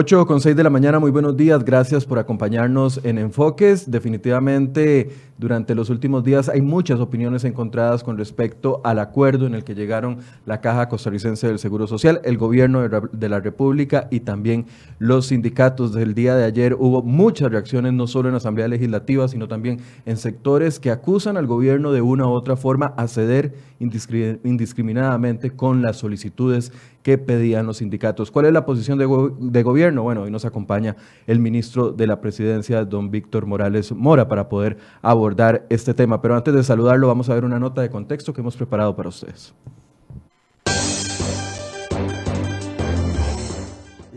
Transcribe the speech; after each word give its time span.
8 0.00 0.26
con 0.26 0.40
6 0.40 0.56
de 0.56 0.64
la 0.64 0.70
mañana, 0.70 0.98
muy 0.98 1.10
buenos 1.10 1.36
días, 1.36 1.62
gracias 1.62 2.06
por 2.06 2.18
acompañarnos 2.18 3.02
en 3.04 3.18
Enfoques. 3.18 3.90
Definitivamente 3.90 5.10
durante 5.36 5.74
los 5.74 5.90
últimos 5.90 6.24
días 6.24 6.48
hay 6.48 6.62
muchas 6.62 7.00
opiniones 7.00 7.44
encontradas 7.44 8.02
con 8.02 8.16
respecto 8.16 8.80
al 8.82 8.98
acuerdo 8.98 9.46
en 9.46 9.54
el 9.54 9.62
que 9.62 9.74
llegaron 9.74 10.20
la 10.46 10.62
Caja 10.62 10.88
Costarricense 10.88 11.48
del 11.48 11.58
Seguro 11.58 11.86
Social, 11.86 12.22
el 12.24 12.38
gobierno 12.38 12.80
de 12.88 13.28
la 13.28 13.40
República 13.40 14.08
y 14.10 14.20
también 14.20 14.64
los 14.98 15.26
sindicatos. 15.26 15.92
Del 15.92 16.14
día 16.14 16.34
de 16.34 16.44
ayer 16.44 16.76
hubo 16.78 17.02
muchas 17.02 17.50
reacciones, 17.50 17.92
no 17.92 18.06
solo 18.06 18.30
en 18.30 18.32
la 18.32 18.38
Asamblea 18.38 18.68
Legislativa, 18.68 19.28
sino 19.28 19.48
también 19.48 19.80
en 20.06 20.16
sectores 20.16 20.80
que 20.80 20.90
acusan 20.90 21.36
al 21.36 21.46
gobierno 21.46 21.92
de 21.92 22.00
una 22.00 22.26
u 22.26 22.30
otra 22.30 22.56
forma 22.56 22.94
a 22.96 23.06
ceder 23.06 23.52
indiscriminadamente 23.80 25.50
con 25.50 25.82
las 25.82 25.96
solicitudes 25.96 26.72
que 27.02 27.18
pedían 27.18 27.66
los 27.66 27.78
sindicatos. 27.78 28.30
¿Cuál 28.30 28.46
es 28.46 28.52
la 28.52 28.66
posición 28.66 28.98
de, 28.98 29.62
gobierno? 29.62 30.02
Bueno, 30.02 30.22
hoy 30.22 30.30
nos 30.30 30.44
acompaña 30.44 30.96
el 31.26 31.40
ministro 31.40 31.90
de 31.90 32.06
la 32.06 32.20
Presidencia, 32.20 32.84
don 32.84 33.10
Víctor 33.10 33.46
Morales 33.46 33.90
Mora, 33.92 34.28
para 34.28 34.48
poder 34.48 34.76
abordar 35.02 35.66
este 35.70 35.94
tema. 35.94 36.20
Pero 36.20 36.36
antes 36.36 36.54
de 36.54 36.62
saludarlo, 36.62 37.08
vamos 37.08 37.30
a 37.30 37.34
ver 37.34 37.44
una 37.44 37.58
nota 37.58 37.80
de 37.80 37.90
contexto 37.90 38.34
que 38.34 38.42
hemos 38.42 38.56
preparado 38.56 38.94
para 38.94 39.08
ustedes. 39.08 39.54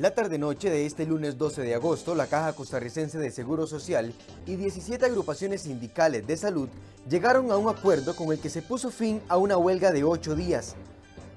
La 0.03 0.13
tarde-noche 0.13 0.69
de 0.69 0.85
este 0.85 1.05
lunes 1.05 1.37
12 1.37 1.61
de 1.61 1.75
agosto, 1.75 2.13
la 2.13 2.27
Caja 2.27 2.51
Costarricense 2.51 3.17
de 3.19 3.31
Seguro 3.31 3.67
Social 3.67 4.13
y 4.45 4.57
17 4.57 5.05
agrupaciones 5.05 5.61
sindicales 5.61 6.27
de 6.27 6.35
salud 6.35 6.67
llegaron 7.09 7.49
a 7.51 7.55
un 7.55 7.69
acuerdo 7.69 8.13
con 8.13 8.33
el 8.33 8.39
que 8.39 8.49
se 8.49 8.61
puso 8.61 8.91
fin 8.91 9.21
a 9.29 9.37
una 9.37 9.55
huelga 9.55 9.93
de 9.93 10.03
ocho 10.03 10.35
días, 10.35 10.75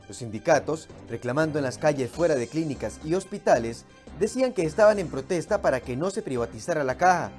los 0.09 0.17
sindicatos, 0.17 0.89
reclamando 1.09 1.61
en 1.61 1.65
las 1.65 1.79
calles 1.79 2.11
fuera 2.11 2.35
de 2.35 2.49
clínicas 2.49 2.99
y 3.05 3.15
hospitales, 3.15 3.85
decían 4.19 4.53
que 4.53 4.65
estaban 4.65 4.99
en 4.99 5.07
protesta 5.07 5.63
para 5.63 5.79
que 5.79 5.97
no 5.97 6.11
se 6.11 6.23
privatizara 6.23 6.83
la 6.83 6.99
caja. 6.99 7.31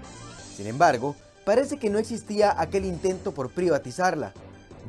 Sin 0.55 0.66
embargo, 0.66 1.14
parece 1.44 1.75
que 1.75 1.89
no 1.89 2.00
existía 2.00 2.55
aquel 2.58 2.86
intento 2.86 3.33
por 3.33 3.50
privatizarla. 3.50 4.31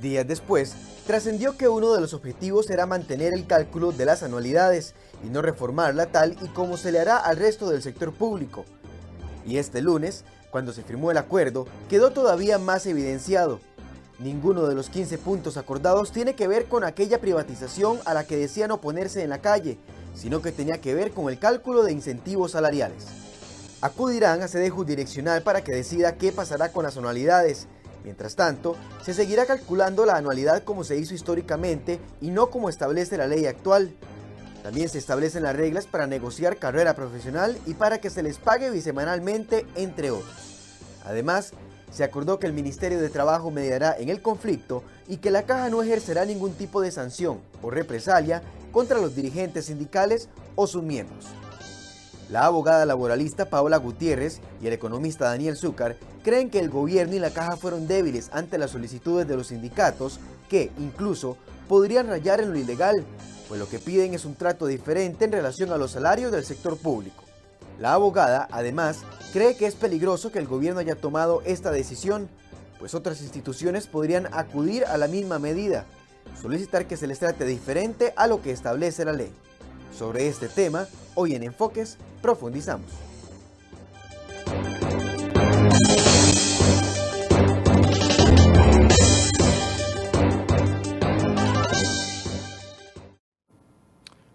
Días 0.01 0.29
después, 0.29 0.75
trascendió 1.07 1.57
que 1.57 1.69
uno 1.69 1.93
de 1.93 2.01
los 2.01 2.15
objetivos 2.15 2.71
era 2.71 2.87
mantener 2.87 3.33
el 3.33 3.47
cálculo 3.47 3.91
de 3.91 4.05
las 4.05 4.23
anualidades 4.23 4.95
y 5.25 5.29
no 5.29 5.43
reformarla 5.43 6.07
tal 6.07 6.37
y 6.41 6.49
como 6.49 6.77
se 6.77 6.93
le 6.93 7.01
hará 7.01 7.17
al 7.17 7.37
resto 7.37 7.69
del 7.69 7.83
sector 7.83 8.13
público. 8.13 8.65
Y 9.45 9.57
este 9.57 9.81
lunes, 9.81 10.25
cuando 10.51 10.73
se 10.73 10.83
firmó 10.83 11.11
el 11.11 11.17
acuerdo, 11.17 11.67
quedó 11.89 12.11
todavía 12.11 12.59
más 12.59 12.87
evidenciado. 12.87 13.61
Ninguno 14.21 14.67
de 14.67 14.75
los 14.75 14.89
15 14.89 15.19
puntos 15.19 15.57
acordados 15.57 16.13
tiene 16.13 16.35
que 16.35 16.49
ver 16.49 16.67
con 16.67 16.85
aquella 16.85 17.21
privatización 17.21 17.99
a 18.05 18.15
la 18.15 18.25
que 18.25 18.37
decían 18.37 18.71
oponerse 18.71 19.23
en 19.23 19.31
la 19.31 19.39
calle, 19.39 19.79
sino 20.15 20.43
que 20.43 20.53
tenía 20.53 20.81
que 20.81 20.95
ver 20.95 21.13
con 21.13 21.29
el 21.29 21.39
cálculo 21.39 21.83
de 21.83 21.93
incentivos 21.93 22.53
salariales. 22.53 23.07
Acudirán 23.81 24.43
a 24.43 24.49
sede 24.49 24.71
jurisdiccional 24.71 25.43
para 25.43 25.63
que 25.63 25.73
decida 25.73 26.17
qué 26.17 26.33
pasará 26.33 26.73
con 26.73 26.85
las 26.85 26.97
anualidades. 26.97 27.69
Mientras 28.09 28.37
tanto, 28.37 28.75
se 29.05 29.13
seguirá 29.13 29.45
calculando 29.45 30.07
la 30.07 30.17
anualidad 30.17 30.65
como 30.65 30.83
se 30.83 30.97
hizo 30.97 31.13
históricamente 31.13 32.01
y 32.23 32.31
no 32.31 32.49
como 32.49 32.71
establece 32.71 33.19
la 33.19 33.27
ley 33.27 33.45
actual. 33.45 33.93
También 34.63 34.89
se 34.89 34.97
establecen 34.97 35.43
las 35.43 35.55
reglas 35.55 35.87
para 35.87 36.07
negociar 36.07 36.57
carrera 36.57 36.95
profesional 36.95 37.59
y 37.67 37.75
para 37.75 37.99
que 38.01 38.09
se 38.09 38.23
les 38.23 38.39
pague 38.39 38.71
bisemanalmente, 38.71 39.67
entre 39.75 40.11
otros. 40.11 40.79
Además, 41.05 41.53
se 41.91 42.03
acordó 42.03 42.39
que 42.39 42.47
el 42.47 42.55
Ministerio 42.55 42.99
de 42.99 43.11
Trabajo 43.11 43.51
mediará 43.51 43.95
en 43.99 44.09
el 44.09 44.23
conflicto 44.23 44.83
y 45.07 45.19
que 45.19 45.31
la 45.31 45.43
caja 45.43 45.69
no 45.69 45.83
ejercerá 45.83 46.25
ningún 46.25 46.55
tipo 46.55 46.81
de 46.81 46.91
sanción 46.91 47.43
o 47.61 47.69
represalia 47.69 48.41
contra 48.73 49.03
los 49.03 49.15
dirigentes 49.15 49.67
sindicales 49.67 50.31
o 50.57 50.67
sus 50.67 50.83
miembros. 50.83 51.27
La 52.29 52.45
abogada 52.45 52.85
laboralista 52.85 53.49
Paola 53.49 53.79
Gutiérrez 53.79 54.41
y 54.61 54.67
el 54.67 54.75
economista 54.75 55.27
Daniel 55.27 55.57
Zúcar 55.57 55.97
creen 56.23 56.51
que 56.51 56.59
el 56.59 56.69
gobierno 56.69 57.15
y 57.15 57.19
la 57.19 57.31
caja 57.31 57.57
fueron 57.57 57.89
débiles 57.89 58.29
ante 58.33 58.59
las 58.59 58.73
solicitudes 58.73 59.27
de 59.27 59.37
los 59.37 59.47
sindicatos 59.47 60.21
que, 60.51 60.71
incluso, 60.79 61.39
podrían 61.69 62.07
rayar 62.07 62.41
en 62.41 62.53
lo 62.53 62.59
ilegal, 62.59 63.03
pues 63.49 63.59
lo 63.59 63.69
que 63.69 63.79
piden 63.79 64.13
es 64.13 64.27
un 64.27 64.35
trato 64.35 64.67
diferente 64.67 65.25
en 65.25 65.33
relación 65.33 65.73
a 65.73 65.79
los 65.79 65.93
salarios 65.93 66.31
del 66.31 66.45
sector 66.45 66.77
público. 66.77 67.25
La 67.79 67.95
abogada, 67.95 68.47
además, 68.51 68.99
cree 69.33 69.57
que 69.57 69.67
es 69.67 69.75
peligroso 69.75 70.31
que 70.31 70.39
el 70.39 70.47
gobierno 70.47 70.81
haya 70.81 70.97
tomado 70.97 71.43
esta 71.47 71.71
decisión, 71.71 72.29
pues 72.79 72.95
otras 72.95 73.23
instituciones 73.23 73.87
podrían 73.87 74.29
acudir 74.33 74.85
a 74.85 74.99
la 74.99 75.09
misma 75.09 75.39
medida, 75.39 75.87
solicitar 76.41 76.87
que 76.87 76.99
se 76.99 77.07
les 77.07 77.21
trate 77.21 77.47
diferente 77.47 78.13
a 78.17 78.27
lo 78.27 78.43
que 78.43 78.53
establece 78.53 79.07
la 79.07 79.13
ley. 79.13 79.33
Sobre 79.97 80.29
este 80.29 80.49
tema, 80.49 80.87
hoy 81.21 81.35
en 81.35 81.43
Enfoques 81.43 81.99
profundizamos. 82.23 82.87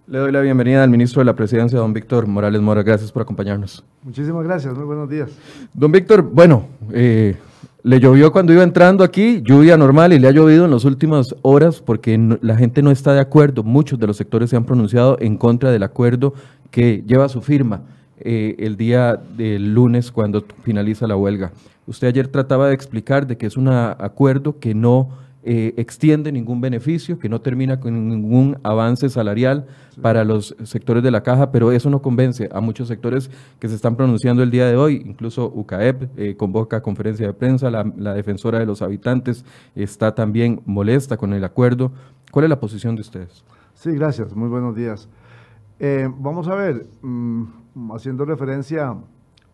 Le 0.07 0.19
doy 0.19 0.33
la 0.33 0.41
bienvenida 0.41 0.83
al 0.83 0.89
ministro 0.89 1.21
de 1.21 1.25
la 1.25 1.35
Presidencia, 1.35 1.79
don 1.79 1.93
Víctor 1.93 2.27
Morales 2.27 2.61
Mora. 2.61 2.83
Gracias 2.83 3.13
por 3.13 3.21
acompañarnos. 3.21 3.81
Muchísimas 4.03 4.43
gracias, 4.43 4.75
muy 4.75 4.83
buenos 4.83 5.09
días. 5.09 5.29
Don 5.73 5.89
Víctor, 5.89 6.21
bueno, 6.21 6.67
eh, 6.91 7.37
le 7.83 7.99
llovió 8.01 8.33
cuando 8.33 8.51
iba 8.51 8.61
entrando 8.61 9.05
aquí, 9.05 9.41
lluvia 9.41 9.77
normal, 9.77 10.11
y 10.11 10.19
le 10.19 10.27
ha 10.27 10.31
llovido 10.31 10.65
en 10.65 10.71
las 10.71 10.83
últimas 10.83 11.33
horas 11.43 11.79
porque 11.79 12.37
la 12.41 12.57
gente 12.57 12.81
no 12.81 12.91
está 12.91 13.13
de 13.13 13.21
acuerdo. 13.21 13.63
Muchos 13.63 13.97
de 13.99 14.05
los 14.05 14.17
sectores 14.17 14.49
se 14.49 14.57
han 14.57 14.65
pronunciado 14.65 15.17
en 15.21 15.37
contra 15.37 15.71
del 15.71 15.83
acuerdo 15.83 16.33
que 16.73 17.03
lleva 17.05 17.29
su 17.29 17.43
firma 17.43 17.83
eh, 18.19 18.55
el 18.57 18.77
día 18.77 19.15
del 19.15 19.75
lunes 19.75 20.11
cuando 20.11 20.43
finaliza 20.63 21.05
la 21.05 21.15
huelga. 21.15 21.51
Usted 21.85 22.07
ayer 22.07 22.27
trataba 22.27 22.67
de 22.67 22.73
explicar 22.73 23.27
de 23.27 23.37
que 23.37 23.45
es 23.45 23.57
un 23.57 23.67
acuerdo 23.67 24.57
que 24.57 24.73
no 24.73 25.09
eh, 25.43 25.75
extiende 25.77 26.31
ningún 26.31 26.61
beneficio, 26.61 27.19
que 27.19 27.29
no 27.29 27.41
termina 27.41 27.79
con 27.79 28.07
ningún 28.09 28.57
avance 28.63 29.07
salarial 29.09 29.67
para 30.01 30.23
los 30.23 30.55
sectores 30.63 31.03
de 31.03 31.11
la 31.11 31.21
caja, 31.21 31.51
pero 31.51 31.71
eso 31.71 31.91
no 31.91 32.01
convence 32.01 32.49
a 32.51 32.59
muchos 32.59 32.87
sectores 32.87 33.29
que 33.59 33.69
se 33.69 33.75
están 33.75 33.95
pronunciando 33.95 34.41
el 34.41 34.49
día 34.49 34.65
de 34.65 34.75
hoy. 34.75 35.03
Incluso 35.05 35.51
UCAEP 35.53 36.17
eh, 36.17 36.35
convoca 36.35 36.81
conferencia 36.81 37.27
de 37.27 37.33
prensa, 37.33 37.69
la, 37.69 37.83
defensora 38.15 38.57
de 38.57 38.65
los 38.65 38.81
habitantes 38.81 39.45
está 39.75 40.15
también 40.15 40.59
molesta 40.65 41.17
con 41.17 41.33
el 41.33 41.43
acuerdo. 41.43 41.91
¿Cuál 42.31 42.45
es 42.45 42.49
la 42.49 42.59
posición 42.59 42.95
de 42.95 43.01
ustedes? 43.01 43.43
Sí, 43.75 43.91
gracias. 43.91 44.35
Muy 44.35 44.49
buenos 44.49 44.75
días. 44.75 45.07
Eh, 45.79 46.09
vamos 46.17 46.47
a 46.47 46.55
ver, 46.55 46.87
mm, 47.01 47.91
haciendo 47.93 48.25
referencia 48.25 48.95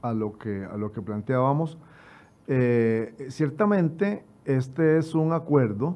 a 0.02 0.14
lo 0.14 0.38
que, 0.38 0.66
a 0.66 0.78
lo 0.78 0.92
que 0.92 1.02
planteábamos, 1.02 1.78
ciertamente 3.30 4.24
este 4.46 4.98
es 4.98 5.14
un 5.14 5.32
acuerdo 5.32 5.96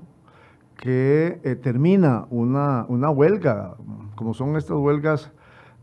que 0.78 1.40
eh, 1.44 1.56
termina 1.56 2.26
una, 2.30 2.86
huelga, 3.10 3.76
como 4.16 4.34
son 4.34 4.58
estas 4.58 4.78
huelgas 4.78 5.32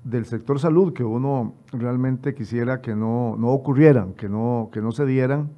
del 0.05 0.25
sector 0.25 0.61
salud, 0.61 0.93
que 0.93 1.03
uno 1.03 1.55
realmente 1.73 2.35
quisiera 2.35 2.81
que 2.81 2.95
no, 2.95 3.33
ocurrieran, 3.43 4.15
que 4.15 4.29
no, 4.29 4.71
que 4.73 4.81
no 4.81 4.93
se 4.93 5.07
dieran, 5.07 5.51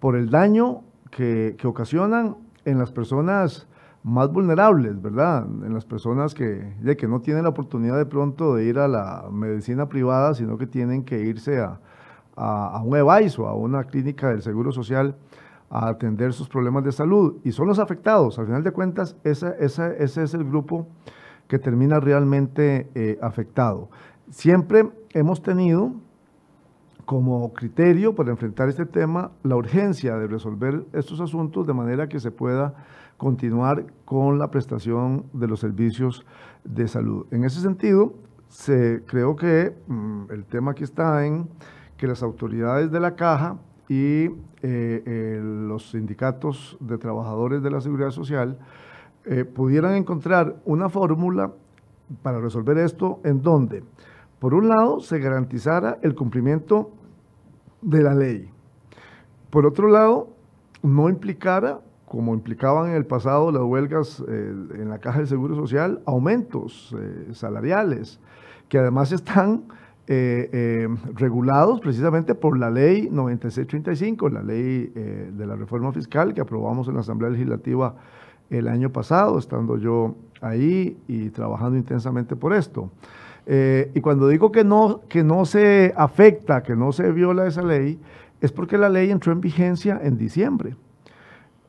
por 0.00 0.16
el 0.16 0.30
daño 0.30 0.82
que, 1.10 1.56
ocasionan 1.64 2.36
en 2.64 2.78
las 2.78 2.92
personas 2.92 3.68
más 4.02 4.32
vulnerables, 4.32 5.00
¿verdad? 5.00 5.46
En 5.64 5.74
las 5.74 5.84
personas 5.84 6.34
que, 6.34 6.74
que 6.98 7.08
no 7.08 7.20
tienen 7.20 7.42
la 7.42 7.50
oportunidad 7.50 7.98
de 7.98 8.06
pronto 8.06 8.54
de 8.54 8.64
ir 8.64 8.78
a 8.78 8.88
la 8.88 9.28
medicina 9.30 9.88
privada, 9.88 10.34
sino 10.34 10.56
que 10.56 10.66
tienen 10.66 11.04
que 11.04 11.20
irse 11.20 11.60
a, 11.60 11.78
a, 12.36 12.82
un 12.82 12.96
EVAIS 12.96 13.38
o 13.38 13.46
a 13.46 13.54
una 13.54 13.84
clínica 13.84 14.30
del 14.30 14.42
Seguro 14.42 14.72
Social 14.72 15.16
a 15.68 15.88
atender 15.88 16.32
sus 16.32 16.48
problemas 16.48 16.82
de 16.84 16.92
salud 16.92 17.36
y 17.44 17.52
son 17.52 17.68
los 17.68 17.78
afectados. 17.78 18.38
Al 18.38 18.46
final 18.46 18.64
de 18.64 18.72
cuentas, 18.72 19.16
ese, 19.22 19.54
es 19.58 20.34
el 20.34 20.44
grupo 20.44 20.86
que 21.46 21.58
termina 21.58 22.00
realmente 22.00 22.90
eh, 22.94 23.18
afectado. 23.22 23.90
Siempre 24.30 24.90
hemos 25.12 25.42
tenido 25.42 25.92
como 27.10 27.52
criterio 27.52 28.14
para 28.14 28.30
enfrentar 28.30 28.68
este 28.68 28.86
tema 28.86 29.32
la 29.42 29.56
urgencia 29.56 30.14
de 30.14 30.28
resolver 30.28 30.86
estos 30.92 31.20
asuntos 31.20 31.66
de 31.66 31.74
manera 31.74 32.06
que 32.06 32.20
se 32.20 32.30
pueda 32.30 32.72
continuar 33.16 33.84
con 34.04 34.38
la 34.38 34.46
prestación 34.46 35.24
de 35.32 35.48
los 35.48 35.58
servicios 35.58 36.24
de 36.62 36.86
salud. 36.86 37.26
En 37.32 37.42
ese 37.42 37.60
sentido, 37.62 38.14
se, 38.46 39.02
creo 39.08 39.34
que 39.34 39.74
mm, 39.88 40.30
el 40.30 40.44
tema 40.44 40.70
aquí 40.70 40.84
está 40.84 41.26
en 41.26 41.48
que 41.96 42.06
las 42.06 42.22
autoridades 42.22 42.92
de 42.92 43.00
la 43.00 43.16
caja 43.16 43.58
y 43.88 44.28
eh, 44.62 45.40
los 45.42 45.90
sindicatos 45.90 46.78
de 46.78 46.96
trabajadores 46.96 47.60
de 47.60 47.72
la 47.72 47.80
seguridad 47.80 48.10
social 48.10 48.56
eh, 49.24 49.44
pudieran 49.44 49.96
encontrar 49.96 50.62
una 50.64 50.88
fórmula 50.88 51.50
para 52.22 52.38
resolver 52.38 52.78
esto 52.78 53.18
en 53.24 53.42
donde, 53.42 53.82
por 54.38 54.54
un 54.54 54.68
lado, 54.68 55.00
se 55.00 55.18
garantizara 55.18 55.98
el 56.02 56.14
cumplimiento 56.14 56.92
de 57.82 58.02
la 58.02 58.14
ley. 58.14 58.50
Por 59.50 59.66
otro 59.66 59.88
lado, 59.88 60.28
no 60.82 61.08
implicara, 61.08 61.80
como 62.06 62.34
implicaban 62.34 62.90
en 62.90 62.96
el 62.96 63.06
pasado 63.06 63.52
las 63.52 63.62
huelgas 63.62 64.22
eh, 64.28 64.54
en 64.74 64.88
la 64.88 64.98
Caja 64.98 65.18
del 65.18 65.28
Seguro 65.28 65.54
Social, 65.54 66.00
aumentos 66.06 66.94
salariales, 67.32 68.20
que 68.68 68.78
además 68.78 69.12
están 69.12 69.64
eh, 70.12 70.50
eh, 70.52 70.88
regulados 71.14 71.78
precisamente 71.78 72.34
por 72.34 72.58
la 72.58 72.68
ley 72.68 73.08
9635, 73.12 74.28
la 74.28 74.42
ley 74.42 74.92
eh, 74.96 75.30
de 75.32 75.46
la 75.46 75.54
reforma 75.54 75.92
fiscal 75.92 76.34
que 76.34 76.40
aprobamos 76.40 76.88
en 76.88 76.94
la 76.94 77.00
Asamblea 77.00 77.30
Legislativa 77.30 77.94
el 78.50 78.66
año 78.66 78.90
pasado, 78.90 79.38
estando 79.38 79.76
yo 79.76 80.16
ahí 80.40 80.98
y 81.06 81.28
trabajando 81.30 81.78
intensamente 81.78 82.34
por 82.34 82.54
esto. 82.54 82.90
Y 83.46 84.00
cuando 84.00 84.28
digo 84.28 84.52
que 84.52 84.64
no, 84.64 85.00
que 85.08 85.24
no 85.24 85.44
se 85.44 85.92
afecta, 85.96 86.62
que 86.62 86.76
no 86.76 86.92
se 86.92 87.10
viola 87.10 87.46
esa 87.46 87.62
ley, 87.62 87.98
es 88.40 88.52
porque 88.52 88.78
la 88.78 88.88
ley 88.88 89.10
entró 89.10 89.32
en 89.32 89.40
vigencia 89.40 90.00
en 90.02 90.16
diciembre. 90.16 90.76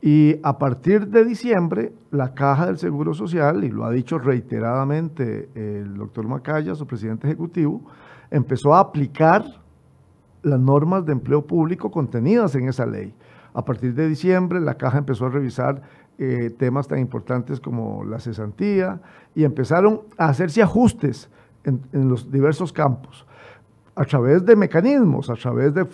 Y 0.00 0.40
a 0.42 0.58
partir 0.58 1.06
de 1.06 1.24
diciembre, 1.24 1.92
la 2.10 2.34
Caja 2.34 2.66
del 2.66 2.78
Seguro 2.78 3.14
Social, 3.14 3.62
y 3.62 3.68
lo 3.68 3.84
ha 3.84 3.92
dicho 3.92 4.18
reiteradamente 4.18 5.48
el 5.54 5.96
doctor 5.96 6.26
Macaya, 6.26 6.74
su 6.74 6.88
presidente 6.88 7.28
ejecutivo, 7.28 7.82
empezó 8.28 8.74
a 8.74 8.80
aplicar 8.80 9.44
las 10.42 10.58
normas 10.58 11.06
de 11.06 11.12
empleo 11.12 11.46
público 11.46 11.92
contenidas 11.92 12.56
en 12.56 12.68
esa 12.68 12.84
ley. 12.84 13.14
A 13.54 13.64
partir 13.64 13.94
de 13.94 14.08
diciembre, 14.08 14.60
la 14.60 14.74
Caja 14.74 14.98
empezó 14.98 15.26
a 15.26 15.28
revisar 15.30 15.82
eh, 16.18 16.50
temas 16.50 16.88
tan 16.88 16.98
importantes 16.98 17.60
como 17.60 18.02
la 18.04 18.18
cesantía 18.18 19.00
y 19.36 19.44
empezaron 19.44 20.00
a 20.18 20.26
hacerse 20.26 20.62
ajustes 20.62 21.30
en, 21.64 22.08
los 22.08 22.30
diversos 22.30 22.72
campos 22.72 23.26
a 23.94 24.04
través 24.04 24.44
de 24.46 24.56
mecanismos, 24.56 25.28
a 25.28 25.34
través 25.34 25.74
de, 25.74 25.84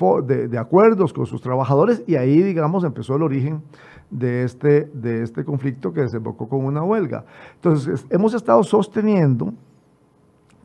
de, 0.49 0.59
acuerdos 0.59 1.12
con 1.12 1.26
sus 1.26 1.41
trabajadores 1.41 2.05
y 2.06 2.15
ahí, 2.15 2.43
digamos, 2.43 2.85
empezó 2.85 3.17
el 3.17 3.23
origen 3.23 3.62
de 4.11 4.44
este, 4.44 4.85
de 4.94 5.23
este 5.23 5.44
conflicto 5.44 5.93
que 5.93 6.03
desembocó 6.03 6.49
con 6.49 6.65
una 6.65 6.82
huelga. 6.82 7.25
Entonces, 7.56 8.06
hemos 8.11 8.35
estado 8.35 8.62
sosteniendo 8.62 9.53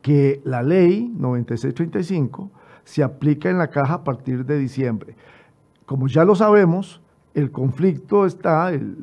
que 0.00 0.40
la 0.44 0.62
ley 0.62 1.12
9635 1.16 2.50
se 2.84 3.02
aplica 3.02 3.50
en 3.50 3.58
la 3.58 3.68
caja 3.68 3.94
a 3.94 4.04
partir 4.04 4.44
de 4.44 4.58
diciembre. 4.58 5.16
Como 5.86 6.08
ya 6.08 6.24
lo 6.24 6.34
sabemos, 6.34 7.00
el 7.34 7.50
conflicto 7.50 8.26
está, 8.26 8.72
el, 8.72 8.96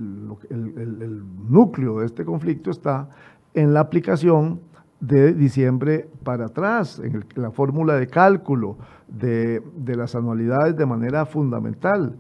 núcleo 1.50 2.00
de 2.00 2.06
este 2.06 2.24
conflicto 2.24 2.72
está 2.72 3.10
en 3.54 3.74
la 3.74 3.82
aplicación 3.82 4.62
de 5.02 5.34
diciembre 5.34 6.08
para 6.24 6.46
atrás, 6.46 7.02
en, 7.04 7.26
la 7.36 7.52
fórmula 7.52 7.96
de 7.96 8.08
cálculo 8.08 8.78
de, 9.08 9.62
las 9.98 10.16
anualidades 10.16 10.76
de 10.78 10.86
manera 10.86 11.26
fundamental. 11.26 12.18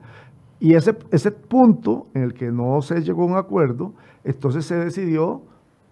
Y 0.60 0.74
ese, 0.74 0.98
ese 1.12 1.32
punto 1.32 2.08
en 2.14 2.24
el 2.24 2.34
que 2.34 2.52
no 2.52 2.82
se 2.82 3.02
llegó 3.02 3.24
a 3.24 3.26
un 3.28 3.38
acuerdo, 3.38 3.94
entonces 4.24 4.66
se 4.66 4.76
decidió 4.76 5.44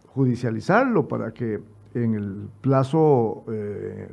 judicializarlo 0.08 1.08
para 1.08 1.32
que 1.32 1.60
en 1.94 2.16
el 2.16 2.50
plazo 2.62 3.44
eh, 3.52 4.10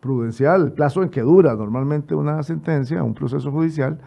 prudencial, 0.00 0.66
el 0.66 0.72
plazo 0.72 1.02
en 1.02 1.10
que 1.10 1.22
dura 1.22 1.54
normalmente 1.54 2.14
una 2.14 2.42
sentencia, 2.42 3.02
un 3.02 3.14
proceso 3.14 3.50
judicial, 3.50 3.98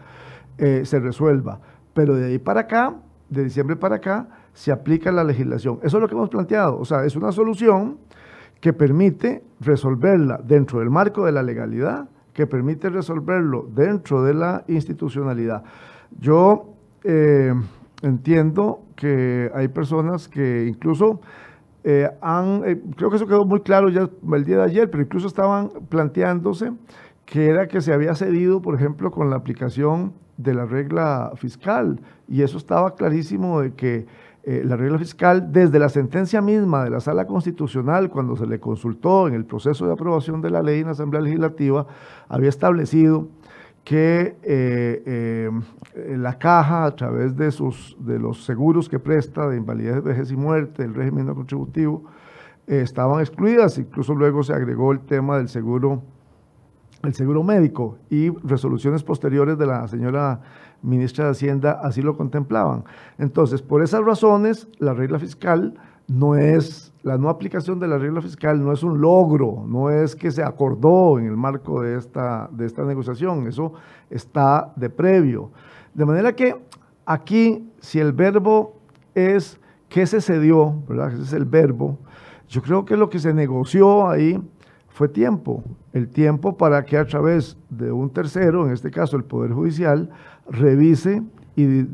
eh, 0.58 0.84
se 0.84 1.00
resuelva. 1.00 1.60
Pero 1.94 2.14
de 2.14 2.26
ahí 2.26 2.38
para 2.38 2.60
acá, 2.60 2.94
de 3.28 3.44
diciembre 3.44 3.76
para 3.76 3.96
acá, 3.96 4.28
se 4.52 4.72
aplica 4.72 5.10
la 5.12 5.24
legislación. 5.24 5.78
Eso 5.82 5.96
es 5.96 6.00
lo 6.00 6.08
que 6.08 6.14
hemos 6.14 6.28
planteado. 6.28 6.78
O 6.78 6.84
sea, 6.84 7.04
es 7.04 7.16
una 7.16 7.32
solución 7.32 7.98
que 8.60 8.72
permite 8.72 9.42
resolverla 9.60 10.40
dentro 10.44 10.80
del 10.80 10.90
marco 10.90 11.24
de 11.24 11.32
la 11.32 11.42
legalidad, 11.42 12.08
que 12.32 12.46
permite 12.46 12.88
resolverlo 12.88 13.66
dentro 13.74 14.22
de 14.22 14.34
la 14.34 14.64
institucionalidad. 14.68 15.62
Yo 16.18 16.74
eh, 17.04 17.52
entiendo 18.02 18.80
que 18.94 19.50
hay 19.54 19.68
personas 19.68 20.28
que 20.28 20.66
incluso 20.66 21.20
eh, 21.84 22.08
han, 22.20 22.62
eh, 22.64 22.80
creo 22.96 23.10
que 23.10 23.16
eso 23.16 23.26
quedó 23.26 23.44
muy 23.44 23.60
claro 23.60 23.88
ya 23.88 24.08
el 24.34 24.44
día 24.44 24.58
de 24.58 24.64
ayer, 24.64 24.90
pero 24.90 25.02
incluso 25.02 25.26
estaban 25.26 25.70
planteándose 25.88 26.70
que 27.24 27.46
era 27.46 27.66
que 27.66 27.80
se 27.80 27.92
había 27.92 28.14
cedido, 28.14 28.60
por 28.60 28.74
ejemplo, 28.74 29.10
con 29.10 29.30
la 29.30 29.36
aplicación 29.36 30.12
de 30.36 30.54
la 30.54 30.64
regla 30.64 31.32
fiscal, 31.36 32.00
y 32.28 32.42
eso 32.42 32.58
estaba 32.58 32.94
clarísimo 32.94 33.60
de 33.60 33.74
que 33.74 34.06
eh, 34.44 34.62
la 34.64 34.76
regla 34.76 34.98
fiscal, 34.98 35.52
desde 35.52 35.78
la 35.78 35.88
sentencia 35.88 36.42
misma 36.42 36.82
de 36.82 36.90
la 36.90 36.98
Sala 36.98 37.28
Constitucional, 37.28 38.10
cuando 38.10 38.34
se 38.34 38.44
le 38.44 38.58
consultó 38.58 39.28
en 39.28 39.34
el 39.34 39.44
proceso 39.44 39.86
de 39.86 39.92
aprobación 39.92 40.42
de 40.42 40.50
la 40.50 40.62
ley 40.62 40.80
en 40.80 40.86
la 40.86 40.92
Asamblea 40.92 41.22
Legislativa, 41.22 41.86
había 42.28 42.48
establecido 42.48 43.28
que 43.84 44.36
eh, 44.42 45.02
eh, 45.06 46.16
la 46.18 46.38
caja, 46.38 46.86
a 46.86 46.96
través 46.96 47.36
de, 47.36 47.52
sus, 47.52 47.96
de 48.00 48.18
los 48.18 48.44
seguros 48.44 48.88
que 48.88 48.98
presta 48.98 49.48
de 49.48 49.58
invalidez, 49.58 50.02
vejez 50.02 50.32
y 50.32 50.36
muerte, 50.36 50.82
el 50.82 50.94
régimen 50.94 51.26
no 51.26 51.36
contributivo, 51.36 52.02
estaban 52.66 53.20
excluidas. 53.20 53.78
Incluso 53.78 54.12
luego 54.12 54.42
se 54.42 54.54
agregó 54.54 54.90
el 54.90 55.00
tema 55.00 55.38
del 55.38 55.48
seguro, 55.48 56.02
el 57.04 57.14
seguro 57.14 57.44
médico 57.44 57.98
y 58.10 58.30
resoluciones 58.44 59.04
posteriores 59.04 59.56
de 59.56 59.66
la 59.66 59.86
señora 59.86 60.40
ministra 60.82 61.26
de 61.26 61.30
Hacienda 61.32 61.80
así 61.82 62.02
lo 62.02 62.16
contemplaban. 62.16 62.84
Entonces, 63.18 63.62
por 63.62 63.82
esas 63.82 64.04
razones, 64.04 64.68
la 64.78 64.94
regla 64.94 65.18
fiscal 65.18 65.74
no 66.08 66.34
es, 66.34 66.92
la 67.02 67.16
no 67.16 67.28
aplicación 67.28 67.78
de 67.78 67.88
la 67.88 67.98
regla 67.98 68.20
fiscal 68.20 68.62
no 68.62 68.72
es 68.72 68.82
un 68.82 69.00
logro, 69.00 69.64
no 69.66 69.90
es 69.90 70.14
que 70.16 70.30
se 70.30 70.42
acordó 70.42 71.18
en 71.18 71.26
el 71.26 71.36
marco 71.36 71.80
de 71.80 71.96
esta, 71.96 72.48
de 72.52 72.66
esta 72.66 72.84
negociación, 72.84 73.46
eso 73.46 73.72
está 74.10 74.72
de 74.76 74.90
previo. 74.90 75.50
De 75.94 76.04
manera 76.04 76.34
que 76.34 76.56
aquí, 77.06 77.70
si 77.80 77.98
el 77.98 78.12
verbo 78.12 78.76
es 79.14 79.58
que 79.88 80.06
se 80.06 80.20
cedió, 80.20 80.82
¿verdad? 80.88 81.12
Ese 81.12 81.22
es 81.22 81.32
el 81.32 81.44
verbo, 81.44 81.98
yo 82.48 82.60
creo 82.60 82.84
que 82.84 82.96
lo 82.96 83.08
que 83.08 83.18
se 83.18 83.32
negoció 83.32 84.08
ahí 84.08 84.38
fue 84.92 85.08
tiempo, 85.08 85.64
el 85.92 86.08
tiempo 86.08 86.56
para 86.56 86.84
que 86.84 86.98
a 86.98 87.06
través 87.06 87.56
de 87.70 87.90
un 87.90 88.10
tercero, 88.10 88.66
en 88.66 88.72
este 88.72 88.90
caso 88.90 89.16
el 89.16 89.24
Poder 89.24 89.52
Judicial, 89.52 90.10
revise 90.48 91.22
y, 91.56 91.84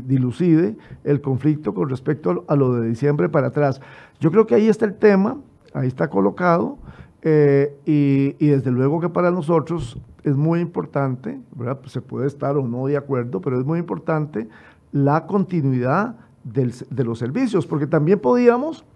dilucide 0.00 0.76
el 1.04 1.20
conflicto 1.20 1.74
con 1.74 1.88
respecto 1.88 2.44
a 2.48 2.56
lo 2.56 2.74
de 2.74 2.88
diciembre 2.88 3.28
para 3.28 3.48
atrás. 3.48 3.80
Yo 4.20 4.30
creo 4.30 4.46
que 4.46 4.54
ahí 4.54 4.68
está 4.68 4.86
el 4.86 4.94
tema, 4.94 5.38
ahí 5.74 5.88
está 5.88 6.08
colocado, 6.08 6.78
eh, 7.22 7.76
y, 7.84 8.46
desde 8.46 8.70
luego 8.70 9.00
que 9.00 9.08
para 9.08 9.30
nosotros 9.30 10.00
es 10.24 10.36
muy 10.36 10.60
importante, 10.60 11.40
¿verdad? 11.54 11.80
se 11.86 12.00
puede 12.00 12.26
estar 12.26 12.56
o 12.56 12.66
no 12.66 12.86
de 12.86 12.96
acuerdo, 12.96 13.40
pero 13.40 13.58
es 13.58 13.66
muy 13.66 13.78
importante 13.78 14.48
la 14.92 15.26
continuidad 15.26 16.16
de 16.44 17.04
los 17.04 17.18
servicios, 17.18 17.66
porque 17.66 17.86
también 17.86 18.20
podíamos 18.20 18.86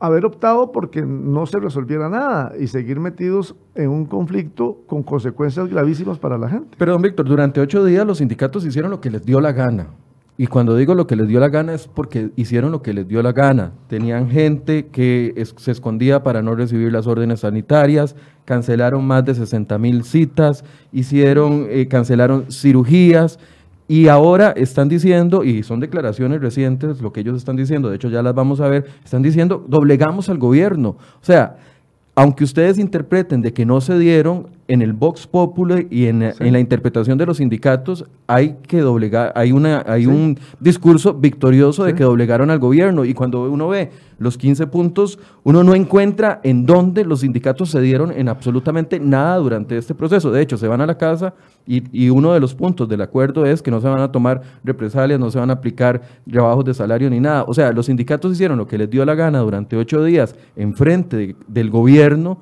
haber 0.00 0.24
optado 0.24 0.72
porque 0.72 1.02
no 1.02 1.46
se 1.46 1.60
resolviera 1.60 2.08
nada 2.08 2.52
y 2.58 2.66
seguir 2.66 2.98
metidos 2.98 3.54
en 3.74 3.90
un 3.90 4.06
conflicto 4.06 4.78
con 4.86 5.02
consecuencias 5.02 5.68
gravísimas 5.68 6.18
para 6.18 6.38
la 6.38 6.48
gente. 6.48 6.76
Pero, 6.78 6.92
don 6.92 7.02
Víctor, 7.02 7.26
durante 7.26 7.60
ocho 7.60 7.84
días 7.84 8.06
los 8.06 8.18
sindicatos 8.18 8.64
hicieron 8.64 8.90
lo 8.90 9.00
que 9.00 9.10
les 9.10 9.24
dio 9.24 9.40
la 9.40 9.52
gana. 9.52 9.88
Y 10.38 10.46
cuando 10.46 10.74
digo 10.74 10.94
lo 10.94 11.06
que 11.06 11.16
les 11.16 11.28
dio 11.28 11.38
la 11.38 11.50
gana 11.50 11.74
es 11.74 11.86
porque 11.86 12.30
hicieron 12.34 12.72
lo 12.72 12.80
que 12.80 12.94
les 12.94 13.06
dio 13.06 13.22
la 13.22 13.32
gana. 13.32 13.72
Tenían 13.88 14.30
gente 14.30 14.86
que 14.86 15.34
se 15.58 15.70
escondía 15.70 16.22
para 16.22 16.40
no 16.40 16.54
recibir 16.54 16.90
las 16.90 17.06
órdenes 17.06 17.40
sanitarias, 17.40 18.16
cancelaron 18.46 19.06
más 19.06 19.22
de 19.26 19.34
60 19.34 19.76
mil 19.76 20.02
citas, 20.02 20.64
hicieron, 20.92 21.66
eh, 21.68 21.88
cancelaron 21.88 22.50
cirugías, 22.50 23.38
y 23.90 24.06
ahora 24.06 24.52
están 24.52 24.88
diciendo, 24.88 25.42
y 25.42 25.64
son 25.64 25.80
declaraciones 25.80 26.40
recientes, 26.40 27.00
lo 27.00 27.12
que 27.12 27.22
ellos 27.22 27.36
están 27.36 27.56
diciendo, 27.56 27.90
de 27.90 27.96
hecho 27.96 28.08
ya 28.08 28.22
las 28.22 28.36
vamos 28.36 28.60
a 28.60 28.68
ver, 28.68 28.84
están 29.04 29.20
diciendo, 29.20 29.64
doblegamos 29.66 30.28
al 30.28 30.38
gobierno. 30.38 30.90
O 30.90 31.24
sea, 31.24 31.56
aunque 32.14 32.44
ustedes 32.44 32.78
interpreten 32.78 33.42
de 33.42 33.52
que 33.52 33.66
no 33.66 33.80
se 33.80 33.98
dieron, 33.98 34.46
en 34.70 34.82
el 34.82 34.92
Vox 34.92 35.26
Populi 35.26 35.88
y 35.90 36.06
en, 36.06 36.20
la 36.38 36.60
interpretación 36.60 37.18
de 37.18 37.26
los 37.26 37.38
sindicatos 37.38 38.04
hay 38.28 38.58
que 38.68 38.80
doblegar, 38.80 39.32
hay, 39.34 39.50
una, 39.50 39.82
hay 39.84 40.06
un 40.06 40.38
discurso 40.60 41.12
victorioso 41.12 41.82
de 41.82 41.96
que 41.96 42.04
doblegaron 42.04 42.50
al 42.50 42.60
gobierno 42.60 43.04
y 43.04 43.12
cuando 43.12 43.50
uno 43.50 43.68
ve 43.68 43.90
los 44.18 44.38
15 44.38 44.68
puntos, 44.68 45.18
uno 45.42 45.64
no 45.64 45.74
encuentra 45.74 46.40
en 46.44 46.66
dónde 46.66 47.04
los 47.04 47.20
sindicatos 47.20 47.70
se 47.70 47.80
dieron 47.80 48.12
en 48.12 48.28
absolutamente 48.28 49.00
nada 49.00 49.38
durante 49.38 49.76
este 49.76 49.92
proceso. 49.92 50.30
De 50.30 50.40
hecho, 50.40 50.56
se 50.56 50.68
van 50.68 50.80
a 50.80 50.86
la 50.86 50.96
casa 50.96 51.34
y, 51.66 51.82
y 51.90 52.10
uno 52.10 52.32
de 52.32 52.38
los 52.38 52.54
puntos 52.54 52.88
del 52.88 53.00
acuerdo 53.00 53.46
es 53.46 53.62
que 53.62 53.72
no 53.72 53.80
se 53.80 53.88
van 53.88 54.00
a 54.00 54.12
tomar 54.12 54.42
represalias, 54.62 55.18
no 55.18 55.32
se 55.32 55.40
van 55.40 55.50
a 55.50 55.54
aplicar 55.54 56.00
trabajos 56.30 56.64
de 56.64 56.74
salario 56.74 57.10
ni 57.10 57.18
nada. 57.18 57.44
O 57.48 57.54
sea, 57.54 57.72
los 57.72 57.86
sindicatos 57.86 58.32
hicieron 58.32 58.56
lo 58.56 58.68
que 58.68 58.78
les 58.78 58.88
dio 58.88 59.04
la 59.04 59.16
gana 59.16 59.40
durante 59.40 59.76
ocho 59.76 60.04
días 60.04 60.36
en 60.54 60.74
frente 60.74 61.34
del 61.48 61.70
gobierno 61.70 62.38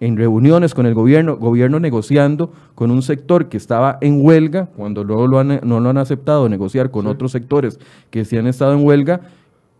en 0.00 0.16
reuniones 0.16 0.74
con 0.74 0.86
el 0.86 0.94
gobierno, 0.94 1.36
gobierno 1.36 1.80
negociando 1.80 2.52
con 2.74 2.90
un 2.90 3.02
sector 3.02 3.48
que 3.48 3.56
estaba 3.56 3.98
en 4.00 4.24
huelga, 4.24 4.66
cuando 4.76 5.04
luego 5.04 5.26
lo 5.26 5.42
no 5.42 5.80
lo 5.80 5.90
han 5.90 5.98
aceptado 5.98 6.48
negociar 6.48 6.90
con 6.90 7.06
otros 7.06 7.32
sectores 7.32 7.78
que 8.10 8.24
sí 8.24 8.36
han 8.36 8.46
estado 8.46 8.74
en 8.74 8.84
huelga, 8.84 9.20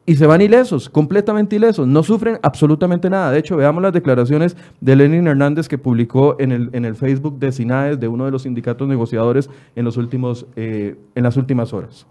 y 0.08 0.16
se 0.16 0.26
van 0.26 0.40
ilesos, 0.40 0.88
completamente 0.88 1.56
ilesos, 1.56 1.86
no 1.86 2.02
sufren 2.02 2.38
absolutamente 2.40 3.10
nada. 3.10 3.30
De 3.30 3.38
hecho, 3.38 3.58
veamos 3.58 3.82
las 3.82 3.92
declaraciones 3.92 4.56
de 4.80 4.96
Lenin 4.96 5.26
Hernández 5.26 5.68
que 5.68 5.76
publicó 5.76 6.36
en 6.38 6.50
el, 6.50 6.70
en 6.72 6.86
el 6.86 6.96
Facebook 6.96 7.38
de 7.38 7.52
SINAES, 7.52 8.00
de 8.00 8.08
uno 8.08 8.24
de 8.24 8.30
los 8.30 8.44
sindicatos 8.44 8.88
negociadores, 8.88 9.50
en, 9.76 9.84
los 9.84 9.98
últimos, 9.98 10.46
eh, 10.56 10.96
en 11.14 11.22
las 11.24 11.36
últimas 11.36 11.74
horas. 11.74 12.06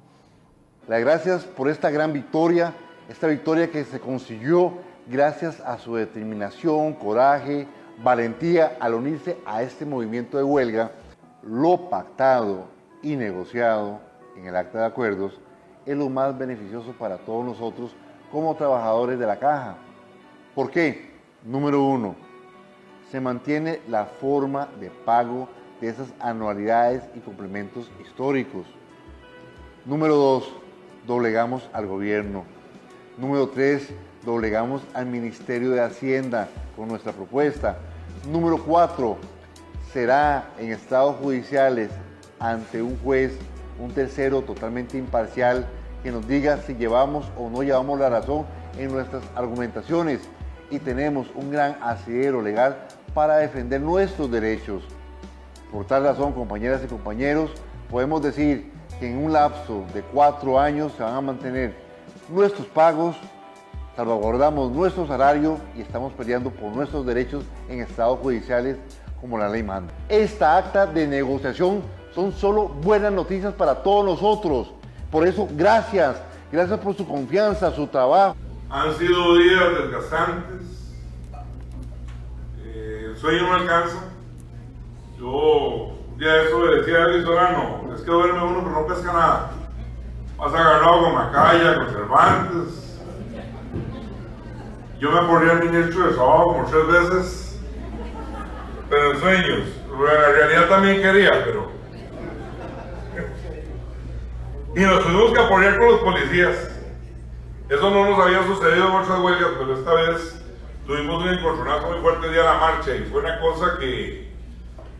Las 0.87 1.01
gracias 1.01 1.43
por 1.45 1.69
esta 1.69 1.89
gran 1.89 2.13
victoria, 2.13 2.71
esta 3.09 3.25
victoria 3.25 3.71
que 3.71 3.83
se 3.83 3.99
consiguió 3.99 4.73
gracias 5.11 5.59
a 5.61 5.79
su 5.79 5.95
determinación, 5.95 6.93
coraje, 6.93 7.65
valentía 8.03 8.77
al 8.79 8.93
unirse 8.93 9.37
a 9.45 9.61
este 9.63 9.85
movimiento 9.85 10.37
de 10.37 10.43
huelga, 10.43 10.91
lo 11.43 11.89
pactado 11.89 12.65
y 13.01 13.15
negociado 13.15 13.99
en 14.35 14.45
el 14.45 14.55
acta 14.55 14.79
de 14.79 14.85
acuerdos 14.85 15.39
es 15.85 15.97
lo 15.97 16.09
más 16.09 16.37
beneficioso 16.37 16.91
para 16.93 17.17
todos 17.17 17.45
nosotros 17.45 17.95
como 18.31 18.55
trabajadores 18.55 19.17
de 19.17 19.25
la 19.25 19.39
caja. 19.39 19.77
¿Por 20.53 20.69
qué? 20.69 21.11
Número 21.43 21.83
uno, 21.83 22.15
se 23.09 23.21
mantiene 23.21 23.79
la 23.87 24.05
forma 24.05 24.67
de 24.79 24.89
pago 24.89 25.47
de 25.79 25.89
esas 25.89 26.13
anualidades 26.19 27.03
y 27.15 27.19
complementos 27.19 27.89
históricos. 28.01 28.65
Número 29.85 30.15
dos, 30.15 30.51
doblegamos 31.05 31.69
al 31.71 31.87
gobierno. 31.87 32.43
Número 33.17 33.47
tres, 33.47 33.89
doblegamos 34.25 34.81
al 34.93 35.05
Ministerio 35.05 35.69
de 35.71 35.81
Hacienda 35.81 36.49
con 36.75 36.89
nuestra 36.89 37.13
propuesta. 37.13 37.77
Número 38.25 38.63
cuatro, 38.63 39.17
será 39.93 40.49
en 40.57 40.71
estados 40.71 41.15
judiciales 41.17 41.89
ante 42.39 42.81
un 42.81 42.97
juez, 42.99 43.37
un 43.79 43.91
tercero 43.91 44.41
totalmente 44.41 44.97
imparcial, 44.97 45.67
que 46.03 46.11
nos 46.11 46.27
diga 46.27 46.57
si 46.57 46.75
llevamos 46.75 47.25
o 47.37 47.49
no 47.49 47.63
llevamos 47.63 47.99
la 47.99 48.09
razón 48.09 48.45
en 48.77 48.91
nuestras 48.91 49.23
argumentaciones 49.35 50.21
y 50.69 50.79
tenemos 50.79 51.27
un 51.35 51.51
gran 51.51 51.77
asidero 51.81 52.41
legal 52.41 52.77
para 53.13 53.37
defender 53.37 53.81
nuestros 53.81 54.29
derechos. 54.29 54.83
Por 55.71 55.85
tal 55.85 56.03
razón, 56.03 56.33
compañeras 56.33 56.81
y 56.83 56.87
compañeros, 56.87 57.51
podemos 57.89 58.21
decir 58.21 58.71
que 58.99 59.09
en 59.09 59.17
un 59.17 59.33
lapso 59.33 59.85
de 59.93 60.01
cuatro 60.01 60.59
años 60.59 60.91
se 60.97 61.03
van 61.03 61.15
a 61.15 61.21
mantener 61.21 61.75
nuestros 62.29 62.67
pagos, 62.67 63.15
salvaguardamos 63.97 64.71
nuestro 64.71 65.07
salario 65.07 65.57
y 65.75 65.81
estamos 65.81 66.13
peleando 66.13 66.51
por 66.51 66.71
nuestros 66.71 67.03
derechos 67.03 67.43
en 67.67 67.81
estados 67.81 68.19
judiciales 68.19 68.77
como 69.19 69.39
la 69.39 69.49
ley 69.49 69.63
manda. 69.63 69.91
Esta 70.07 70.55
acta 70.55 70.85
de 70.85 71.07
negociación 71.07 71.81
son 72.13 72.31
solo 72.31 72.67
buenas 72.67 73.11
noticias 73.11 73.55
para 73.55 73.81
todos 73.81 74.05
nosotros. 74.05 74.71
Por 75.09 75.25
eso, 75.25 75.47
gracias, 75.51 76.15
gracias 76.51 76.79
por 76.79 76.95
su 76.95 77.07
confianza, 77.07 77.71
su 77.71 77.87
trabajo. 77.87 78.35
Han 78.69 78.93
sido 78.93 79.35
días 79.35 79.63
desgastantes, 79.81 80.93
eh, 82.63 83.05
el 83.07 83.17
sueño 83.17 83.47
no 83.47 83.53
alcanza. 83.55 83.97
Yo 85.17 85.93
de 86.17 86.45
eso 86.45 86.65
le 86.67 86.81
decía 86.81 87.03
a 87.03 87.07
Luis 87.07 87.23
Solano, 87.23 87.93
es 87.95 88.01
que 88.01 88.11
duerme 88.11 88.43
uno 88.43 88.59
pero 88.59 88.79
no 88.79 88.85
pesca 88.85 89.11
nada. 89.11 89.51
Vas 90.37 90.53
a 90.53 90.57
ganado 90.57 91.01
con 91.01 91.15
Macaya, 91.15 91.75
con 91.77 91.89
Cervantes. 91.89 92.86
Yo 94.99 95.11
me 95.11 95.27
ponía 95.27 95.53
el 95.53 95.69
ministro 95.69 96.07
de 96.07 96.15
sábado 96.15 96.43
como 96.45 96.65
tres 96.65 96.87
veces, 96.87 97.59
pero 98.89 99.11
en 99.11 99.19
sueños. 99.19 99.63
En 99.91 100.35
realidad 100.35 100.69
también 100.69 101.01
quería, 101.01 101.43
pero... 101.45 101.71
Y 104.75 104.79
nos 104.81 105.03
tuvimos 105.03 105.33
que 105.33 105.39
apoyar 105.39 105.77
con 105.77 105.87
los 105.87 105.99
policías. 106.01 106.71
Eso 107.69 107.89
no 107.89 108.09
nos 108.09 108.19
había 108.19 108.43
sucedido 108.45 108.87
en 108.87 108.95
otras 108.95 109.19
huelgas, 109.19 109.49
pero 109.59 109.73
esta 109.73 109.93
vez 109.93 110.41
tuvimos 110.85 111.23
un 111.23 111.29
encontronazo 111.29 111.91
muy 111.91 111.99
fuerte 111.99 112.29
día 112.29 112.41
de 112.41 112.47
la 112.47 112.53
marcha 112.53 112.95
y 112.95 113.03
fue 113.03 113.19
una 113.19 113.39
cosa 113.39 113.77
que, 113.79 114.31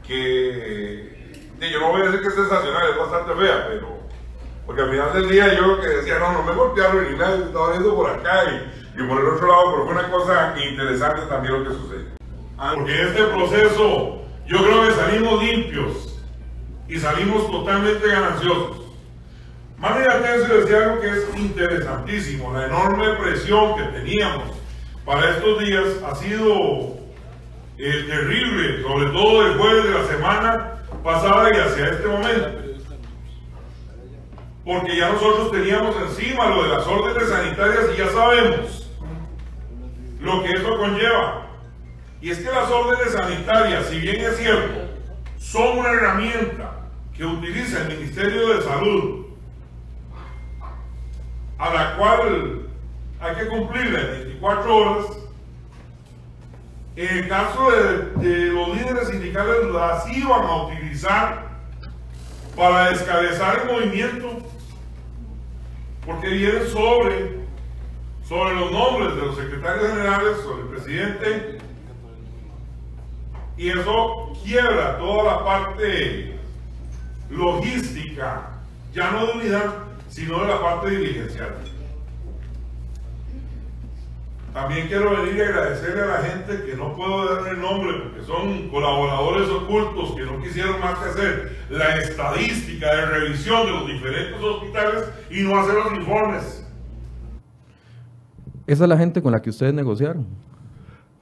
que 0.06 1.18
yo 1.72 1.80
no 1.80 1.90
voy 1.90 2.02
a 2.02 2.06
decir 2.06 2.22
que 2.22 2.28
es 2.28 2.36
sensacional, 2.36 2.90
es 2.90 2.98
bastante 2.98 3.34
fea, 3.36 3.68
pero 3.70 3.98
porque 4.66 4.82
al 4.82 4.90
final 4.90 5.14
del 5.14 5.30
día 5.30 5.54
yo 5.54 5.80
que 5.80 5.88
decía, 5.88 6.20
no, 6.20 6.34
no 6.34 6.44
me 6.44 6.54
golpearon 6.54 7.10
ni 7.10 7.18
nada, 7.18 7.38
estaba 7.38 7.72
viendo 7.72 7.96
por 7.96 8.10
acá 8.10 8.44
y, 8.52 8.77
y, 8.98 9.04
por 9.04 9.22
el 9.22 9.28
otro 9.28 9.48
lado, 9.48 9.86
fue 9.86 9.94
una 9.94 10.10
cosa 10.10 10.56
interesante 10.58 11.22
también 11.28 11.54
lo 11.54 11.70
que 11.70 11.76
sucedió. 11.76 12.08
Ah, 12.58 12.72
porque 12.74 13.00
en 13.00 13.08
este 13.08 13.24
proceso 13.26 14.22
yo 14.48 14.58
creo 14.64 14.88
que 14.88 14.94
salimos 14.94 15.44
limpios 15.44 16.20
y 16.88 16.98
salimos 16.98 17.52
totalmente 17.52 18.08
gananciosos. 18.08 18.78
María 19.78 20.08
Atencio 20.14 20.62
decía 20.62 20.78
algo 20.86 21.02
que 21.02 21.10
es 21.10 21.38
interesantísimo, 21.38 22.52
la 22.52 22.66
enorme 22.66 23.10
presión 23.22 23.76
que 23.76 23.84
teníamos 23.84 24.58
para 25.06 25.30
estos 25.30 25.60
días 25.60 25.86
ha 26.04 26.16
sido 26.16 26.98
eh, 27.78 28.06
terrible, 28.08 28.82
sobre 28.82 29.06
todo 29.12 29.46
el 29.46 29.58
jueves 29.60 29.84
de 29.84 29.92
la 29.92 30.08
semana 30.08 30.72
pasada 31.04 31.50
y 31.54 31.60
hacia 31.60 31.90
este 31.90 32.08
momento. 32.08 32.50
Porque 34.66 34.98
ya 34.98 35.12
nosotros 35.12 35.52
teníamos 35.52 35.96
encima 36.02 36.48
lo 36.48 36.64
de 36.64 36.70
las 36.70 36.88
órdenes 36.88 37.30
sanitarias 37.30 37.86
y 37.94 37.98
ya 38.00 38.10
sabemos 38.10 38.87
lo 40.20 40.44
que 40.44 40.54
eso 40.54 40.78
conlleva. 40.78 41.48
Y 42.22 42.32
es 42.32 42.40
que 42.40 42.50
las 42.50 42.70
órdenes 42.70 43.14
sanitarias, 43.14 43.88
si 43.88 44.00
bien 44.00 44.22
es 44.22 44.38
cierto, 44.38 44.88
son 45.38 45.80
una 45.80 45.90
herramienta 45.90 46.90
que 47.16 47.26
utiliza 47.26 47.82
el 47.82 47.98
Ministerio 47.98 48.56
de 48.56 48.62
Salud 48.62 49.28
a 51.58 51.74
la 51.74 51.98
cual 51.98 52.68
hay 53.20 53.36
que 53.36 53.48
cumplirla 53.48 54.00
en 54.02 54.12
24 54.12 54.76
horas. 54.76 55.06
En 56.96 57.18
el 57.18 57.28
caso 57.28 57.72
de, 57.72 58.52
los 58.52 58.76
líderes 58.76 59.10
sindicales 59.10 59.66
las 59.72 60.08
iban 60.16 60.44
a 60.44 60.64
utilizar 60.64 61.48
para 62.56 62.90
descabezar 62.90 63.62
el 63.62 63.74
movimiento, 63.74 64.40
porque 66.06 66.28
vienen 66.30 66.68
sobre, 66.68 67.38
sobre 68.28 68.56
los 68.56 68.72
nombres 68.72 69.16
de 69.16 69.22
los 69.22 69.36
secretarios 69.36 69.90
generales, 69.90 70.38
sobre 70.44 70.64
el 70.64 70.68
presidente, 70.68 71.58
y 73.58 73.70
eso 73.70 74.34
quiebra 74.44 74.98
toda 74.98 75.24
la 75.24 75.46
parte 75.46 76.38
logística, 77.30 78.50
ya 78.94 79.12
no 79.12 79.28
de 79.28 79.32
unidad, 79.34 79.74
sino 80.10 80.42
de 80.42 80.48
la 80.48 80.62
parte 80.62 80.90
dirigencial. 80.90 81.56
También 84.54 84.88
quiero 84.88 85.12
venir 85.12 85.36
y 85.36 85.42
agradecerle 85.42 86.02
a 86.02 86.06
la 86.06 86.18
gente 86.24 86.66
que 86.66 86.76
no 86.76 86.96
puedo 86.96 87.34
darle 87.34 87.52
el 87.52 87.62
nombre 87.62 87.94
porque 87.94 88.26
son 88.26 88.70
colaboradores 88.70 89.50
ocultos 89.50 90.16
que 90.16 90.24
no 90.24 90.42
quisieron 90.42 90.80
más 90.80 90.98
que 90.98 91.10
hacer 91.10 91.58
la 91.70 91.98
estadística 91.98 92.94
de 92.96 93.06
revisión 93.06 93.68
de 93.68 93.72
los 93.72 93.88
diferentes 93.88 94.42
hospitales 94.42 95.06
y 95.30 95.42
no 95.42 95.60
hacer 95.60 95.76
los 95.76 95.94
informes. 95.94 96.57
Esa 98.68 98.84
es 98.84 98.90
la 98.90 98.98
gente 98.98 99.22
con 99.22 99.32
la 99.32 99.42
que 99.42 99.50
ustedes 99.50 99.74
negociaron. 99.74 100.26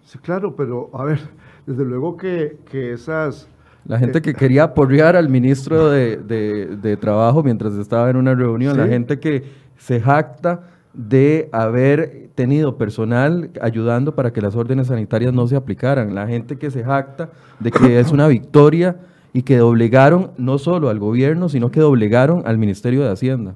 Sí, 0.04 0.18
claro, 0.20 0.56
pero 0.56 0.90
a 0.94 1.04
ver, 1.06 1.20
desde 1.66 1.86
luego 1.86 2.18
que, 2.18 2.58
que 2.70 2.92
esas 2.92 3.48
la 3.86 4.00
gente 4.00 4.22
que 4.22 4.34
quería 4.34 4.64
apoyar 4.64 5.16
al 5.16 5.30
ministro 5.30 5.92
de, 5.92 6.98
Trabajo 7.00 7.44
mientras 7.44 7.74
estaba 7.76 8.10
en 8.10 8.16
una 8.16 8.34
reunión, 8.34 8.78
la 8.78 8.88
gente 8.88 9.20
que 9.20 9.44
se 9.78 10.02
jacta 10.02 10.64
de 10.94 11.50
haber 11.52 12.30
tenido 12.34 12.78
personal 12.78 13.52
ayudando 13.62 14.16
para 14.16 14.34
que 14.34 14.42
las 14.42 14.56
órdenes 14.56 14.88
sanitarias 14.88 15.34
no 15.34 15.48
se 15.48 15.56
aplicaran, 15.56 16.16
la 16.16 16.26
gente 16.26 16.58
que 16.58 16.72
se 16.72 16.84
jacta 16.84 17.30
de 17.60 17.70
que 17.70 18.00
es 18.00 18.12
una 18.12 18.28
victoria 18.28 18.98
y 19.34 19.44
que 19.44 19.58
doblegaron 19.58 20.32
no 20.38 20.58
solo 20.58 20.90
al 20.90 20.98
gobierno, 20.98 21.48
sino 21.48 21.70
que 21.70 21.80
doblegaron 21.80 22.42
al 22.46 22.58
Ministerio 22.58 23.04
de 23.04 23.12
Hacienda. 23.12 23.54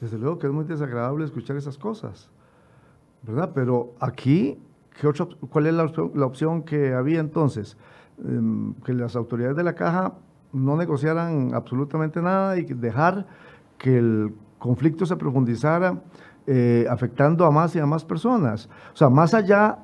Desde 0.00 0.18
luego 0.18 0.38
que 0.38 0.48
es 0.48 0.52
muy 0.52 0.64
desagradable 0.64 1.24
escuchar 1.24 1.56
esas 1.56 1.78
cosas, 1.78 2.28
¿verdad? 3.22 3.52
Pero 3.54 3.94
aquí, 4.00 4.58
¿qué 5.00 5.08
¿cuál 5.48 5.66
es 5.66 5.74
la 5.74 5.90
la 6.14 6.26
opción 6.26 6.62
que 6.62 6.94
había 6.94 7.20
entonces? 7.20 7.76
Em, 8.24 8.74
que 8.84 8.92
las 8.92 9.16
autoridades 9.16 9.56
de 9.56 9.64
la 9.64 9.74
caja 9.74 10.12
no 10.52 10.76
negociaran 10.76 11.54
absolutamente 11.54 12.20
nada 12.20 12.58
y 12.58 12.64
dejar 12.64 13.26
que 13.78 13.96
el 13.96 14.34
conflicto 14.58 15.06
se 15.06 15.16
profundizara 15.16 16.00
eh, 16.46 16.86
afectando 16.88 17.44
a 17.44 17.50
más 17.50 17.74
y 17.74 17.80
a 17.80 17.86
más 17.86 18.04
personas. 18.04 18.68
O 18.92 18.96
sea, 18.96 19.08
más 19.08 19.34
allá 19.34 19.78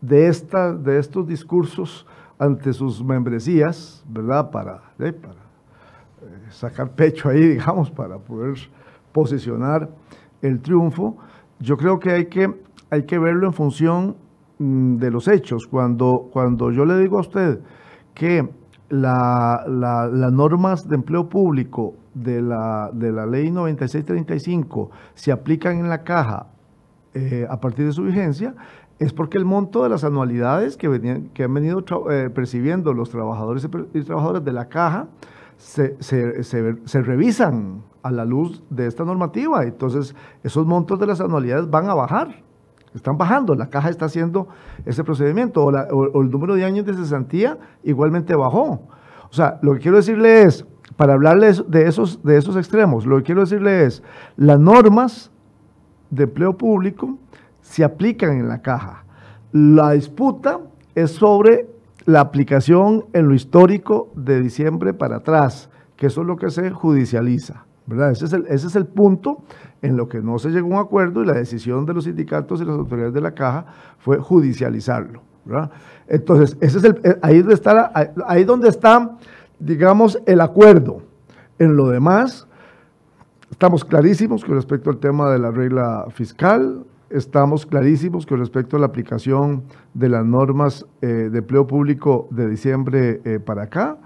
de, 0.00 0.28
esta, 0.28 0.72
de 0.72 0.98
estos 0.98 1.26
discursos 1.26 2.06
ante 2.38 2.72
sus 2.72 3.02
membresías, 3.04 4.04
¿verdad? 4.08 4.50
Para, 4.50 4.82
eh, 4.98 5.12
para 5.12 5.34
eh, 5.34 6.46
sacar 6.50 6.90
pecho 6.92 7.28
ahí, 7.28 7.40
digamos, 7.56 7.90
para 7.90 8.18
poder 8.18 8.56
posicionar 9.12 9.90
el 10.40 10.60
triunfo, 10.60 11.16
yo 11.60 11.76
creo 11.76 11.98
que 11.98 12.10
hay 12.12 12.26
que, 12.26 12.48
hay 12.90 13.04
que 13.04 13.18
verlo 13.18 13.46
en 13.46 13.52
función 13.52 14.16
Mm, 14.58 14.96
de 14.96 15.10
los 15.10 15.28
hechos. 15.28 15.66
Cuando, 15.66 16.30
cuando 16.32 16.70
yo 16.70 16.86
le 16.86 16.98
digo 16.98 17.18
a 17.18 17.20
usted 17.20 17.60
que 18.14 18.48
las 18.88 19.66
normas 20.32 20.88
de 20.88 20.94
empleo 20.94 21.28
público 21.28 21.94
de 22.14 22.40
la, 22.40 22.90
de 22.92 23.12
la 23.12 23.26
ley 23.26 23.50
9635 23.50 24.90
se 25.14 25.32
aplican 25.32 25.78
en 25.78 25.90
la 25.90 26.04
caja 26.04 26.46
eh, 27.12 27.46
a 27.50 27.58
partir 27.58 27.84
de 27.84 27.92
su 27.92 28.04
vigencia, 28.04 28.54
es 28.98 29.12
porque 29.12 29.36
el 29.36 29.44
monto 29.44 29.82
de 29.82 29.90
las 29.90 30.04
anualidades 30.04 30.78
que, 30.78 30.88
venían, 30.88 31.28
que 31.34 31.44
han 31.44 31.52
venido 31.52 31.84
eh, 32.10 32.30
percibiendo 32.34 32.94
los 32.94 33.10
trabajadores 33.10 33.68
y 33.92 34.02
trabajadoras 34.04 34.42
de 34.42 34.52
la 34.52 34.68
caja 34.68 35.08
se, 35.58 35.96
se, 36.00 36.42
se, 36.42 37.02
revisan 37.02 37.82
a 38.06 38.10
la 38.10 38.24
luz 38.24 38.62
de 38.70 38.86
esta 38.86 39.04
normativa. 39.04 39.64
Entonces, 39.64 40.14
esos 40.42 40.66
montos 40.66 40.98
de 40.98 41.06
las 41.06 41.20
anualidades 41.20 41.68
van 41.68 41.88
a 41.88 41.94
bajar 41.94 42.46
están 42.96 43.18
bajando, 43.18 43.54
la 43.54 43.68
caja 43.68 43.90
está 43.90 44.06
haciendo 44.06 44.48
ese 44.84 45.04
procedimiento, 45.04 45.64
o, 45.64 46.22
el 46.22 46.30
número 46.30 46.54
de 46.54 46.64
años 46.64 46.86
de 46.86 46.94
cesantía 46.94 47.58
igualmente 47.84 48.34
bajó. 48.34 48.80
O 49.30 49.32
sea, 49.32 49.58
lo 49.62 49.74
que 49.74 49.80
quiero 49.80 49.98
decirle 49.98 50.42
es, 50.42 50.66
para 50.96 51.14
hablarles 51.14 51.64
de 51.68 51.86
esos, 51.86 52.22
de 52.22 52.38
esos 52.38 52.56
extremos, 52.56 53.06
lo 53.06 53.18
que 53.18 53.24
quiero 53.24 53.42
decirle 53.42 53.84
es, 53.84 54.02
las 54.36 54.58
normas 54.58 55.30
de 56.10 56.24
empleo 56.24 56.56
público 56.56 57.18
se 57.60 57.84
aplican 57.84 58.38
en 58.38 58.48
la 58.48 58.62
caja. 58.62 59.04
La 59.52 59.90
disputa 59.90 60.60
es 60.94 61.12
sobre 61.12 61.68
la 62.06 62.20
aplicación 62.20 63.04
en 63.12 63.28
lo 63.28 63.34
histórico 63.34 64.10
de 64.14 64.40
diciembre 64.40 64.94
para 64.94 65.16
atrás, 65.16 65.70
que 65.96 66.06
eso 66.06 66.22
es 66.22 66.26
lo 66.26 66.36
que 66.36 66.50
se 66.50 66.70
judicializa. 66.70 67.65
Ese, 68.10 68.24
es 68.24 68.32
el, 68.32 68.46
ese 68.48 68.66
es 68.66 68.76
el 68.76 68.86
punto 68.86 69.42
en 69.82 69.96
lo 69.96 70.08
que 70.08 70.20
no 70.20 70.38
se 70.38 70.50
llegó 70.50 70.68
a 70.68 70.80
un 70.80 70.86
acuerdo 70.86 71.22
y 71.22 71.26
la 71.26 71.34
decisión 71.34 71.86
de 71.86 71.94
los 71.94 72.04
sindicatos 72.04 72.60
y 72.60 72.64
las 72.64 72.76
autoridades 72.76 73.14
de 73.14 73.20
la 73.20 73.32
caja 73.32 73.66
fue 73.98 74.18
judicializarlo. 74.18 75.22
Entonces, 76.08 76.56
ese 76.60 76.78
es 76.78 76.84
el, 76.84 77.00
eh, 77.04 77.18
ahí, 77.22 77.38
donde 77.38 77.54
está, 77.54 77.92
ahí 78.26 78.44
donde 78.44 78.68
está, 78.68 79.16
digamos, 79.58 80.20
el 80.26 80.40
acuerdo. 80.40 81.02
En 81.58 81.76
lo 81.76 81.88
demás, 81.88 82.46
estamos 83.50 83.84
clarísimos 83.84 84.44
con 84.44 84.56
respecto 84.56 84.90
al 84.90 84.98
tema 84.98 85.30
de 85.30 85.38
la 85.38 85.50
regla 85.50 86.06
fiscal, 86.10 86.84
estamos 87.08 87.64
clarísimos 87.64 88.26
con 88.26 88.40
respecto 88.40 88.76
a 88.76 88.80
la 88.80 88.86
aplicación 88.86 89.62
de 89.94 90.08
las 90.08 90.24
normas 90.24 90.84
eh, 91.00 91.06
de 91.06 91.38
empleo 91.38 91.66
público 91.66 92.28
de 92.30 92.48
diciembre 92.48 93.20
eh, 93.24 93.38
para 93.38 93.62
acá. 93.62 93.98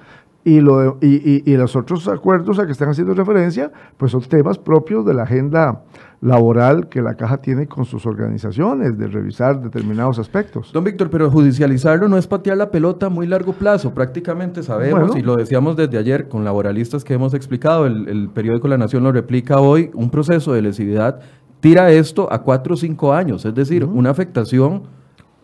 Y, 0.43 0.61
lo 0.61 0.97
y, 1.03 1.43
y, 1.45 1.57
los 1.59 1.77
otros 1.77 2.09
acuerdos 2.09 2.59
a 2.59 2.65
que 2.65 2.73
están 2.73 2.89
haciendo 2.89 3.13
referencia, 3.13 3.71
pues 3.99 4.13
son 4.13 4.23
temas 4.23 4.57
propios 4.57 5.05
de 5.05 5.13
la 5.13 5.25
agenda 5.25 5.83
laboral 6.23 6.89
que 6.89 7.03
la 7.03 7.15
caja 7.15 7.39
tiene 7.39 7.67
con 7.67 7.85
sus 7.85 8.07
organizaciones, 8.07 8.97
de 8.97 9.07
revisar 9.09 9.61
determinados 9.61 10.19
aspectos. 10.19 10.73
Don 10.73 10.83
Víctor, 10.83 11.11
pero 11.11 11.31
judicializarlo 11.31 12.09
no 12.09 12.17
es 12.17 12.27
patear 12.27 12.57
la 12.57 12.71
pelota 12.71 13.07
a 13.07 13.09
muy 13.11 13.27
largo 13.27 13.53
plazo, 13.53 13.93
prácticamente 13.93 14.63
sabemos, 14.63 15.15
y 15.15 15.21
lo 15.21 15.37
decíamos 15.37 15.77
desde 15.77 15.99
ayer 15.99 16.29
con 16.29 16.43
laboralistas 16.43 17.05
que 17.05 17.13
hemos 17.13 17.35
explicado, 17.35 17.87
el, 17.87 18.09
el 18.09 18.31
periódico 18.31 18.67
La 18.69 18.79
Nación 18.79 19.03
lo 19.03 19.13
replica 19.13 19.61
hoy, 19.61 19.91
un 19.93 20.11
proceso 20.11 20.55
de 20.55 20.63
lesividad 20.63 21.21
tira 21.61 21.93
esto 21.93 22.33
a 22.33 22.43
cuatro 22.43 22.75
o 22.75 22.77
cinco 22.77 23.13
años, 23.13 23.45
es 23.45 23.55
decir, 23.55 23.85
una 23.85 24.11
afectación 24.11 24.83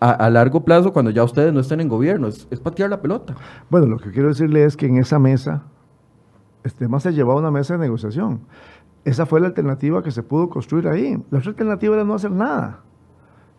a, 0.01 0.31
largo 0.31 0.65
plazo 0.65 0.93
cuando 0.93 1.11
ya 1.11 1.25
ustedes 1.25 1.53
no 1.53 1.61
estén 1.61 1.81
en 1.81 1.89
gobierno, 1.89 2.29
es, 2.29 2.47
patear 2.63 2.91
la 2.91 3.01
pelota. 3.01 3.35
Bueno, 3.71 3.87
lo 3.87 3.99
que 3.99 4.11
quiero 4.11 4.29
decirle 4.29 4.65
es 4.65 4.77
que 4.77 4.87
en 4.87 4.99
esa 4.99 5.19
mesa, 5.19 5.65
este 6.65 6.89
más 6.89 7.03
se 7.03 7.13
llevaba 7.13 7.41
una 7.41 7.51
mesa 7.51 7.75
de 7.75 7.81
negociación. 7.81 8.41
Esa 9.05 9.25
fue 9.25 9.41
la 9.41 9.47
alternativa 9.47 10.03
que 10.03 10.11
se 10.11 10.23
pudo 10.23 10.49
construir 10.49 10.89
ahí. 10.89 11.17
La 11.31 11.39
otra 11.39 11.51
alternativa 11.51 11.95
era 11.95 12.05
no 12.05 12.15
hacer 12.15 12.33
nada. 12.33 12.83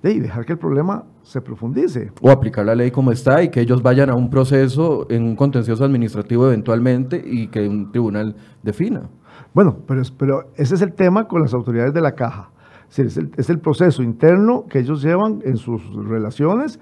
Y 0.03 0.19
dejar 0.19 0.45
que 0.45 0.53
el 0.53 0.59
problema 0.59 1.05
se 1.23 1.41
profundice. 1.41 2.11
O 2.21 2.29
aplicar 2.29 2.65
la 2.65 2.75
ley 2.75 2.91
como 2.91 3.11
está 3.11 3.41
y 3.41 3.49
que 3.49 3.59
ellos 3.59 3.81
vayan 3.81 4.09
a 4.09 4.15
un 4.15 4.29
proceso 4.29 5.05
en 5.09 5.23
un 5.23 5.35
contencioso 5.35 5.83
administrativo 5.83 6.47
eventualmente 6.47 7.21
y 7.25 7.47
que 7.47 7.67
un 7.67 7.91
tribunal 7.91 8.35
defina. 8.63 9.09
Bueno, 9.53 9.79
pero, 9.87 10.01
pero 10.17 10.51
ese 10.55 10.75
es 10.75 10.81
el 10.81 10.93
tema 10.93 11.27
con 11.27 11.41
las 11.41 11.53
autoridades 11.53 11.93
de 11.93 12.01
la 12.01 12.13
caja. 12.13 12.51
Es 12.89 13.17
el, 13.17 13.31
es 13.37 13.49
el 13.49 13.59
proceso 13.59 14.01
interno 14.01 14.65
que 14.69 14.79
ellos 14.79 15.01
llevan 15.01 15.41
en 15.43 15.57
sus 15.57 15.93
relaciones 15.93 16.79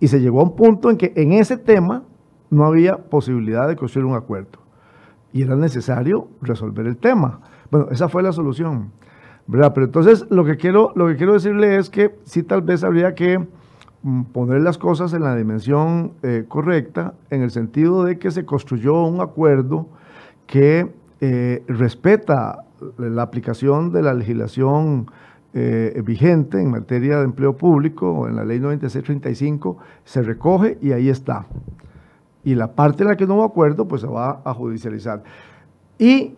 y 0.00 0.08
se 0.08 0.20
llegó 0.20 0.40
a 0.40 0.44
un 0.44 0.54
punto 0.54 0.90
en 0.90 0.96
que 0.96 1.12
en 1.16 1.32
ese 1.32 1.56
tema 1.56 2.04
no 2.50 2.64
había 2.64 2.96
posibilidad 2.96 3.66
de 3.66 3.76
construir 3.76 4.06
un 4.06 4.14
acuerdo 4.14 4.58
y 5.32 5.42
era 5.42 5.56
necesario 5.56 6.28
resolver 6.40 6.86
el 6.86 6.96
tema. 6.96 7.40
Bueno, 7.70 7.88
esa 7.90 8.08
fue 8.08 8.22
la 8.22 8.32
solución. 8.32 8.92
¿verdad? 9.46 9.72
Pero 9.74 9.86
entonces 9.86 10.26
lo 10.30 10.44
que, 10.44 10.56
quiero, 10.56 10.92
lo 10.96 11.06
que 11.06 11.16
quiero 11.16 11.34
decirle 11.34 11.76
es 11.76 11.90
que 11.90 12.16
sí 12.24 12.42
tal 12.42 12.62
vez 12.62 12.84
habría 12.84 13.14
que 13.14 13.38
mm, 14.02 14.22
poner 14.24 14.60
las 14.60 14.78
cosas 14.78 15.12
en 15.12 15.22
la 15.22 15.36
dimensión 15.36 16.12
eh, 16.22 16.44
correcta, 16.48 17.14
en 17.30 17.42
el 17.42 17.50
sentido 17.50 18.04
de 18.04 18.18
que 18.18 18.30
se 18.30 18.44
construyó 18.44 19.04
un 19.04 19.20
acuerdo 19.20 19.86
que 20.46 20.92
eh, 21.20 21.62
respeta 21.66 22.64
la 22.98 23.22
aplicación 23.22 23.92
de 23.92 24.02
la 24.02 24.14
legislación 24.14 25.10
eh, 25.58 26.02
vigente 26.04 26.60
en 26.60 26.70
materia 26.70 27.16
de 27.16 27.24
empleo 27.24 27.56
público, 27.56 28.28
en 28.28 28.36
la 28.36 28.44
ley 28.44 28.60
9635, 28.60 29.78
se 30.04 30.20
recoge 30.20 30.76
y 30.82 30.92
ahí 30.92 31.08
está. 31.08 31.46
Y 32.44 32.54
la 32.54 32.74
parte 32.74 33.04
en 33.04 33.08
la 33.08 33.16
que 33.16 33.26
no 33.26 33.36
hubo 33.36 33.44
acuerdo, 33.44 33.88
pues 33.88 34.02
se 34.02 34.06
va 34.06 34.42
a 34.44 34.52
judicializar. 34.52 35.22
Y 35.98 36.34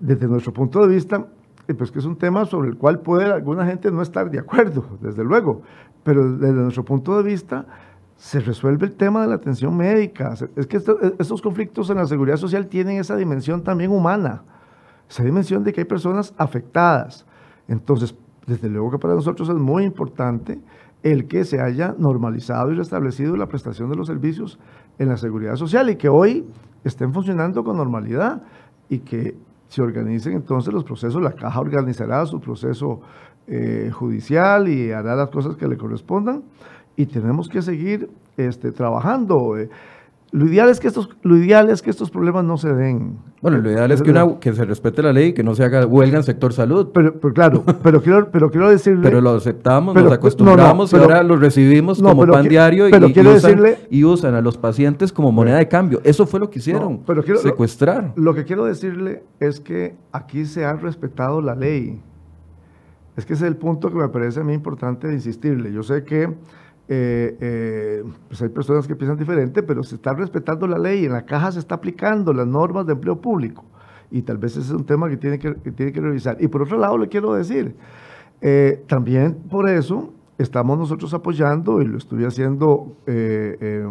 desde 0.00 0.26
nuestro 0.26 0.54
punto 0.54 0.80
de 0.80 0.94
vista, 0.94 1.26
eh, 1.68 1.74
pues 1.74 1.92
que 1.92 1.98
es 1.98 2.06
un 2.06 2.16
tema 2.16 2.46
sobre 2.46 2.70
el 2.70 2.78
cual 2.78 3.00
puede 3.00 3.26
alguna 3.26 3.66
gente 3.66 3.90
no 3.90 4.00
estar 4.00 4.30
de 4.30 4.38
acuerdo, 4.38 4.86
desde 5.02 5.22
luego, 5.22 5.60
pero 6.02 6.32
desde 6.32 6.54
nuestro 6.54 6.82
punto 6.82 7.18
de 7.18 7.24
vista, 7.24 7.66
se 8.16 8.40
resuelve 8.40 8.86
el 8.86 8.94
tema 8.94 9.20
de 9.20 9.28
la 9.28 9.34
atención 9.34 9.76
médica. 9.76 10.32
Es 10.56 10.66
que 10.66 10.78
estos 10.78 11.42
conflictos 11.42 11.90
en 11.90 11.98
la 11.98 12.06
seguridad 12.06 12.38
social 12.38 12.68
tienen 12.68 12.96
esa 12.96 13.16
dimensión 13.16 13.62
también 13.62 13.90
humana, 13.90 14.44
esa 15.10 15.24
dimensión 15.24 15.62
de 15.62 15.74
que 15.74 15.82
hay 15.82 15.86
personas 15.86 16.32
afectadas. 16.38 17.26
Entonces, 17.68 18.16
desde 18.46 18.68
luego 18.68 18.90
que 18.90 18.98
para 18.98 19.14
nosotros 19.14 19.48
es 19.48 19.56
muy 19.56 19.84
importante 19.84 20.60
el 21.02 21.26
que 21.26 21.44
se 21.44 21.60
haya 21.60 21.94
normalizado 21.98 22.70
y 22.72 22.74
restablecido 22.74 23.36
la 23.36 23.46
prestación 23.46 23.90
de 23.90 23.96
los 23.96 24.06
servicios 24.06 24.58
en 24.98 25.08
la 25.08 25.16
seguridad 25.16 25.56
social 25.56 25.90
y 25.90 25.96
que 25.96 26.08
hoy 26.08 26.46
estén 26.84 27.12
funcionando 27.12 27.64
con 27.64 27.76
normalidad 27.76 28.42
y 28.88 29.00
que 29.00 29.34
se 29.68 29.82
organicen 29.82 30.34
entonces 30.34 30.72
los 30.72 30.84
procesos, 30.84 31.22
la 31.22 31.32
caja 31.32 31.60
organizará 31.60 32.24
su 32.26 32.40
proceso 32.40 33.00
eh, 33.46 33.90
judicial 33.92 34.68
y 34.68 34.92
hará 34.92 35.16
las 35.16 35.30
cosas 35.30 35.56
que 35.56 35.66
le 35.66 35.76
correspondan 35.76 36.42
y 36.96 37.06
tenemos 37.06 37.48
que 37.48 37.62
seguir 37.62 38.10
este, 38.36 38.70
trabajando. 38.70 39.56
Eh. 39.58 39.70
Lo 40.32 40.46
ideal, 40.46 40.70
es 40.70 40.80
que 40.80 40.88
estos, 40.88 41.10
lo 41.20 41.36
ideal 41.36 41.68
es 41.68 41.82
que 41.82 41.90
estos 41.90 42.10
problemas 42.10 42.42
no 42.42 42.56
se 42.56 42.72
den. 42.72 43.18
Bueno, 43.42 43.58
lo 43.58 43.70
ideal 43.70 43.92
es 43.92 44.00
que, 44.00 44.14
que 44.40 44.54
se 44.54 44.64
respete 44.64 45.02
la 45.02 45.12
ley 45.12 45.28
y 45.28 45.32
que 45.34 45.42
no 45.42 45.54
se 45.54 45.62
haga 45.62 45.84
huelga 45.84 46.16
en 46.16 46.24
sector 46.24 46.54
salud. 46.54 46.88
Pero, 46.94 47.20
claro, 47.34 47.62
pero 47.82 48.00
quiero, 48.00 48.30
pero 48.30 48.50
quiero 48.50 48.70
decirle... 48.70 49.02
Pero 49.02 49.20
lo 49.20 49.32
aceptamos, 49.32 49.94
nos 49.94 50.10
acostumbramos 50.10 50.90
y 50.94 50.96
ahora 50.96 51.22
lo 51.22 51.36
recibimos 51.36 52.00
como 52.00 52.26
pan 52.26 52.48
diario 52.48 52.88
y, 52.88 52.92
usan, 52.94 53.62
y, 53.90 54.04
usan, 54.04 54.34
a 54.34 54.40
los 54.40 54.56
pacientes 54.56 55.12
como 55.12 55.30
moneda 55.32 55.58
de 55.58 55.68
cambio. 55.68 56.00
Eso 56.02 56.26
fue 56.26 56.40
lo 56.40 56.48
que 56.48 56.60
hicieron, 56.60 57.02
pero 57.06 57.22
secuestrar. 57.36 58.14
Lo, 58.16 58.22
lo 58.22 58.34
que 58.34 58.44
quiero 58.44 58.64
decirle 58.64 59.24
es 59.38 59.60
que 59.60 59.96
aquí 60.12 60.46
se 60.46 60.64
ha 60.64 60.72
respetado 60.72 61.42
la 61.42 61.54
ley. 61.54 62.00
Es 63.18 63.26
que 63.26 63.34
ese 63.34 63.44
es 63.44 63.50
el 63.50 63.58
punto 63.58 63.90
que 63.90 63.96
me 63.96 64.08
parece 64.08 64.40
a 64.40 64.44
mí 64.44 64.54
importante 64.54 65.08
de 65.08 65.12
insistirle. 65.12 65.72
Yo 65.72 65.82
sé 65.82 66.04
que 66.04 66.34
eh, 66.88 67.36
eh, 67.40 68.04
pues 68.28 68.42
hay 68.42 68.48
personas 68.48 68.86
que 68.86 68.96
piensan 68.96 69.16
diferente, 69.16 69.62
pero 69.62 69.82
se 69.82 69.94
está 69.94 70.12
respetando 70.14 70.66
la 70.66 70.78
ley, 70.78 71.04
en 71.04 71.12
la 71.12 71.24
caja 71.24 71.52
se 71.52 71.58
está 71.58 71.76
aplicando 71.76 72.32
las 72.32 72.46
normas 72.46 72.86
de 72.86 72.92
empleo 72.92 73.20
público. 73.20 73.64
Y 74.10 74.22
tal 74.22 74.38
vez 74.38 74.52
ese 74.52 74.66
es 74.66 74.70
un 74.70 74.84
tema 74.84 75.08
que 75.08 75.16
tiene 75.16 75.38
que, 75.38 75.52
tiene 75.52 75.92
que 75.92 76.00
revisar. 76.00 76.36
Y 76.40 76.48
por 76.48 76.62
otro 76.62 76.78
lado, 76.78 76.98
le 76.98 77.08
quiero 77.08 77.34
decir, 77.34 77.74
eh, 78.40 78.84
también 78.86 79.34
por 79.50 79.68
eso 79.68 80.12
estamos 80.38 80.78
nosotros 80.78 81.14
apoyando, 81.14 81.80
y 81.80 81.86
lo 81.86 81.98
estuve 81.98 82.26
haciendo 82.26 82.96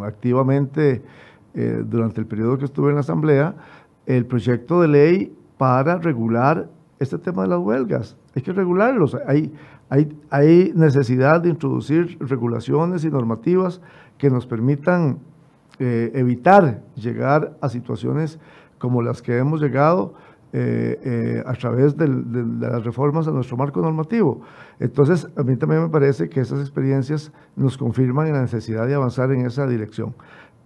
activamente 0.04 1.02
durante 1.86 2.20
el 2.20 2.28
periodo 2.28 2.58
que 2.58 2.66
estuve 2.66 2.90
en 2.90 2.96
la 2.96 3.02
Asamblea, 3.02 3.56
el 4.06 4.26
proyecto 4.26 4.82
de 4.82 4.88
ley 4.88 5.38
para 5.58 5.98
regular 5.98 6.70
este 7.00 7.18
tema 7.18 7.44
de 7.44 7.50
las 7.50 7.60
huelgas. 7.60 8.18
Hay 8.36 8.42
que 8.42 8.54
regularlos. 8.54 9.18
Hay, 9.28 9.52
hay, 9.92 10.72
necesidad 10.74 11.42
de 11.42 11.50
introducir 11.50 12.18
regulaciones 12.22 13.04
y 13.04 13.10
normativas 13.10 13.82
que 14.18 14.30
nos 14.30 14.48
permitan 14.48 15.20
eh, 15.80 16.12
evitar 16.16 16.82
llegar 16.96 17.58
a 17.60 17.68
situaciones 17.68 18.40
como 18.78 19.02
las 19.02 19.22
que 19.22 19.38
hemos 19.38 19.62
llegado 19.62 20.14
eh, 20.54 20.98
eh, 21.04 21.44
a 21.46 21.54
través 21.54 21.98
de, 21.98 22.08
las 22.08 22.86
reformas 22.86 23.28
a 23.28 23.32
nuestro 23.32 23.58
marco 23.58 23.82
normativo. 23.82 24.42
Entonces, 24.80 25.28
a 25.36 25.44
mí 25.44 25.58
también 25.58 25.84
me 25.84 25.90
parece 25.90 26.30
que 26.30 26.40
esas 26.40 26.62
experiencias 26.62 27.34
nos 27.58 27.78
confirman 27.78 28.32
la 28.32 28.42
necesidad 28.42 28.88
de 28.88 28.96
avanzar 28.96 29.32
en 29.34 29.46
esa 29.46 29.68
dirección. 29.68 30.16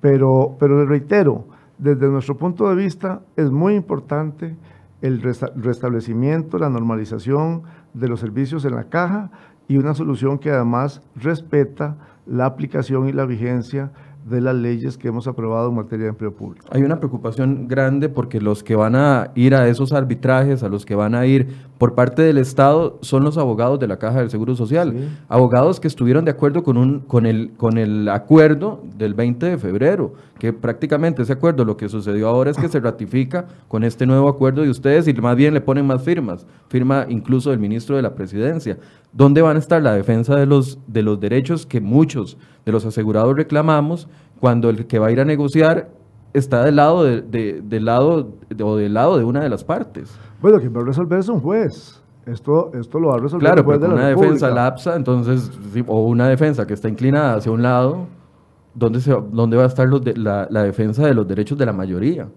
Pero, 0.02 0.56
pero 0.60 0.86
reitero, 0.86 1.46
desde 1.80 2.08
nuestro 2.10 2.38
punto 2.38 2.70
de 2.70 2.76
vista 2.76 3.22
es 3.36 3.50
muy 3.50 3.74
importante 3.74 4.56
el 5.02 5.22
restablecimiento, 5.22 6.58
la 6.58 6.70
normalización 6.70 7.64
de 7.96 8.08
los 8.08 8.20
servicios 8.20 8.66
en 8.66 8.76
la 8.76 8.86
caja 8.86 9.32
y 9.68 9.78
una 9.78 9.94
solución 9.94 10.38
que 10.38 10.52
además 10.52 11.02
respeta 11.16 11.96
la 12.28 12.46
aplicación 12.46 13.08
y 13.08 13.14
la 13.14 13.26
vigencia 13.26 13.92
de 14.26 14.42
las 14.42 14.56
leyes 14.56 14.98
que 14.98 15.08
hemos 15.08 15.28
aprobado 15.28 15.70
en 15.70 15.76
materia 15.76 16.06
de 16.06 16.10
empleo 16.10 16.34
público. 16.34 16.66
Hay 16.72 16.82
una 16.82 16.98
preocupación 16.98 17.68
grande 17.68 18.10
porque 18.10 18.42
los 18.42 18.64
que 18.64 18.76
van 18.76 18.96
a 18.96 19.32
ir 19.36 19.54
a 19.54 19.68
esos 19.68 19.94
arbitrajes, 19.94 20.64
a 20.64 20.70
los 20.70 20.86
que 20.86 20.96
van 20.96 21.14
a 21.14 21.28
ir 21.28 21.56
por 21.78 21.94
parte 21.94 22.22
del 22.22 22.38
Estado 22.38 22.98
son 23.02 23.24
los 23.24 23.38
abogados 23.38 23.80
de 23.80 23.88
la 23.88 23.98
Caja 23.98 24.20
del 24.20 24.30
Seguro 24.30 24.56
Social. 24.56 24.94
Abogados 25.28 25.80
que 25.80 25.88
estuvieron 25.88 26.24
de 26.24 26.32
acuerdo 26.32 26.64
con, 26.64 26.78
un, 26.78 27.00
con, 27.02 27.26
el, 27.26 27.52
con 27.58 27.78
el 27.78 28.08
acuerdo 28.08 28.82
del 28.98 29.14
20 29.14 29.46
de 29.46 29.58
febrero, 29.58 30.14
que 30.40 30.54
prácticamente 30.54 31.22
ese 31.22 31.34
acuerdo 31.34 31.66
lo 31.66 31.76
que 31.76 31.90
sucedió 31.90 32.30
ahora 32.30 32.52
es 32.52 32.58
que 32.58 32.70
se 32.70 32.80
ratifica 32.80 33.46
con 33.68 33.84
este 33.84 34.06
nuevo 34.06 34.30
acuerdo 34.30 34.62
de 34.62 34.70
ustedes 34.70 35.08
y 35.08 35.14
más 35.14 35.36
bien 35.36 35.54
le 35.54 35.62
ponen 35.62 35.86
más 35.86 36.02
firmas, 36.02 36.48
firma 36.70 37.06
incluso 37.10 37.50
del 37.50 37.60
ministro 37.60 37.98
de 37.98 38.02
la 38.02 38.16
Presidencia. 38.16 38.78
¿Dónde 39.12 39.42
van 39.42 39.58
a 39.58 39.60
estar 39.60 39.82
la 39.82 39.94
defensa 39.94 40.36
de 40.36 40.46
los, 40.46 40.80
de 40.88 41.04
los 41.04 41.20
derechos 41.20 41.66
que 41.66 41.82
muchos 41.82 42.38
de 42.66 42.72
los 42.72 42.86
asegurados 42.86 43.36
reclamamos 43.36 44.08
cuando 44.40 44.70
el 44.70 44.86
que 44.88 45.00
va 45.00 45.08
a 45.08 45.12
ir 45.12 45.20
a 45.20 45.26
negociar 45.26 45.90
está 46.34 46.64
del 46.66 46.76
lado 46.76 47.04
de, 47.04 47.22
del 47.62 47.86
lado 47.86 48.34
o 48.62 48.76
del 48.76 48.94
lado 48.94 49.18
de 49.18 49.24
una 49.24 49.42
de 49.42 49.50
las 49.50 49.64
partes. 49.64 50.14
Bueno, 50.46 50.60
quien 50.60 50.76
va 50.78 50.82
a 50.82 50.86
resolver 50.86 51.18
es 51.18 51.28
un 51.28 51.40
juez. 51.40 52.04
Esto, 52.28 52.70
esto 52.76 53.00
lo 53.00 53.08
va 53.08 53.16
a 53.16 53.18
resolver 53.18 53.52
claro, 53.52 53.74
el 53.74 53.80
de 53.80 53.88
una 53.88 54.10
defensa 54.10 54.48
lapsa, 54.52 54.96
entonces, 54.96 55.50
o 55.88 56.06
una 56.06 56.28
defensa 56.30 56.68
que 56.68 56.76
está 56.76 56.88
inclinada 56.88 57.38
hacia 57.38 57.52
un 57.52 57.64
lado, 57.64 58.06
¿dónde, 58.76 59.02
se, 59.02 59.12
dónde 59.32 59.58
va 59.58 59.64
a 59.64 59.66
estar 59.66 59.88
los 59.88 60.04
de, 60.04 60.16
la, 60.16 60.46
la 60.52 60.62
defensa 60.62 61.04
de 61.08 61.16
los 61.16 61.28
derechos 61.28 61.58
de 61.58 61.66
la 61.66 61.74
mayoría? 61.74 62.28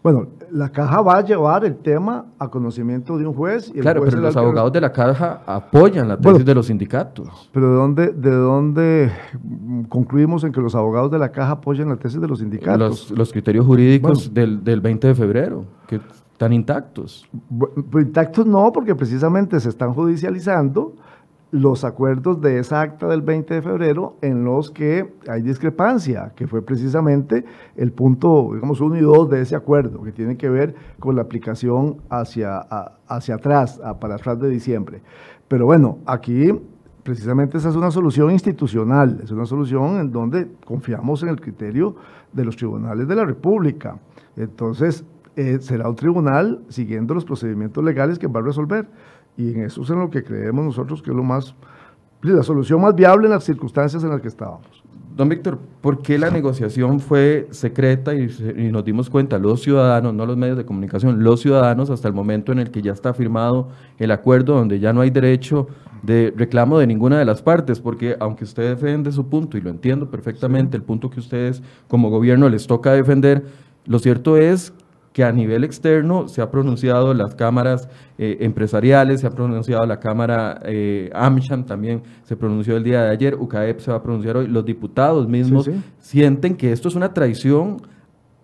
Bueno, 0.00 0.28
la 0.52 0.68
caja 0.68 1.02
va 1.02 1.16
a 1.16 1.24
llevar 1.24 1.64
el 1.64 1.76
tema 1.78 2.26
a 2.38 2.48
conocimiento 2.48 3.18
de 3.18 3.26
un 3.26 3.34
juez. 3.34 3.72
Y 3.74 3.80
claro, 3.80 4.00
pero 4.04 4.20
los 4.20 4.36
abogados 4.36 4.72
de 4.72 4.80
la 4.80 4.92
caja 4.92 5.42
apoyan 5.44 6.06
la 6.06 6.18
tesis 6.18 6.44
de 6.44 6.54
los 6.54 6.66
sindicatos. 6.66 7.50
Pero 7.52 7.70
¿de 7.70 7.74
dónde, 7.74 8.12
¿de 8.12 8.30
dónde 8.30 9.12
concluimos 9.88 10.44
en 10.44 10.52
que 10.52 10.60
los 10.60 10.76
abogados 10.76 11.10
de 11.10 11.18
la 11.18 11.32
caja 11.32 11.50
apoyan 11.54 11.88
la 11.88 11.96
tesis 11.96 12.20
de 12.20 12.28
los 12.28 12.38
sindicatos? 12.38 13.10
Los, 13.10 13.32
criterios 13.32 13.66
jurídicos 13.66 14.32
del, 14.32 14.62
del 14.62 14.80
20 14.80 15.08
de 15.08 15.14
febrero, 15.16 15.64
que 15.88 15.98
están 16.36 16.52
intactos. 16.52 17.26
Intactos 17.94 18.46
no, 18.46 18.70
porque 18.70 18.94
precisamente 18.94 19.58
se 19.58 19.70
están 19.70 19.94
judicializando 19.94 20.94
los 21.50 21.82
acuerdos 21.82 22.42
de 22.42 22.58
esa 22.58 22.82
acta 22.82 23.06
del 23.06 23.22
20 23.22 23.54
de 23.54 23.62
febrero 23.62 24.16
en 24.20 24.44
los 24.44 24.70
que 24.70 25.14
hay 25.28 25.40
discrepancia, 25.40 26.34
que 26.36 26.46
fue 26.46 26.60
precisamente 26.60 27.46
el 27.76 27.90
punto, 27.92 28.50
digamos, 28.52 28.82
uno 28.82 28.98
y 28.98 29.00
dos 29.00 29.30
de 29.30 29.40
ese 29.40 29.56
acuerdo, 29.56 30.02
que 30.02 30.12
tiene 30.12 30.36
que 30.36 30.50
ver 30.50 30.74
con 30.98 31.16
la 31.16 31.22
aplicación 31.22 32.02
hacia, 32.10 32.58
hacia 33.08 33.36
atrás, 33.36 33.80
para 33.98 34.16
atrás 34.16 34.38
de 34.38 34.50
diciembre. 34.50 35.00
Pero 35.48 35.64
bueno, 35.64 36.00
aquí 36.04 36.52
precisamente 37.02 37.56
esa 37.56 37.70
es 37.70 37.76
una 37.76 37.90
solución 37.90 38.30
institucional, 38.30 39.20
es 39.24 39.30
una 39.30 39.46
solución 39.46 40.00
en 40.00 40.12
donde 40.12 40.48
confiamos 40.66 41.22
en 41.22 41.30
el 41.30 41.40
criterio 41.40 41.96
de 42.30 42.44
los 42.44 42.56
tribunales 42.56 43.08
de 43.08 43.14
la 43.14 43.24
República. 43.24 43.96
Entonces, 44.36 45.02
eh, 45.36 45.58
será 45.60 45.88
un 45.88 45.96
tribunal 45.96 46.62
siguiendo 46.68 47.14
los 47.14 47.24
procedimientos 47.24 47.84
legales 47.84 48.18
que 48.18 48.26
va 48.26 48.40
a 48.40 48.42
resolver. 48.42 48.88
Y 49.36 49.52
en 49.52 49.64
eso 49.64 49.82
es 49.82 49.90
en 49.90 49.98
lo 49.98 50.10
que 50.10 50.24
creemos 50.24 50.64
nosotros 50.64 51.02
que 51.02 51.10
es 51.10 51.16
lo 51.16 51.22
más, 51.22 51.54
la 52.22 52.42
solución 52.42 52.80
más 52.80 52.94
viable 52.94 53.26
en 53.26 53.32
las 53.32 53.44
circunstancias 53.44 54.02
en 54.02 54.10
las 54.10 54.20
que 54.22 54.28
estábamos. 54.28 54.82
Don 55.16 55.30
Víctor, 55.30 55.58
¿por 55.80 56.02
qué 56.02 56.18
la 56.18 56.30
negociación 56.30 57.00
fue 57.00 57.48
secreta 57.50 58.14
y, 58.14 58.28
nos 58.70 58.84
dimos 58.84 59.08
cuenta, 59.08 59.38
los 59.38 59.62
ciudadanos, 59.62 60.12
no 60.12 60.26
los 60.26 60.36
medios 60.36 60.58
de 60.58 60.66
comunicación, 60.66 61.24
los 61.24 61.40
ciudadanos 61.40 61.88
hasta 61.88 62.06
el 62.06 62.12
momento 62.12 62.52
en 62.52 62.58
el 62.58 62.70
que 62.70 62.82
ya 62.82 62.92
está 62.92 63.14
firmado 63.14 63.68
el 63.98 64.10
acuerdo 64.10 64.54
donde 64.54 64.78
ya 64.78 64.92
no 64.92 65.00
hay 65.00 65.08
derecho 65.08 65.68
de 66.02 66.34
reclamo 66.36 66.78
de 66.78 66.86
ninguna 66.86 67.18
de 67.18 67.24
las 67.24 67.40
partes? 67.40 67.80
Porque 67.80 68.14
aunque 68.20 68.44
usted 68.44 68.76
defiende 68.76 69.10
su 69.10 69.26
punto, 69.26 69.56
y 69.56 69.62
lo 69.62 69.70
entiendo 69.70 70.10
perfectamente, 70.10 70.76
el 70.76 70.82
punto 70.82 71.08
que 71.08 71.20
ustedes 71.20 71.62
como 71.88 72.10
gobierno 72.10 72.50
les 72.50 72.66
toca 72.66 72.92
defender, 72.92 73.46
lo 73.86 73.98
cierto 73.98 74.36
es 74.36 74.74
que 75.16 75.24
a 75.24 75.32
nivel 75.32 75.64
externo 75.64 76.28
se 76.28 76.42
ha 76.42 76.50
pronunciado 76.50 77.14
las 77.14 77.34
cámaras 77.34 77.88
eh, 78.18 78.36
empresariales, 78.40 79.22
se 79.22 79.26
ha 79.26 79.30
pronunciado 79.30 79.86
la 79.86 79.98
Cámara 79.98 80.60
eh, 80.62 81.08
AmSham, 81.14 81.64
también 81.64 82.02
se 82.24 82.36
pronunció 82.36 82.76
el 82.76 82.84
día 82.84 83.00
de 83.00 83.12
ayer, 83.12 83.34
UCAEP 83.34 83.78
se 83.80 83.90
va 83.90 83.96
a 83.96 84.02
pronunciar 84.02 84.36
hoy, 84.36 84.46
los 84.46 84.66
diputados 84.66 85.26
mismos 85.26 85.70
sienten 86.00 86.54
que 86.54 86.70
esto 86.70 86.88
es 86.88 86.96
una 86.96 87.14
traición 87.14 87.78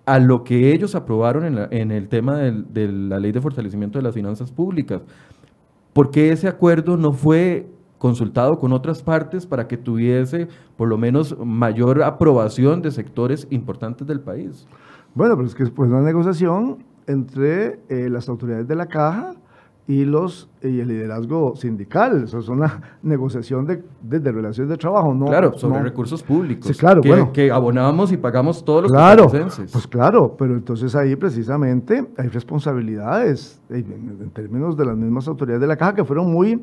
a 0.06 0.18
lo 0.18 0.44
que 0.44 0.72
ellos 0.72 0.94
aprobaron 0.94 1.58
en, 1.70 1.90
el 1.90 2.08
tema 2.08 2.38
de 2.38 2.88
la 2.90 3.18
ley 3.18 3.32
de 3.32 3.42
fortalecimiento 3.42 3.98
de 3.98 4.04
las 4.04 4.14
finanzas 4.14 4.50
públicas. 4.50 5.02
¿Por 5.92 6.10
qué 6.10 6.32
ese 6.32 6.48
acuerdo 6.48 6.96
no 6.96 7.12
fue 7.12 7.66
consultado 7.98 8.52
con 8.58 8.72
otras 8.72 9.02
partes 9.02 9.44
para 9.44 9.68
que 9.68 9.76
tuviese 9.76 10.48
por 10.78 10.88
lo 10.88 10.96
menos 10.96 11.36
mayor 11.38 12.02
aprobación 12.02 12.80
de 12.80 12.92
sectores 12.92 13.46
importantes 13.50 14.06
del 14.06 14.20
país? 14.20 14.66
Bueno, 15.14 15.36
pero 15.36 15.46
es 15.46 15.54
que 15.54 15.64
es 15.64 15.70
pues, 15.70 15.90
una 15.90 16.00
negociación 16.00 16.84
entre 17.06 17.80
eh, 17.88 18.08
las 18.08 18.28
autoridades 18.28 18.66
de 18.66 18.74
la 18.74 18.86
caja 18.86 19.34
y 19.86 20.04
los 20.04 20.48
y 20.62 20.80
el 20.80 20.88
liderazgo 20.88 21.56
sindical. 21.56 22.24
Eso 22.24 22.38
es 22.38 22.48
una 22.48 22.80
negociación 23.02 23.66
de, 23.66 23.82
de, 24.02 24.32
relaciones 24.32 24.70
de 24.70 24.76
trabajo, 24.76 25.12
¿no? 25.12 25.26
Claro, 25.26 25.58
sobre 25.58 25.82
recursos 25.82 26.22
públicos. 26.22 26.68
Sí, 26.68 26.74
claro, 26.74 27.00
que, 27.00 27.08
bueno. 27.08 27.32
que 27.32 27.50
abonábamos 27.50 28.12
y 28.12 28.16
pagamos 28.16 28.64
todos 28.64 28.84
los 28.84 28.92
claro, 28.92 29.28
Pues 29.28 29.86
claro, 29.88 30.36
pero 30.38 30.54
entonces 30.54 30.94
ahí 30.94 31.16
precisamente 31.16 32.06
hay 32.16 32.28
responsabilidades 32.28 33.60
en, 33.68 34.30
términos 34.30 34.76
de 34.76 34.86
las 34.86 34.96
mismas 34.96 35.26
autoridades 35.28 35.60
de 35.60 35.66
la 35.66 35.76
caja 35.76 35.94
que 35.94 36.04
fueron 36.04 36.30
muy, 36.30 36.62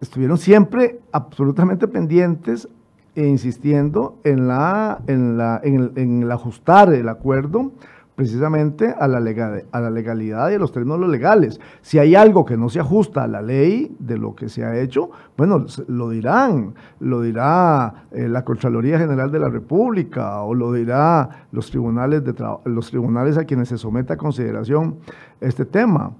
estuvieron 0.00 0.36
siempre 0.36 1.00
absolutamente 1.12 1.88
pendientes 1.88 2.68
e 3.16 3.26
insistiendo 3.26 4.18
en, 4.24 4.46
la, 4.46 5.00
en, 5.06 5.38
la, 5.38 5.60
en, 5.64 6.30
ajustar 6.30 6.92
el 6.92 7.08
acuerdo 7.08 7.72
precisamente 8.14 8.94
a 8.98 9.08
la, 9.08 9.20
legal, 9.20 9.64
a 9.72 9.80
la 9.80 9.90
legalidad 9.90 10.50
y 10.50 10.54
a 10.54 10.58
los 10.58 10.72
términos 10.72 11.08
legales. 11.08 11.60
Si 11.82 11.98
hay 11.98 12.14
algo 12.14 12.44
que 12.44 12.56
no 12.56 12.68
se 12.68 12.80
ajusta 12.80 13.24
a 13.24 13.26
la 13.26 13.42
ley 13.42 13.94
de 13.98 14.16
lo 14.18 14.34
que 14.34 14.48
se 14.48 14.64
ha 14.64 14.78
hecho, 14.78 15.10
bueno, 15.36 15.66
lo 15.88 16.10
dirán, 16.10 16.74
lo 17.00 17.20
dirá 17.20 18.06
eh, 18.12 18.28
la 18.28 18.44
Contraloría 18.44 18.98
General 18.98 19.30
de 19.30 19.38
la 19.38 19.48
República 19.48 20.40
o 20.42 20.54
lo 20.54 20.72
dirá 20.72 21.46
los 21.52 21.70
tribunales, 21.70 22.24
de 22.24 22.34
los 22.64 22.90
tribunales 22.90 23.36
a 23.38 23.44
quienes 23.44 23.68
se 23.68 23.78
someta 23.78 24.14
a 24.14 24.16
consideración 24.16 24.96
este 25.40 25.64
tema. 25.64 26.12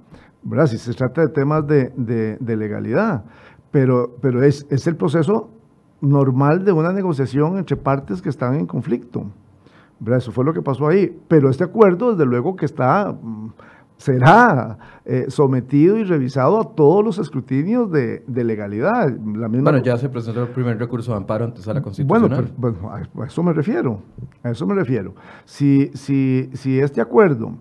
Si 0.67 0.79
se 0.79 0.95
trata 0.95 1.23
de 1.23 1.29
temas 1.29 1.67
de, 1.67 1.93
de, 1.97 2.57
legalidad. 2.57 3.25
Pero, 3.71 4.17
pero 4.21 4.43
es, 4.43 4.67
es 4.71 4.87
el 4.87 4.97
proceso 4.97 5.51
normal 6.01 6.65
de 6.65 6.73
una 6.73 6.93
negociación 6.93 7.59
entre 7.59 7.77
partes 7.77 8.23
que 8.23 8.29
están 8.29 8.55
en 8.55 8.67
conflicto. 8.67 9.27
Eso 10.15 10.31
fue 10.31 10.45
lo 10.45 10.53
que 10.53 10.63
pasó 10.63 10.87
ahí. 10.89 11.17
Pero 11.29 11.49
este 11.49 11.65
acuerdo, 11.65 12.13
desde 12.13 12.27
luego 12.27 12.55
que 12.55 12.67
está, 12.67 13.13
mm, 13.13 13.49
será 13.97 14.79
eh, 15.07 15.27
sometido 15.29 15.97
y 15.97 16.05
revisado 16.05 16.61
a 16.61 16.75
todos 16.75 17.03
los 17.03 17.19
escrutinios 17.19 17.91
de, 17.91 18.23
legalidad. 18.29 19.09
La 19.09 19.49
misma 19.49 19.71
bueno, 19.71 19.85
ya 19.85 19.97
se 19.97 20.09
presentó 20.09 20.43
el 20.43 20.49
primer 20.49 20.79
recurso 20.79 21.13
de 21.13 21.17
amparo 21.17 21.47
ante 21.47 21.61
la 21.73 21.81
Constitucional. 21.81 22.53
Bueno, 22.57 22.77
bueno, 22.83 23.23
a 23.23 23.27
eso 23.27 23.43
me 23.43 23.53
refiero. 23.53 24.01
A 24.43 24.51
eso 24.51 24.67
me 24.67 24.75
refiero. 24.75 25.15
Si, 25.45 25.91
si, 25.95 26.51
si 26.53 26.79
este 26.79 27.01
acuerdo 27.01 27.55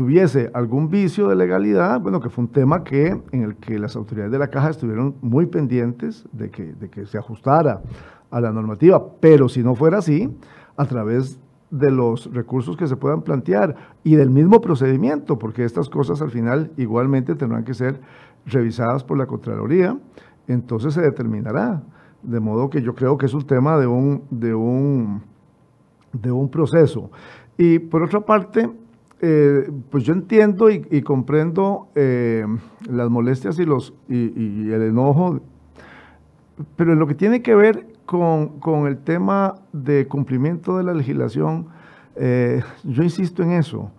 tuviese 0.00 0.50
algún 0.54 0.88
vicio 0.88 1.28
de 1.28 1.36
legalidad, 1.36 2.00
bueno, 2.00 2.20
que 2.20 2.30
fue 2.30 2.44
un 2.44 2.50
tema 2.50 2.84
que, 2.84 3.20
en 3.32 3.42
el 3.42 3.56
que 3.56 3.78
las 3.78 3.96
autoridades 3.96 4.32
de 4.32 4.38
la 4.38 4.48
caja 4.48 4.70
estuvieron 4.70 5.16
muy 5.20 5.44
pendientes 5.44 6.26
de 6.32 6.48
que, 6.48 6.72
de 6.72 6.88
que 6.88 7.04
se 7.04 7.18
ajustara 7.18 7.82
a 8.30 8.40
la 8.40 8.50
normativa, 8.50 9.04
pero 9.20 9.50
si 9.50 9.62
no 9.62 9.74
fuera 9.74 9.98
así, 9.98 10.34
a 10.78 10.86
través 10.86 11.38
de 11.70 11.90
los 11.90 12.32
recursos 12.32 12.78
que 12.78 12.86
se 12.86 12.96
puedan 12.96 13.20
plantear 13.20 13.76
y 14.02 14.16
del 14.16 14.30
mismo 14.30 14.62
procedimiento, 14.62 15.38
porque 15.38 15.64
estas 15.64 15.90
cosas 15.90 16.22
al 16.22 16.30
final 16.30 16.70
igualmente 16.78 17.34
tendrán 17.34 17.64
que 17.64 17.74
ser 17.74 18.00
revisadas 18.46 19.04
por 19.04 19.18
la 19.18 19.26
Contraloría, 19.26 19.98
entonces 20.48 20.94
se 20.94 21.02
determinará. 21.02 21.82
De 22.22 22.40
modo 22.40 22.70
que 22.70 22.80
yo 22.80 22.94
creo 22.94 23.18
que 23.18 23.26
es 23.26 23.34
un 23.34 23.46
tema 23.46 23.76
de 23.76 23.86
un, 23.86 24.22
de 24.30 24.54
un, 24.54 25.20
de 26.14 26.32
un 26.32 26.48
proceso. 26.48 27.10
Y 27.58 27.78
por 27.78 28.02
otra 28.02 28.22
parte, 28.22 28.70
eh, 29.22 29.70
pues 29.90 30.04
yo 30.04 30.14
entiendo 30.14 30.70
y, 30.70 31.02
comprendo 31.02 31.88
eh, 31.94 32.46
las 32.88 33.10
molestias 33.10 33.58
y, 33.58 33.66
los, 33.66 33.92
y, 34.08 34.70
el 34.72 34.82
enojo, 34.82 35.40
pero 36.76 36.94
en 36.94 36.98
lo 36.98 37.06
que 37.06 37.14
tiene 37.14 37.42
que 37.42 37.54
ver 37.54 37.86
con, 38.06 38.58
el 38.86 38.96
tema 38.98 39.56
de 39.74 40.08
cumplimiento 40.08 40.78
de 40.78 40.84
la 40.84 40.94
legislación, 40.94 41.66
eh, 42.16 42.62
yo 42.84 43.02
insisto 43.02 43.42
en 43.42 43.52
eso. 43.52 43.90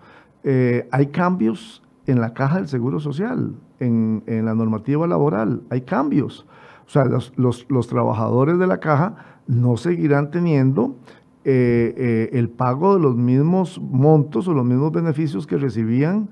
hay 0.43 1.07
cambios 1.07 1.83
en 2.07 2.19
la 2.19 2.33
caja 2.33 2.55
del 2.55 2.67
Seguro 2.67 2.99
Social, 2.99 3.53
en, 3.79 4.23
la 4.25 4.55
normativa 4.55 5.05
laboral, 5.05 5.61
hay 5.69 5.81
cambios. 5.81 6.47
O 6.87 6.89
sea, 6.89 7.05
los, 7.05 7.31
los 7.37 7.87
trabajadores 7.87 8.57
de 8.57 8.65
la 8.65 8.79
caja 8.79 9.15
no 9.45 9.77
seguirán 9.77 10.31
teniendo 10.31 10.95
eh, 11.43 11.93
eh, 11.97 12.29
el 12.33 12.49
pago 12.49 12.95
de 12.95 13.01
los 13.01 13.15
mismos 13.15 13.81
montos 13.81 14.47
o 14.47 14.53
los 14.53 14.63
mismos 14.63 14.91
beneficios 14.91 15.47
que 15.47 15.57
recibían 15.57 16.29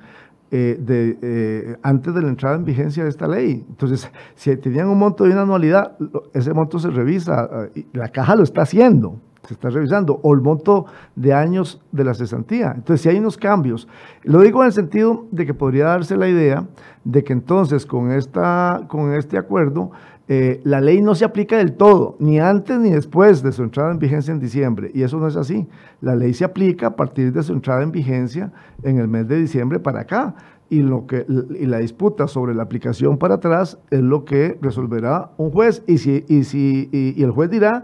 eh, 0.52 1.78
antes 1.82 2.14
de 2.14 2.22
la 2.22 2.28
entrada 2.28 2.58
en 2.58 2.66
vigencia 2.66 3.04
de 3.04 3.10
esta 3.10 3.28
ley. 3.28 3.66
Entonces, 3.70 4.12
si 4.36 4.56
tenían 4.58 4.88
un 4.88 5.00
monto 5.00 5.24
de 5.24 5.32
una 5.32 5.42
anualidad, 5.42 5.98
ese 6.34 6.54
monto 6.54 6.78
se 6.78 6.92
revisa, 6.92 7.70
la 7.94 8.10
caja 8.10 8.36
lo 8.36 8.44
está 8.44 8.62
haciendo, 8.62 9.20
se 9.48 9.56
está 9.56 9.70
revisando, 9.70 10.20
o 10.22 10.34
el 10.36 10.42
monto 10.42 10.86
de 11.16 11.34
años 11.34 11.82
de 11.92 12.04
la 12.04 12.14
cesantía. 12.14 12.74
Entonces, 12.76 13.02
si 13.02 13.10
hay 13.10 13.18
unos 13.18 13.38
cambios, 13.38 13.88
lo 14.24 14.42
digo 14.42 14.62
en 14.62 14.68
el 14.68 14.74
sentido 14.74 15.26
de 15.32 15.46
que 15.48 15.56
podría 15.56 15.86
darse 15.86 16.18
la 16.18 16.30
idea 16.30 16.68
de 17.04 17.24
que 17.24 17.34
entonces 17.34 17.86
con, 17.86 18.12
esta, 18.12 18.82
con 18.88 19.14
este 19.14 19.40
acuerdo 19.40 19.90
eh, 20.32 20.62
la 20.64 20.80
ley 20.80 21.02
no 21.02 21.16
se 21.16 21.26
aplica 21.26 21.58
del 21.58 21.74
todo, 21.74 22.16
ni 22.20 22.40
antes 22.40 22.80
ni 22.80 22.92
después 22.92 23.42
de 23.42 23.52
su 23.52 23.64
entrada 23.64 23.90
en 23.92 23.98
vigencia 23.98 24.32
en 24.32 24.40
diciembre. 24.40 24.92
Y 24.94 25.02
eso 25.02 25.18
no 25.18 25.28
es 25.28 25.36
así. 25.36 25.68
La 26.02 26.16
ley 26.16 26.36
se 26.36 26.46
aplica 26.46 26.86
a 26.86 26.96
partir 26.96 27.34
de 27.34 27.42
su 27.42 27.52
entrada 27.52 27.82
en 27.82 27.92
vigencia 27.92 28.54
en 28.84 29.00
el 29.00 29.08
mes 29.08 29.28
de 29.28 29.38
diciembre 29.38 29.80
para 29.80 30.02
acá. 30.02 30.36
Y, 30.70 30.84
lo 30.84 31.08
que, 31.08 31.26
y 31.60 31.66
la 31.66 31.80
disputa 31.80 32.28
sobre 32.28 32.54
la 32.54 32.62
aplicación 32.62 33.18
para 33.18 33.36
atrás 33.36 33.80
es 33.90 34.02
lo 34.02 34.24
que 34.24 34.56
resolverá 34.62 35.32
un 35.38 35.50
juez. 35.50 35.82
Y, 35.88 35.98
si, 35.98 36.24
y, 36.28 36.44
si, 36.44 36.90
y 36.92 37.24
el 37.24 37.32
juez 37.32 37.50
dirá 37.50 37.84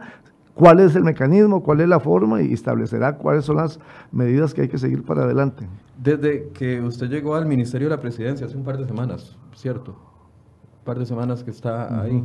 cuál 0.54 0.82
es 0.82 0.96
el 0.96 1.04
mecanismo, 1.04 1.64
cuál 1.64 1.82
es 1.82 1.90
la 1.90 2.00
forma 2.00 2.44
y 2.44 2.54
establecerá 2.54 3.18
cuáles 3.18 3.46
son 3.46 3.56
las 3.56 3.80
medidas 4.12 4.54
que 4.54 4.62
hay 4.62 4.68
que 4.68 4.78
seguir 4.78 5.04
para 5.04 5.24
adelante. 5.24 5.68
Desde 5.98 6.50
que 6.50 6.80
usted 6.80 7.10
llegó 7.10 7.34
al 7.34 7.48
Ministerio 7.48 7.90
de 7.90 7.96
la 7.96 8.02
Presidencia 8.02 8.46
hace 8.46 8.56
un 8.56 8.64
par 8.64 8.78
de 8.78 8.86
semanas, 8.86 9.36
¿cierto? 9.56 9.96
Par 10.86 11.00
de 11.00 11.06
semanas 11.06 11.44
que 11.44 11.52
está 11.52 12.02
ahí. 12.02 12.24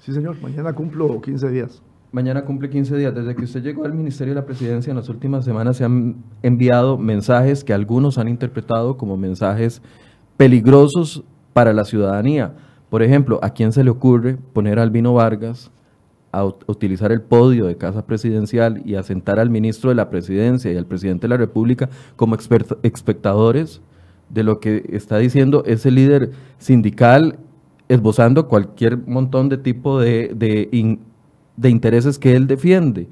Sí, 0.00 0.12
señor. 0.12 0.40
Mañana 0.40 0.74
cumplo 0.74 1.20
15 1.20 1.48
días. 1.48 1.82
Mañana 2.12 2.44
cumple 2.44 2.70
15 2.70 2.96
días. 2.96 3.14
Desde 3.14 3.34
que 3.34 3.42
usted 3.42 3.62
llegó 3.62 3.84
al 3.84 3.94
Ministerio 3.94 4.34
de 4.34 4.40
la 4.40 4.46
Presidencia 4.46 4.90
en 4.90 4.96
las 4.96 5.08
últimas 5.08 5.44
semanas 5.44 5.78
se 5.78 5.84
han 5.84 6.22
enviado 6.42 6.98
mensajes 6.98 7.64
que 7.64 7.72
algunos 7.72 8.18
han 8.18 8.28
interpretado 8.28 8.96
como 8.96 9.16
mensajes 9.16 9.82
peligrosos 10.36 11.24
para 11.54 11.72
la 11.72 11.84
ciudadanía. 11.84 12.54
Por 12.90 13.02
ejemplo, 13.02 13.40
¿a 13.42 13.50
quién 13.50 13.72
se 13.72 13.82
le 13.82 13.90
ocurre 13.90 14.36
poner 14.52 14.78
a 14.78 14.82
Albino 14.82 15.14
Vargas 15.14 15.72
a 16.30 16.44
utilizar 16.44 17.10
el 17.10 17.22
podio 17.22 17.66
de 17.66 17.76
Casa 17.76 18.04
Presidencial 18.04 18.82
y 18.84 18.96
a 18.96 19.02
sentar 19.02 19.40
al 19.40 19.50
ministro 19.50 19.90
de 19.90 19.96
la 19.96 20.10
Presidencia 20.10 20.70
y 20.70 20.76
al 20.76 20.86
presidente 20.86 21.22
de 21.22 21.28
la 21.28 21.36
República 21.36 21.88
como 22.16 22.36
espectadores 22.82 23.80
de 24.34 24.42
lo 24.42 24.60
que 24.60 24.84
está 24.90 25.18
diciendo 25.18 25.62
ese 25.64 25.90
líder 25.90 26.32
sindical, 26.58 27.38
esbozando 27.88 28.48
cualquier 28.48 28.98
montón 29.06 29.48
de 29.48 29.58
tipo 29.58 30.00
de, 30.00 30.32
de, 30.34 31.68
intereses 31.68 32.18
que 32.18 32.34
él 32.34 32.46
defiende. 32.46 33.08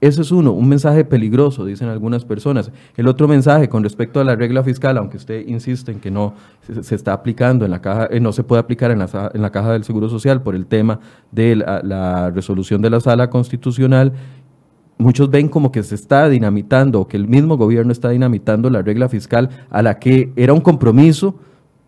Ese 0.00 0.22
es 0.22 0.30
uno, 0.30 0.52
un 0.52 0.68
mensaje 0.68 1.04
peligroso, 1.04 1.64
dicen 1.64 1.88
algunas 1.88 2.24
personas. 2.24 2.70
El 2.96 3.08
otro 3.08 3.26
mensaje 3.26 3.68
con 3.68 3.82
respecto 3.82 4.20
a 4.20 4.24
la 4.24 4.36
regla 4.36 4.62
fiscal, 4.62 4.96
aunque 4.96 5.16
usted 5.16 5.44
insiste 5.46 5.90
en 5.90 5.98
que 5.98 6.10
no 6.10 6.34
se, 6.82 6.94
está 6.94 7.12
aplicando 7.12 7.64
en 7.64 7.72
la 7.72 7.80
caja, 7.80 8.08
eh, 8.10 8.20
no 8.20 8.32
se 8.32 8.44
puede 8.44 8.60
aplicar 8.60 8.92
en 8.92 9.00
la, 9.00 9.30
en 9.34 9.42
la 9.42 9.50
caja 9.50 9.72
del 9.72 9.82
Seguro 9.82 10.08
Social 10.08 10.42
por 10.42 10.54
el 10.54 10.66
tema 10.66 11.00
de 11.32 11.56
la 11.56 12.30
resolución 12.30 12.80
de 12.80 12.90
la 12.90 13.00
sala 13.00 13.28
constitucional, 13.28 14.12
muchos 14.98 15.30
ven 15.30 15.48
como 15.48 15.72
que 15.72 15.82
se 15.82 15.94
está 15.94 16.28
dinamitando, 16.28 17.00
o 17.00 17.08
que 17.08 17.16
el 17.16 17.28
mismo 17.28 17.56
gobierno 17.56 17.92
está 17.92 18.10
dinamitando 18.10 18.68
la 18.68 18.82
regla 18.82 19.08
fiscal 19.08 19.48
a 19.70 19.82
la 19.82 19.98
que 19.98 20.32
era 20.36 20.52
un 20.52 20.60
compromiso 20.60 21.36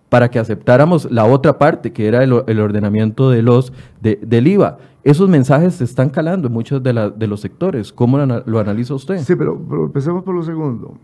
para 0.09 0.29
que 0.31 0.39
aceptáramos 0.39 1.11
la 1.11 1.25
otra 1.25 1.59
parte, 1.59 1.93
que 1.93 2.09
era 2.09 2.25
el, 2.25 2.33
ordenamiento 2.33 3.31
de 3.31 3.43
los, 3.43 3.73
del 4.01 4.47
IVA. 4.47 4.79
Esos 5.05 5.29
mensajes 5.29 5.77
se 5.77 5.85
están 5.85 6.11
calando 6.11 6.49
en 6.49 6.53
muchos 6.53 6.83
de, 6.83 7.13
de 7.17 7.27
los 7.27 7.41
sectores. 7.41 7.93
¿Cómo 7.93 8.19
lo, 8.19 8.59
analiza 8.59 8.95
usted? 8.95 9.19
Sí, 9.19 9.37
pero, 9.37 9.59
empecemos 9.85 10.25
por 10.25 10.35
lo 10.35 10.43
segundo. 10.43 10.95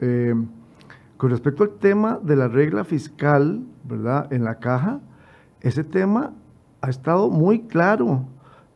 Eh, 0.00 0.34
con 1.18 1.30
respecto 1.30 1.62
al 1.62 1.70
tema 1.78 2.18
de 2.22 2.36
la 2.36 2.48
regla 2.48 2.84
fiscal, 2.84 3.62
¿verdad? 3.84 4.32
En 4.32 4.44
la 4.44 4.56
caja, 4.56 5.00
ese 5.60 5.84
tema 5.84 6.32
ha 6.80 6.88
estado 6.88 7.28
muy 7.28 7.60
claro 7.62 8.24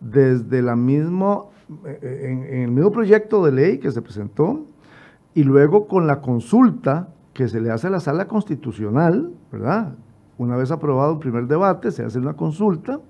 desde 0.01 0.61
la 0.61 0.77
misma 0.77 1.45
en, 2.03 2.45
el 2.45 2.71
mismo 2.71 2.91
proyecto 2.91 3.45
de 3.45 3.53
ley 3.53 3.79
que 3.79 3.91
se 3.91 4.03
presentó 4.03 4.67
y 5.35 5.45
luego 5.45 5.87
con 5.87 6.07
la 6.07 6.21
consulta 6.21 7.09
que 7.33 7.49
se 7.49 7.61
le 7.61 7.71
hace 7.71 7.87
a 7.87 7.91
la 7.91 8.01
sala 8.01 8.27
constitucional, 8.27 9.33
¿verdad? 9.51 9.95
Una 10.39 10.57
vez 10.57 10.71
aprobado 10.71 11.15
el 11.15 11.19
primer 11.19 11.47
debate, 11.47 11.91
se 11.91 12.05
hace 12.05 12.19
una 12.19 12.35
consulta 12.35 13.01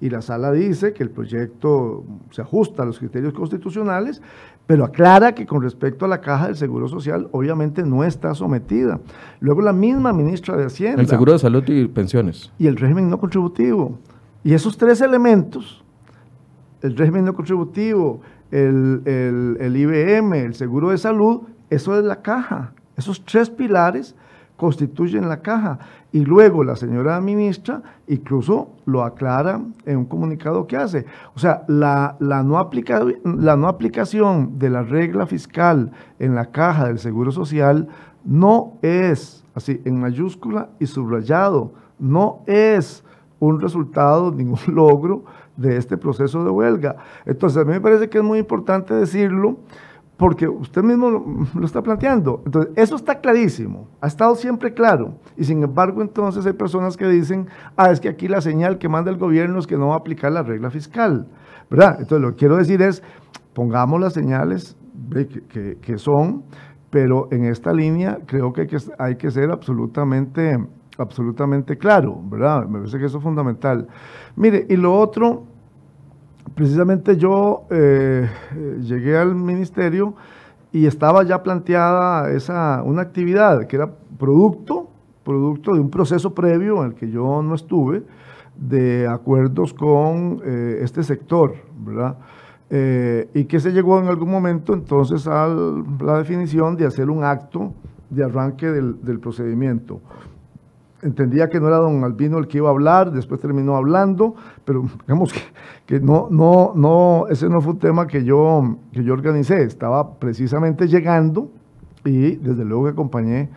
y 0.00 0.10
la 0.10 0.22
sala 0.22 0.52
dice 0.52 0.92
que 0.92 1.02
el 1.02 1.10
proyecto 1.10 2.04
se 2.30 2.42
ajusta 2.42 2.82
a 2.82 2.86
los 2.86 2.98
criterios 2.98 3.32
constitucionales, 3.32 4.22
pero 4.66 4.84
aclara 4.84 5.34
que 5.34 5.46
con 5.46 5.62
respecto 5.62 6.04
a 6.04 6.08
la 6.08 6.20
caja 6.20 6.46
del 6.46 6.56
Seguro 6.56 6.88
Social, 6.88 7.28
obviamente 7.32 7.82
no 7.82 8.04
está 8.04 8.34
sometida. 8.34 9.00
Luego 9.40 9.62
la 9.62 9.72
misma 9.72 10.12
ministra 10.12 10.56
de 10.56 10.66
Hacienda. 10.66 11.00
El 11.00 11.08
Seguro 11.08 11.32
de 11.32 11.38
Salud 11.38 11.64
y 11.66 11.88
Pensiones. 11.88 12.52
Y 12.58 12.66
el 12.66 12.76
régimen 12.76 13.10
no 13.10 13.18
contributivo. 13.18 13.98
Y 14.44 14.54
esos 14.54 14.76
tres 14.76 15.00
elementos 15.00 15.84
el 16.82 16.96
régimen 16.96 17.24
no 17.24 17.34
contributivo, 17.34 18.20
el, 18.50 19.02
el, 19.60 19.76
IBM, 19.76 20.32
el 20.34 20.54
seguro 20.54 20.90
de 20.90 20.98
salud, 20.98 21.42
eso 21.70 21.98
es 21.98 22.04
la 22.04 22.22
caja. 22.22 22.72
Esos 22.96 23.24
tres 23.24 23.50
pilares 23.50 24.14
constituyen 24.56 25.28
la 25.28 25.40
caja. 25.40 25.78
Y 26.10 26.24
luego 26.24 26.64
la 26.64 26.76
señora 26.76 27.20
ministra 27.20 27.82
incluso 28.06 28.70
lo 28.86 29.04
aclara 29.04 29.60
en 29.84 29.98
un 29.98 30.04
comunicado 30.06 30.66
que 30.66 30.76
hace. 30.76 31.04
O 31.34 31.38
sea, 31.38 31.64
la, 31.68 32.16
la, 32.18 32.42
no 32.42 32.58
aplica, 32.58 33.04
la 33.24 33.56
no 33.56 33.68
aplicación 33.68 34.58
de 34.58 34.70
la 34.70 34.82
regla 34.82 35.26
fiscal 35.26 35.92
en 36.18 36.34
la 36.34 36.46
caja 36.46 36.86
del 36.86 36.98
Seguro 36.98 37.30
Social 37.30 37.88
no 38.24 38.78
es, 38.82 39.44
así, 39.54 39.80
en 39.84 40.00
mayúscula 40.00 40.70
y 40.80 40.86
subrayado, 40.86 41.72
no 41.98 42.42
es 42.46 43.04
un 43.40 43.60
resultado, 43.60 44.32
ningún 44.32 44.58
logro 44.74 45.24
de 45.58 45.76
este 45.76 45.96
proceso 45.96 46.44
de 46.44 46.50
huelga. 46.50 46.96
Entonces, 47.26 47.60
a 47.60 47.64
mí 47.64 47.72
me 47.72 47.80
parece 47.80 48.08
que 48.08 48.18
es 48.18 48.24
muy 48.24 48.38
importante 48.38 48.94
decirlo 48.94 49.58
porque 50.16 50.48
usted 50.48 50.82
mismo 50.82 51.10
lo, 51.10 51.64
está 51.64 51.82
planteando. 51.82 52.42
Entonces, 52.46 52.72
eso 52.76 52.96
está 52.96 53.20
clarísimo, 53.20 53.88
ha 54.00 54.06
estado 54.06 54.34
siempre 54.34 54.72
claro. 54.72 55.14
Y 55.36 55.44
sin 55.44 55.62
embargo, 55.62 56.00
entonces 56.02 56.46
hay 56.46 56.54
personas 56.54 56.96
que 56.96 57.06
dicen, 57.06 57.46
ah, 57.76 57.90
es 57.90 58.00
que 58.00 58.08
aquí 58.08 58.26
la 58.28 58.40
señal 58.40 58.78
que 58.78 58.88
manda 58.88 59.10
el 59.10 59.18
gobierno 59.18 59.58
es 59.58 59.66
que 59.66 59.76
no 59.76 59.88
va 59.88 59.94
a 59.94 59.98
aplicar 59.98 60.32
la 60.32 60.42
regla 60.42 60.70
fiscal. 60.70 61.28
¿Verdad? 61.70 61.96
Entonces, 62.00 62.20
lo 62.20 62.30
que 62.30 62.36
quiero 62.36 62.56
decir 62.56 62.80
es, 62.82 63.02
pongamos 63.52 64.00
las 64.00 64.12
señales 64.12 64.76
que, 65.10 65.98
son, 65.98 66.44
pero 66.90 67.28
en 67.30 67.44
esta 67.44 67.72
línea 67.72 68.18
creo 68.26 68.52
que 68.52 68.62
hay 68.62 68.66
que, 68.66 68.78
hay 68.98 69.16
que 69.16 69.30
ser 69.30 69.50
absolutamente 69.50 70.56
absolutamente 70.98 71.78
claro, 71.78 72.20
¿verdad? 72.24 72.66
Me 72.66 72.80
parece 72.80 72.98
que 72.98 73.06
eso 73.06 73.18
es 73.18 73.24
fundamental. 73.24 73.86
Mire, 74.36 74.66
y 74.68 74.76
lo 74.76 74.98
otro, 74.98 75.44
precisamente 76.54 77.16
yo 77.16 77.64
eh, 77.70 78.28
llegué 78.82 79.16
al 79.16 79.34
ministerio 79.34 80.14
y 80.72 80.86
estaba 80.86 81.22
ya 81.22 81.42
planteada 81.42 82.30
esa, 82.32 82.82
una 82.84 83.02
actividad 83.02 83.66
que 83.66 83.76
era 83.76 83.90
producto, 84.18 84.88
producto 85.24 85.72
de 85.74 85.80
un 85.80 85.88
proceso 85.88 86.34
previo 86.34 86.82
en 86.82 86.90
el 86.90 86.94
que 86.94 87.10
yo 87.10 87.42
no 87.42 87.54
estuve, 87.54 88.02
de 88.56 89.06
acuerdos 89.06 89.72
con 89.72 90.40
eh, 90.44 90.80
este 90.82 91.04
sector, 91.04 91.54
¿verdad? 91.78 92.18
Eh, 92.70 93.30
y 93.34 93.44
que 93.44 93.60
se 93.60 93.70
llegó 93.70 93.98
en 94.00 94.08
algún 94.08 94.30
momento 94.30 94.74
entonces 94.74 95.26
a 95.26 95.46
la 95.46 96.18
definición 96.18 96.76
de 96.76 96.86
hacer 96.86 97.08
un 97.08 97.24
acto 97.24 97.72
de 98.10 98.24
arranque 98.24 98.66
del, 98.66 99.02
del 99.02 99.20
procedimiento 99.20 100.00
entendía 101.02 101.48
que 101.48 101.60
no 101.60 101.68
era 101.68 101.76
don 101.78 102.04
Albino 102.04 102.38
el 102.38 102.48
que 102.48 102.58
iba 102.58 102.68
a 102.68 102.72
hablar, 102.72 103.12
después 103.12 103.40
terminó 103.40 103.76
hablando, 103.76 104.34
pero 104.64 104.84
digamos 105.02 105.32
que, 105.86 106.00
no, 106.00 106.28
no, 106.30 106.72
no, 106.74 107.26
ese 107.28 107.48
no 107.48 107.60
fue 107.60 107.72
un 107.72 107.78
tema 107.78 108.06
que 108.06 108.24
yo, 108.24 108.76
que 108.92 109.04
yo 109.04 109.12
organicé, 109.12 109.62
estaba 109.62 110.18
precisamente 110.18 110.88
llegando 110.88 111.50
y 112.04 112.36
desde 112.36 112.64
luego 112.64 112.84
que 112.84 112.90
acompañé 112.90 113.48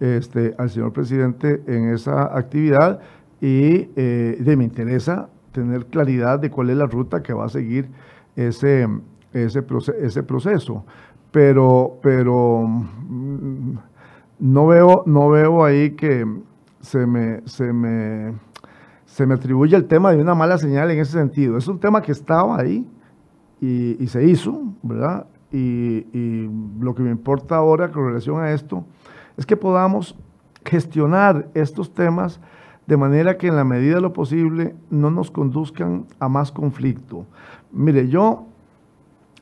este, 0.00 0.54
al 0.58 0.70
señor 0.70 0.92
presidente 0.92 1.62
en 1.66 1.92
esa 1.92 2.36
actividad 2.36 3.00
y 3.40 3.88
eh, 3.96 4.54
me 4.56 4.64
interesa 4.64 5.28
tener 5.52 5.86
claridad 5.86 6.38
de 6.38 6.50
cuál 6.50 6.70
es 6.70 6.76
la 6.76 6.86
ruta 6.86 7.22
que 7.22 7.32
va 7.32 7.46
a 7.46 7.48
seguir 7.48 7.88
ese, 8.36 8.88
ese, 9.32 9.64
ese 10.00 10.22
proceso. 10.22 10.84
Pero, 11.30 11.98
pero 12.02 12.66
mm, 12.66 13.74
no, 14.40 14.66
veo, 14.66 15.04
no 15.06 15.28
veo 15.30 15.64
ahí 15.64 15.90
que, 15.92 16.26
se 16.80 17.06
me, 17.06 17.42
se 17.46 17.72
me, 17.72 18.34
se 19.04 19.26
me 19.26 19.34
atribuye 19.34 19.76
el 19.76 19.86
tema 19.86 20.12
de 20.12 20.20
una 20.20 20.34
mala 20.34 20.58
señal 20.58 20.90
en 20.90 20.98
ese 20.98 21.12
sentido. 21.12 21.56
Es 21.56 21.68
un 21.68 21.78
tema 21.78 22.02
que 22.02 22.12
estaba 22.12 22.58
ahí 22.58 22.86
y, 23.60 24.06
se 24.06 24.24
hizo, 24.24 24.62
¿verdad? 24.82 25.26
Y, 25.52 26.48
lo 26.80 26.94
que 26.94 27.02
me 27.02 27.10
importa 27.10 27.56
ahora 27.56 27.90
con 27.90 28.06
relación 28.06 28.40
a 28.40 28.52
esto 28.52 28.84
es 29.36 29.44
que 29.44 29.56
podamos 29.56 30.16
gestionar 30.64 31.48
estos 31.54 31.92
temas 31.92 32.40
de 32.86 32.96
manera 32.96 33.36
que 33.36 33.46
en 33.46 33.56
la 33.56 33.64
medida 33.64 33.96
de 33.96 34.00
lo 34.00 34.12
posible 34.12 34.74
no 34.90 35.10
nos 35.10 35.30
conduzcan 35.30 36.06
a 36.18 36.28
más 36.28 36.50
conflicto. 36.50 37.26
Mire, 37.72 38.08
yo 38.08 38.46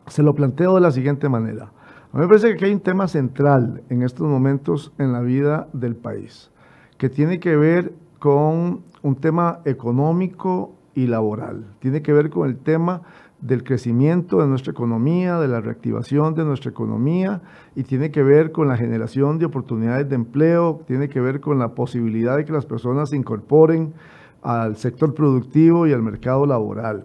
se 0.07 0.22
lo 0.22 0.35
planteo 0.35 0.74
de 0.74 0.81
la 0.81 0.90
siguiente 0.90 1.29
manera. 1.29 1.70
A 2.12 2.16
mí 2.16 2.22
me 2.22 2.27
parece 2.27 2.57
que 2.57 2.64
hay 2.64 2.72
un 2.72 2.81
tema 2.81 3.07
central 3.07 3.83
en 3.88 4.03
estos 4.03 4.27
momentos 4.27 4.92
en 4.98 5.12
la 5.12 5.20
vida 5.20 5.68
del 5.72 5.94
país 5.94 6.51
que 6.99 7.09
tiene 7.09 7.41
que 7.41 7.57
ver 7.57 7.93
con 8.19 8.83
un 9.03 9.17
tema 9.17 9.61
económico 9.65 10.75
y 10.95 11.07
laboral. 11.07 11.65
Tiene 11.79 12.03
que 12.03 12.13
ver 12.13 12.29
con 12.29 12.49
el 12.49 12.59
tema 12.59 13.03
del 13.41 13.63
crecimiento 13.63 14.41
de 14.41 14.49
nuestra 14.49 14.73
economía, 14.73 15.39
de 15.39 15.47
la 15.47 15.61
reactivación 15.61 16.35
de 16.35 16.45
nuestra 16.45 16.73
economía 16.73 17.41
y 17.77 17.85
tiene 17.85 18.11
que 18.11 18.25
ver 18.25 18.51
con 18.51 18.67
la 18.67 18.77
generación 18.77 19.39
de 19.39 19.47
oportunidades 19.47 20.09
de 20.09 20.17
empleo, 20.17 20.83
tiene 20.89 21.09
que 21.09 21.21
ver 21.21 21.41
con 21.41 21.61
la 21.61 21.69
posibilidad 21.69 22.37
de 22.37 22.45
que 22.45 22.53
las 22.53 22.67
personas 22.67 23.11
se 23.11 23.17
incorporen 23.17 23.95
al 24.43 24.77
sector 24.77 25.15
productivo 25.15 25.87
y 25.87 25.93
al 25.93 26.03
mercado 26.03 26.47
laboral. 26.47 27.05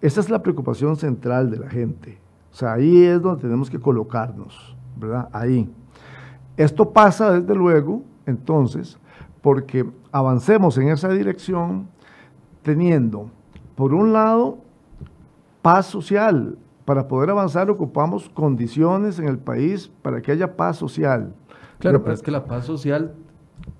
Esa 0.00 0.20
es 0.20 0.30
la 0.30 0.42
preocupación 0.42 0.96
central 0.96 1.50
de 1.50 1.58
la 1.58 1.68
gente. 1.68 2.18
O 2.52 2.54
sea, 2.54 2.74
ahí 2.74 3.04
es 3.04 3.20
donde 3.20 3.42
tenemos 3.42 3.68
que 3.68 3.78
colocarnos, 3.78 4.74
¿verdad? 4.98 5.28
Ahí. 5.32 5.68
Esto 6.56 6.90
pasa, 6.90 7.38
desde 7.38 7.54
luego, 7.54 8.02
entonces, 8.24 8.98
porque 9.46 9.86
avancemos 10.10 10.76
en 10.76 10.88
esa 10.88 11.08
dirección 11.08 11.86
teniendo, 12.62 13.30
por 13.76 13.94
un 13.94 14.12
lado, 14.12 14.58
paz 15.62 15.86
social. 15.86 16.58
Para 16.84 17.06
poder 17.06 17.30
avanzar 17.30 17.70
ocupamos 17.70 18.28
condiciones 18.28 19.20
en 19.20 19.28
el 19.28 19.38
país 19.38 19.88
para 20.02 20.20
que 20.20 20.32
haya 20.32 20.56
paz 20.56 20.78
social. 20.78 21.32
Claro, 21.78 22.02
pero 22.02 22.14
es 22.14 22.22
que 22.22 22.32
la 22.32 22.44
paz 22.44 22.64
social 22.64 23.14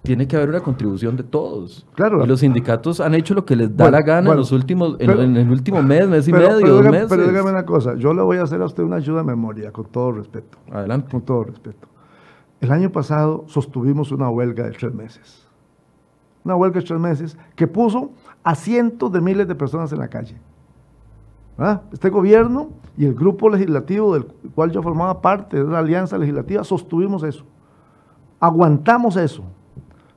tiene 0.03 0.29
que 0.29 0.37
haber 0.37 0.51
una 0.51 0.61
contribución 0.61 1.17
de 1.17 1.25
todos. 1.25 1.85
Claro. 1.97 2.23
Y 2.23 2.29
los 2.29 2.39
sindicatos 2.39 3.01
han 3.01 3.17
hecho 3.17 3.35
lo 3.35 3.45
que 3.45 3.57
les 3.57 3.77
da 3.77 3.91
la 3.91 4.03
gana 4.03 4.31
en 4.31 4.37
los 4.37 4.53
últimos, 4.53 4.95
en, 5.01 5.37
el 5.37 5.51
último 5.51 5.83
mes, 5.83 6.07
mes 6.07 6.29
y 6.29 6.33
medio, 6.33 6.59
pero, 6.61 6.75
dos 6.75 6.85
meses. 6.85 7.09
Pero 7.09 7.27
dígame 7.27 7.51
una 7.51 7.67
cosa, 7.67 7.97
yo 7.97 8.15
le 8.15 8.23
voy 8.23 8.37
a 8.37 8.45
hacer 8.45 8.63
a 8.63 8.67
usted 8.67 8.85
una 8.85 8.99
ayuda 8.99 9.19
de 9.19 9.25
memoria, 9.25 9.73
con 9.73 9.87
todo 9.87 10.13
respeto. 10.13 10.59
Adelante. 10.71 11.11
Con 11.11 11.23
todo 11.23 11.43
respeto. 11.43 11.89
El 12.61 12.71
año 12.71 12.93
pasado 12.93 13.47
sostuvimos 13.49 14.13
una 14.13 14.31
huelga 14.31 14.63
de 14.63 14.71
tres 14.71 14.95
meses. 14.95 15.46
Una 16.47 16.55
huelga 16.55 16.79
de 16.79 16.87
tres 16.87 17.01
meses 17.01 17.37
que 17.57 17.67
puso 17.67 18.13
a 18.45 18.55
cientos 18.55 19.11
de 19.11 19.21
miles 19.21 19.49
de 19.49 19.57
personas 19.57 19.91
en 19.91 19.99
la 19.99 20.07
calle. 20.07 20.37
¿Ah? 21.59 21.81
Este 21.93 22.09
gobierno 22.09 22.69
y 22.97 23.05
el 23.05 23.15
grupo 23.15 23.49
legislativo 23.51 24.15
del 24.15 24.27
cual 24.55 24.71
yo 24.71 24.81
formaba 24.81 25.21
parte 25.21 25.57
de 25.57 25.69
la 25.69 25.81
alianza 25.81 26.17
legislativa 26.17 26.63
sostuvimos 26.63 27.25
eso. 27.25 27.45
Aguantamos 28.39 29.17
eso, 29.17 29.43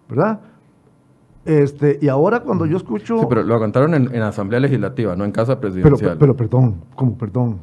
¿verdad? 0.07 0.39
Este, 1.45 1.97
y 1.99 2.07
ahora 2.09 2.41
cuando 2.41 2.67
yo 2.67 2.77
escucho... 2.77 3.17
Sí, 3.17 3.25
pero 3.27 3.41
lo 3.41 3.55
aguantaron 3.55 3.95
en, 3.95 4.13
en 4.13 4.21
Asamblea 4.21 4.59
Legislativa, 4.59 5.15
no 5.15 5.25
en 5.25 5.31
Casa 5.31 5.59
Presidencial. 5.59 6.11
Pero, 6.11 6.19
pero 6.19 6.35
perdón, 6.35 6.75
¿cómo 6.95 7.17
perdón? 7.17 7.59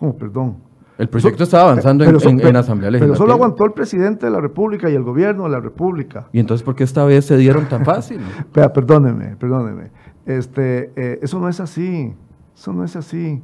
¿Cómo 0.00 0.16
perdón? 0.16 0.56
El 1.02 1.08
proyecto 1.08 1.42
estaba 1.42 1.64
avanzando 1.64 2.04
en, 2.04 2.10
en, 2.10 2.56
Asamblea 2.56 2.88
Legislativa. 2.92 3.00
Pero 3.00 3.14
solo 3.16 3.32
aguantó 3.32 3.64
el 3.64 3.72
presidente 3.72 4.26
de 4.26 4.30
la 4.30 4.40
República 4.40 4.88
y 4.88 4.94
el 4.94 5.02
gobierno 5.02 5.42
de 5.42 5.50
la 5.50 5.58
República. 5.58 6.28
¿Y 6.32 6.38
entonces 6.38 6.62
por 6.64 6.76
qué 6.76 6.84
esta 6.84 7.04
vez 7.04 7.24
se 7.24 7.36
dieron 7.36 7.68
tan 7.68 7.84
fácil? 7.84 8.20
Perdóneme, 8.52 9.34
perdóneme. 9.36 9.90
Este, 10.26 10.92
eh, 10.94 11.18
eso 11.20 11.40
no 11.40 11.48
es 11.48 11.58
así. 11.58 12.14
Eso 12.54 12.72
no 12.72 12.84
es 12.84 12.94
así. 12.94 13.42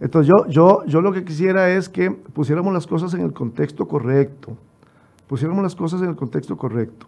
Entonces 0.00 0.28
yo, 0.28 0.50
yo, 0.50 0.84
yo 0.86 1.00
lo 1.00 1.12
que 1.12 1.22
quisiera 1.22 1.70
es 1.70 1.88
que 1.88 2.10
pusiéramos 2.10 2.74
las 2.74 2.88
cosas 2.88 3.14
en 3.14 3.20
el 3.20 3.32
contexto 3.32 3.86
correcto. 3.86 4.56
Pusiéramos 5.28 5.62
las 5.62 5.76
cosas 5.76 6.02
en 6.02 6.08
el 6.08 6.16
contexto 6.16 6.56
correcto. 6.56 7.06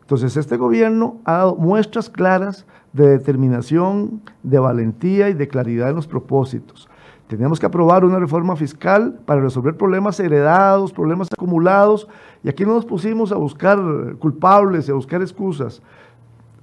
Entonces 0.00 0.38
este 0.38 0.56
gobierno 0.56 1.18
ha 1.26 1.32
dado 1.32 1.56
muestras 1.56 2.08
claras 2.08 2.64
de 2.94 3.10
determinación, 3.10 4.22
de 4.42 4.58
valentía 4.58 5.28
y 5.28 5.34
de 5.34 5.48
claridad 5.48 5.90
en 5.90 5.96
los 5.96 6.06
propósitos. 6.06 6.88
Teníamos 7.28 7.60
que 7.60 7.66
aprobar 7.66 8.04
una 8.04 8.18
reforma 8.18 8.56
fiscal 8.56 9.20
para 9.26 9.40
resolver 9.40 9.76
problemas 9.76 10.18
heredados, 10.18 10.92
problemas 10.92 11.28
acumulados, 11.30 12.08
y 12.42 12.48
aquí 12.48 12.64
no 12.64 12.74
nos 12.74 12.86
pusimos 12.86 13.32
a 13.32 13.36
buscar 13.36 13.78
culpables 14.18 14.88
y 14.88 14.90
a 14.90 14.94
buscar 14.94 15.20
excusas 15.20 15.82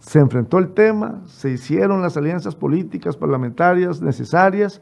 se 0.05 0.19
enfrentó 0.19 0.59
el 0.59 0.71
tema, 0.73 1.21
se 1.25 1.49
hicieron 1.49 2.01
las 2.03 2.15
alianzas 2.15 2.55
políticas, 2.55 3.17
parlamentarias 3.17 4.03
necesarias, 4.03 4.79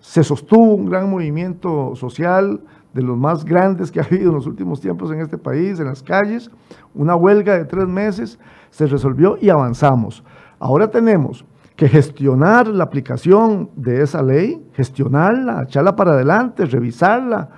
se 0.00 0.24
sostuvo 0.24 0.74
un 0.74 0.86
gran 0.86 1.10
movimiento 1.10 1.94
social 1.94 2.60
de 2.94 3.02
los 3.02 3.18
más 3.18 3.44
grandes 3.44 3.90
que 3.90 4.00
ha 4.00 4.04
habido 4.04 4.30
en 4.30 4.36
los 4.36 4.46
últimos 4.46 4.80
tiempos 4.80 5.10
en 5.10 5.20
este 5.20 5.36
país, 5.36 5.78
en 5.80 5.86
las 5.86 6.02
calles, 6.02 6.50
una 6.94 7.14
huelga 7.14 7.58
de 7.58 7.66
tres 7.66 7.86
meses, 7.86 8.38
se 8.70 8.86
resolvió 8.86 9.36
y 9.38 9.50
avanzamos. 9.50 10.24
Ahora 10.58 10.88
tenemos 10.88 11.44
que 11.76 11.88
gestionar 11.88 12.68
la 12.68 12.84
aplicación 12.84 13.70
de 13.74 14.02
esa 14.02 14.22
ley, 14.22 14.64
gestionarla, 14.74 15.64
echarla 15.64 15.96
para 15.96 16.12
adelante, 16.12 16.66
revisarla, 16.66 17.48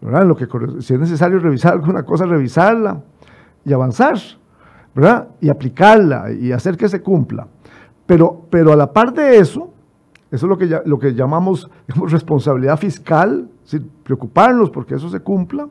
Lo 0.00 0.36
que, 0.36 0.46
si 0.80 0.94
es 0.94 1.00
necesario 1.00 1.38
revisar 1.38 1.72
alguna 1.74 2.02
cosa, 2.04 2.26
revisarla 2.26 3.02
y 3.64 3.72
avanzar. 3.72 4.18
¿verdad? 4.96 5.28
Y 5.42 5.50
aplicarla 5.50 6.32
y 6.32 6.52
hacer 6.52 6.78
que 6.78 6.88
se 6.88 7.02
cumpla. 7.02 7.46
Pero, 8.06 8.46
pero 8.48 8.72
a 8.72 8.76
la 8.76 8.92
par 8.92 9.12
de 9.12 9.36
eso, 9.36 9.70
eso 10.30 10.46
es 10.46 10.48
lo 10.48 10.56
que, 10.56 10.80
lo 10.86 10.98
que 10.98 11.12
llamamos 11.12 11.70
responsabilidad 11.86 12.78
fiscal, 12.78 13.46
preocuparnos 14.02 14.70
porque 14.70 14.94
eso 14.94 15.10
se 15.10 15.20
cumpla, 15.20 15.68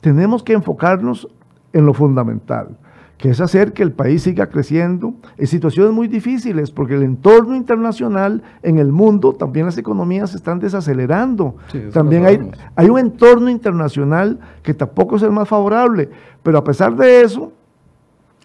tenemos 0.00 0.42
que 0.42 0.54
enfocarnos 0.54 1.28
en 1.74 1.84
lo 1.84 1.92
fundamental, 1.92 2.78
que 3.18 3.30
es 3.30 3.40
hacer 3.40 3.72
que 3.72 3.82
el 3.82 3.92
país 3.92 4.22
siga 4.22 4.48
creciendo 4.48 5.14
en 5.38 5.46
situaciones 5.46 5.92
muy 5.92 6.06
difíciles, 6.06 6.70
porque 6.70 6.94
el 6.94 7.02
entorno 7.02 7.56
internacional 7.56 8.42
en 8.62 8.78
el 8.78 8.92
mundo, 8.92 9.32
también 9.32 9.66
las 9.66 9.78
economías 9.78 10.30
se 10.30 10.36
están 10.36 10.58
desacelerando. 10.58 11.56
también 11.92 12.26
hay, 12.26 12.50
hay 12.74 12.90
un 12.90 12.98
entorno 12.98 13.48
internacional 13.48 14.38
que 14.62 14.74
tampoco 14.74 15.16
es 15.16 15.22
el 15.22 15.30
más 15.30 15.48
favorable, 15.48 16.10
pero 16.42 16.58
a 16.58 16.64
pesar 16.64 16.94
de 16.94 17.22
eso, 17.22 17.52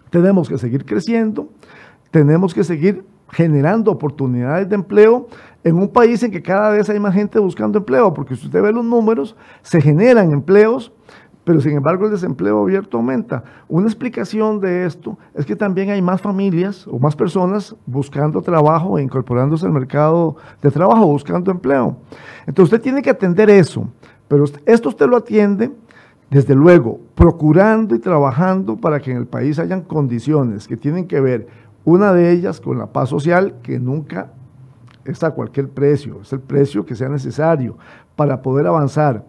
tenemos 0.10 0.48
que 0.48 0.58
seguir 0.58 0.86
creciendo, 0.86 1.50
tenemos 2.10 2.54
que 2.54 2.64
seguir 2.64 3.04
generando 3.32 3.92
oportunidades 3.92 4.68
de 4.70 4.76
empleo 4.76 5.28
en 5.64 5.76
un 5.76 5.90
país 5.90 6.22
en 6.24 6.32
que 6.32 6.42
cada 6.42 6.70
vez 6.70 6.90
hay 6.90 7.00
más 7.00 7.14
gente 7.14 7.40
buscando 7.40 7.80
empleo, 7.80 8.14
porque 8.14 8.36
si 8.36 8.46
usted 8.46 8.62
ve 8.62 8.74
los 8.74 8.84
números, 8.84 9.36
se 9.62 9.82
generan 9.82 10.32
empleos, 10.32 10.92
pero 11.52 11.60
sin 11.60 11.74
embargo 11.74 12.06
el 12.06 12.12
desempleo 12.12 12.62
abierto 12.62 12.96
aumenta. 12.96 13.44
Una 13.68 13.88
explicación 13.88 14.62
de 14.62 14.86
esto 14.86 15.18
es 15.34 15.46
que 15.46 15.58
también 15.58 15.90
hay 15.90 16.02
más 16.02 16.22
familias 16.22 16.88
o 16.88 16.98
más 16.98 17.14
personas 17.14 17.76
buscando 17.86 18.42
trabajo 18.42 18.98
e 18.98 19.04
incorporándose 19.04 19.66
al 19.66 19.74
mercado 19.74 20.38
de 20.62 20.72
trabajo, 20.72 21.06
buscando 21.08 21.52
empleo. 21.52 21.98
Entonces 22.48 22.72
usted 22.72 22.82
tiene 22.82 23.02
que 23.02 23.10
atender 23.10 23.50
eso, 23.50 23.86
pero 24.30 24.46
esto 24.66 24.88
usted 24.88 25.08
lo 25.08 25.18
atiende 25.18 25.74
desde 26.30 26.56
luego, 26.56 27.02
procurando 27.16 27.96
y 27.96 28.00
trabajando 28.00 28.78
para 28.78 29.02
que 29.02 29.12
en 29.12 29.18
el 29.18 29.28
país 29.28 29.60
hayan 29.60 29.82
condiciones 29.82 30.70
que 30.70 30.78
tienen 30.78 31.06
que 31.06 31.20
ver, 31.20 31.48
una 31.84 32.14
de 32.14 32.32
ellas 32.32 32.62
con 32.62 32.78
la 32.78 32.94
paz 32.94 33.10
social, 33.10 33.56
que 33.62 33.78
nunca 33.78 34.32
está 35.04 35.28
a 35.28 35.32
cualquier 35.32 35.68
precio, 35.68 36.22
es 36.22 36.32
el 36.32 36.40
precio 36.40 36.86
que 36.86 36.96
sea 36.96 37.10
necesario 37.10 37.76
para 38.16 38.42
poder 38.42 38.68
avanzar. 38.68 39.26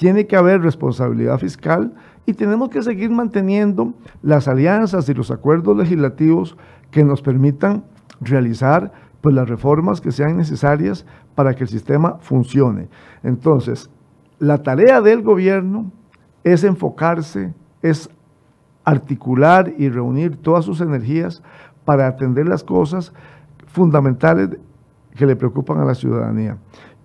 Tiene 0.00 0.26
que 0.26 0.34
haber 0.34 0.62
responsabilidad 0.62 1.36
fiscal 1.36 1.92
y 2.24 2.32
tenemos 2.32 2.70
que 2.70 2.80
seguir 2.80 3.10
manteniendo 3.10 3.92
las 4.22 4.48
alianzas 4.48 5.06
y 5.10 5.12
los 5.12 5.30
acuerdos 5.30 5.76
legislativos 5.76 6.56
que 6.90 7.04
nos 7.04 7.20
permitan 7.20 7.84
realizar 8.18 8.92
pues, 9.20 9.34
las 9.34 9.46
reformas 9.46 10.00
que 10.00 10.10
sean 10.10 10.38
necesarias 10.38 11.04
para 11.34 11.54
que 11.54 11.64
el 11.64 11.68
sistema 11.68 12.16
funcione. 12.20 12.88
Entonces, 13.22 13.90
la 14.38 14.62
tarea 14.62 15.02
del 15.02 15.20
gobierno 15.20 15.92
es 16.44 16.64
enfocarse, 16.64 17.52
es 17.82 18.08
articular 18.86 19.70
y 19.76 19.90
reunir 19.90 20.36
todas 20.36 20.64
sus 20.64 20.80
energías 20.80 21.42
para 21.84 22.06
atender 22.06 22.48
las 22.48 22.64
cosas 22.64 23.12
fundamentales 23.66 24.48
que 25.14 25.26
le 25.26 25.36
preocupan 25.36 25.78
a 25.78 25.84
la 25.84 25.94
ciudadanía. 25.94 26.56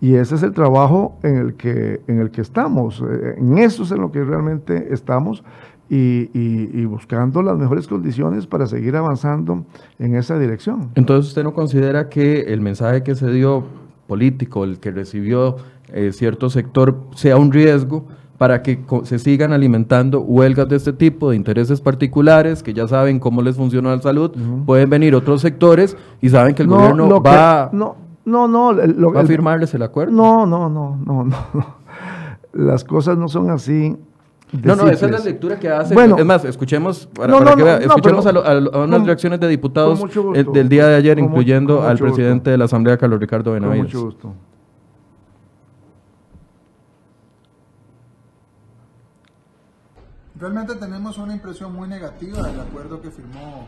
Y 0.02 0.16
ese 0.16 0.36
es 0.36 0.44
el 0.44 0.54
trabajo 0.54 1.18
en 1.24 1.38
el 1.38 1.54
que, 1.56 2.02
en 2.08 2.20
el 2.20 2.32
que 2.32 2.42
estamos, 2.42 3.02
eh, 3.02 3.36
en 3.38 3.58
eso 3.58 3.84
es 3.84 3.92
en 3.92 4.02
lo 4.02 4.12
que 4.12 4.24
realmente 4.24 4.94
estamos 4.94 5.44
y, 5.90 6.30
y, 6.34 6.86
buscando 6.86 7.44
las 7.44 7.58
mejores 7.58 7.88
condiciones 7.88 8.48
para 8.48 8.66
seguir 8.66 8.96
avanzando 8.96 9.66
en 10.00 10.16
esa 10.16 10.40
dirección. 10.40 10.90
Entonces, 10.96 11.30
¿usted 11.30 11.44
no 11.44 11.54
considera 11.54 12.10
que 12.10 12.42
el 12.42 12.60
mensaje 12.60 13.04
que 13.04 13.14
se 13.14 13.32
dio 13.32 13.64
político, 14.08 14.64
el 14.64 14.80
que 14.80 14.90
recibió 14.90 15.58
eh, 15.94 16.12
cierto 16.12 16.50
sector, 16.50 16.98
sea 17.16 17.38
un 17.38 17.52
riesgo? 17.52 18.06
para 18.38 18.62
que 18.62 18.84
se 19.04 19.18
sigan 19.18 19.54
alimentando 19.54 20.20
huelgas 20.20 20.68
de 20.68 20.76
este 20.76 20.92
tipo, 20.92 21.30
de 21.30 21.38
intereses 21.38 21.80
particulares, 21.80 22.64
que 22.64 22.74
ya 22.74 22.86
saben 22.86 23.20
cómo 23.20 23.42
les 23.42 23.56
funciona 23.56 23.96
la 23.96 24.02
salud, 24.02 24.32
pueden 24.66 24.90
venir 24.90 25.16
otros 25.16 25.42
sectores 25.42 25.96
y 26.22 26.30
saben 26.30 26.54
que 26.54 26.64
el 26.64 26.68
gobierno 26.68 27.22
va, 27.22 27.70
no, 27.72 27.96
no, 28.26 28.48
no, 28.48 28.74
va 29.14 29.22
a 29.22 29.26
firmarles 29.26 29.74
el 29.74 29.84
acuerdo. 29.84 30.12
No, 30.12 30.46
no, 30.46 30.70
no, 30.70 30.98
no, 30.98 31.24
no. 31.54 31.76
Las 32.54 32.84
cosas 32.84 33.18
no 33.18 33.28
son 33.28 33.52
así. 33.52 33.96
No, 34.52 34.76
no, 34.76 34.88
esa 34.88 35.06
es 35.08 35.12
la 35.12 35.20
lectura 35.20 35.60
que 35.60 35.70
hace. 35.70 35.94
Bueno, 35.94 36.18
es 36.18 36.26
más, 36.26 36.46
escuchemos, 36.46 37.08
para, 37.08 37.56
que 37.56 37.64
vea, 37.64 37.78
escuchemos 37.78 38.26
a, 38.26 38.80
unas 38.80 39.06
reacciones 39.06 39.40
de 39.40 39.48
diputados 39.48 40.02
del 40.54 40.70
día 40.70 40.88
de 40.88 40.96
ayer, 40.96 41.20
incluyendo 41.20 41.84
al 41.84 41.98
presidente 41.98 42.52
de 42.52 42.58
la 42.58 42.66
Asamblea, 42.66 42.98
Carlos 42.98 43.20
Ricardo 43.20 43.52
Benavides. 43.52 43.78
Con 43.78 43.86
mucho 43.86 44.06
gusto. 44.06 44.34
Realmente 50.40 50.76
tenemos 50.76 51.18
una 51.18 51.34
impresión 51.34 51.74
muy 51.74 51.88
negativa 51.88 52.46
del 52.46 52.60
acuerdo 52.60 53.02
que 53.02 53.10
firmó 53.10 53.68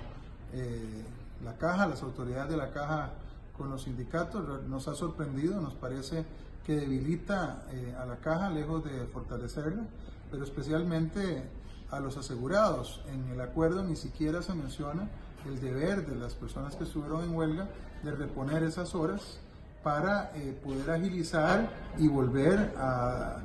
eh, 0.54 1.04
la 1.44 1.54
Caja, 1.54 1.88
las 1.88 2.04
autoridades 2.04 2.52
de 2.52 2.58
la 2.58 2.72
Caja 2.72 3.12
con 3.58 3.70
los 3.70 3.84
sindicatos. 3.84 4.64
Nos 4.68 4.88
ha 4.88 4.96
sorprendido, 4.96 5.60
nos 5.60 5.74
parece 5.74 6.26
que 6.66 6.76
debilita 6.76 7.64
eh, 7.72 7.96
a 7.98 8.06
la 8.06 8.18
caja 8.18 8.50
lejos 8.50 8.84
de 8.84 9.06
fortalecerla, 9.08 9.84
pero 10.30 10.44
especialmente 10.44 11.44
a 11.92 12.00
los 12.00 12.18
asegurados. 12.18 13.02
En 13.12 13.30
el 13.32 13.42
acuerdo 13.42 13.84
ni 13.84 13.96
siquiera 13.96 14.42
se 14.42 14.54
menciona 14.54 15.10
el 15.46 15.60
deber 15.62 16.06
de 16.06 16.16
las 16.16 16.34
personas 16.34 16.76
que 16.76 16.84
estuvieron 16.84 17.24
en 17.24 17.36
huelga 17.36 17.70
de 18.04 18.12
reponer 18.12 18.64
esas 18.64 18.94
horas 18.96 19.40
para 19.84 20.32
eh, 20.36 20.60
poder 20.64 20.92
agilizar 20.92 21.70
y 21.98 22.08
volver 22.08 22.74
a 22.78 23.38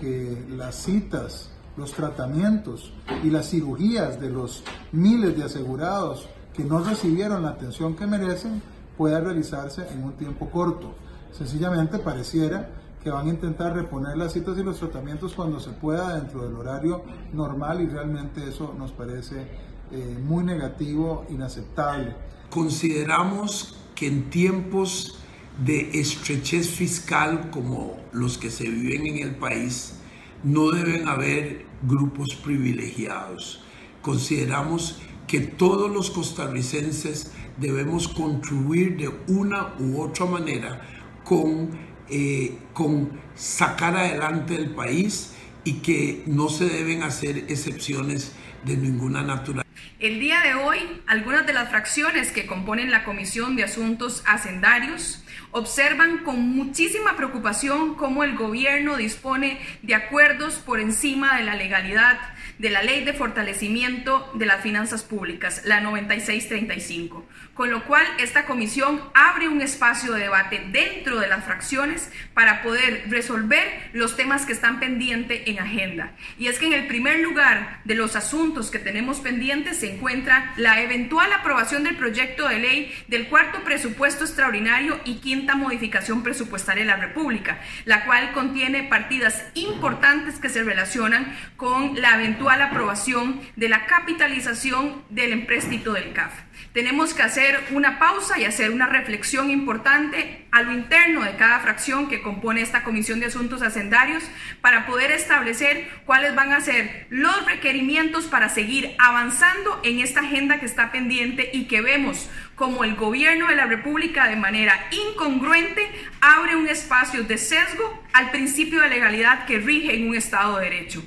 que 0.00 0.46
las 0.48 0.76
citas, 0.76 1.50
los 1.76 1.92
tratamientos 1.92 2.92
y 3.22 3.30
las 3.30 3.50
cirugías 3.50 4.18
de 4.18 4.30
los 4.30 4.64
miles 4.92 5.36
de 5.36 5.44
asegurados 5.44 6.28
que 6.54 6.64
no 6.64 6.82
recibieron 6.82 7.42
la 7.42 7.50
atención 7.50 7.94
que 7.94 8.06
merecen 8.06 8.62
pueda 8.96 9.20
realizarse 9.20 9.86
en 9.92 10.04
un 10.04 10.12
tiempo 10.12 10.50
corto. 10.50 10.94
Sencillamente 11.32 11.98
pareciera 11.98 12.70
que 13.02 13.10
van 13.10 13.26
a 13.26 13.30
intentar 13.30 13.74
reponer 13.74 14.16
las 14.16 14.32
citas 14.32 14.56
y 14.58 14.62
los 14.62 14.78
tratamientos 14.78 15.34
cuando 15.34 15.58
se 15.58 15.70
pueda 15.70 16.16
dentro 16.16 16.44
del 16.44 16.54
horario 16.54 17.02
normal 17.32 17.80
y 17.80 17.86
realmente 17.86 18.48
eso 18.48 18.74
nos 18.78 18.92
parece 18.92 19.46
eh, 19.90 20.18
muy 20.24 20.44
negativo, 20.44 21.26
inaceptable. 21.28 22.14
Consideramos 22.50 23.76
que 23.94 24.06
en 24.06 24.30
tiempos 24.30 25.18
de 25.64 26.00
estrechez 26.00 26.68
fiscal 26.68 27.50
como 27.50 27.96
los 28.12 28.38
que 28.38 28.50
se 28.50 28.64
viven 28.64 29.06
en 29.06 29.28
el 29.28 29.34
país, 29.34 29.94
no 30.42 30.70
deben 30.70 31.08
haber 31.08 31.66
grupos 31.82 32.34
privilegiados. 32.34 33.60
Consideramos 34.00 35.00
que 35.32 35.40
todos 35.40 35.90
los 35.90 36.10
costarricenses 36.10 37.32
debemos 37.56 38.06
contribuir 38.06 38.98
de 38.98 39.08
una 39.32 39.72
u 39.78 40.02
otra 40.02 40.26
manera 40.26 40.82
con, 41.24 41.70
eh, 42.10 42.58
con 42.74 43.18
sacar 43.34 43.96
adelante 43.96 44.54
el 44.54 44.74
país 44.74 45.32
y 45.64 45.76
que 45.80 46.22
no 46.26 46.50
se 46.50 46.66
deben 46.66 47.02
hacer 47.02 47.46
excepciones 47.48 48.32
de 48.66 48.76
ninguna 48.76 49.22
naturaleza. 49.22 49.66
El 49.98 50.20
día 50.20 50.42
de 50.42 50.52
hoy, 50.52 50.78
algunas 51.06 51.46
de 51.46 51.54
las 51.54 51.70
fracciones 51.70 52.30
que 52.30 52.44
componen 52.44 52.90
la 52.90 53.04
Comisión 53.04 53.56
de 53.56 53.64
Asuntos 53.64 54.22
Hacendarios 54.26 55.24
observan 55.52 56.24
con 56.24 56.40
muchísima 56.40 57.16
preocupación 57.16 57.94
cómo 57.94 58.22
el 58.22 58.36
gobierno 58.36 58.98
dispone 58.98 59.58
de 59.80 59.94
acuerdos 59.94 60.56
por 60.56 60.78
encima 60.78 61.38
de 61.38 61.44
la 61.44 61.54
legalidad 61.54 62.18
de 62.62 62.70
la 62.70 62.80
Ley 62.80 63.02
de 63.02 63.12
Fortalecimiento 63.12 64.30
de 64.34 64.46
las 64.46 64.62
Finanzas 64.62 65.02
Públicas, 65.02 65.62
la 65.64 65.80
9635, 65.80 67.26
con 67.54 67.72
lo 67.72 67.84
cual 67.86 68.06
esta 68.20 68.46
comisión 68.46 69.00
abre 69.14 69.48
un 69.48 69.60
espacio 69.60 70.12
de 70.12 70.20
debate 70.20 70.62
dentro 70.70 71.18
de 71.18 71.26
las 71.26 71.44
fracciones 71.44 72.08
para 72.34 72.62
poder 72.62 73.06
resolver 73.08 73.90
los 73.92 74.14
temas 74.14 74.46
que 74.46 74.52
están 74.52 74.78
pendientes 74.78 75.42
en 75.46 75.58
agenda. 75.58 76.12
Y 76.38 76.46
es 76.46 76.60
que 76.60 76.66
en 76.66 76.74
el 76.74 76.86
primer 76.86 77.18
lugar 77.18 77.80
de 77.82 77.96
los 77.96 78.14
asuntos 78.14 78.70
que 78.70 78.78
tenemos 78.78 79.18
pendientes 79.18 79.78
se 79.78 79.94
encuentra 79.94 80.52
la 80.56 80.82
eventual 80.82 81.32
aprobación 81.32 81.82
del 81.82 81.96
proyecto 81.96 82.48
de 82.48 82.60
ley 82.60 82.94
del 83.08 83.26
cuarto 83.26 83.64
presupuesto 83.64 84.22
extraordinario 84.22 85.00
y 85.04 85.16
quinta 85.16 85.56
modificación 85.56 86.22
presupuestaria 86.22 86.84
de 86.84 86.90
la 86.90 86.96
República, 86.96 87.58
la 87.86 88.04
cual 88.04 88.30
contiene 88.30 88.84
partidas 88.84 89.42
importantes 89.54 90.38
que 90.38 90.48
se 90.48 90.62
relacionan 90.62 91.36
con 91.56 92.00
la 92.00 92.14
eventual 92.14 92.51
aprobación 92.60 93.40
de 93.56 93.68
la 93.68 93.86
capitalización 93.86 95.02
del 95.08 95.32
empréstito 95.32 95.92
del 95.92 96.12
CAF. 96.12 96.32
Tenemos 96.72 97.12
que 97.12 97.22
hacer 97.22 97.58
una 97.72 97.98
pausa 97.98 98.38
y 98.38 98.44
hacer 98.44 98.70
una 98.70 98.86
reflexión 98.86 99.50
importante 99.50 100.46
a 100.52 100.62
lo 100.62 100.72
interno 100.72 101.22
de 101.22 101.36
cada 101.36 101.60
fracción 101.60 102.08
que 102.08 102.22
compone 102.22 102.62
esta 102.62 102.82
Comisión 102.82 103.20
de 103.20 103.26
Asuntos 103.26 103.62
Hacendarios 103.62 104.22
para 104.60 104.86
poder 104.86 105.10
establecer 105.12 105.88
cuáles 106.06 106.34
van 106.34 106.52
a 106.52 106.60
ser 106.60 107.06
los 107.10 107.44
requerimientos 107.46 108.26
para 108.26 108.48
seguir 108.48 108.94
avanzando 108.98 109.80
en 109.82 110.00
esta 110.00 110.20
agenda 110.20 110.60
que 110.60 110.66
está 110.66 110.92
pendiente 110.92 111.50
y 111.52 111.64
que 111.64 111.80
vemos 111.82 112.30
como 112.54 112.84
el 112.84 112.94
gobierno 112.96 113.48
de 113.48 113.56
la 113.56 113.66
República 113.66 114.28
de 114.28 114.36
manera 114.36 114.74
incongruente 114.90 115.90
abre 116.20 116.56
un 116.56 116.68
espacio 116.68 117.24
de 117.24 117.36
sesgo 117.36 118.02
al 118.12 118.30
principio 118.30 118.80
de 118.80 118.88
legalidad 118.88 119.46
que 119.46 119.58
rige 119.58 119.96
en 119.96 120.08
un 120.08 120.14
Estado 120.14 120.58
de 120.58 120.64
Derecho. 120.64 121.02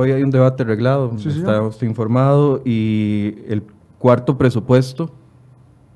Hoy 0.00 0.12
hay 0.12 0.22
un 0.22 0.30
debate 0.30 0.62
reglado, 0.62 1.10
está 1.16 1.84
informado, 1.84 2.62
y 2.64 3.34
el 3.48 3.64
cuarto 3.98 4.38
presupuesto 4.38 5.10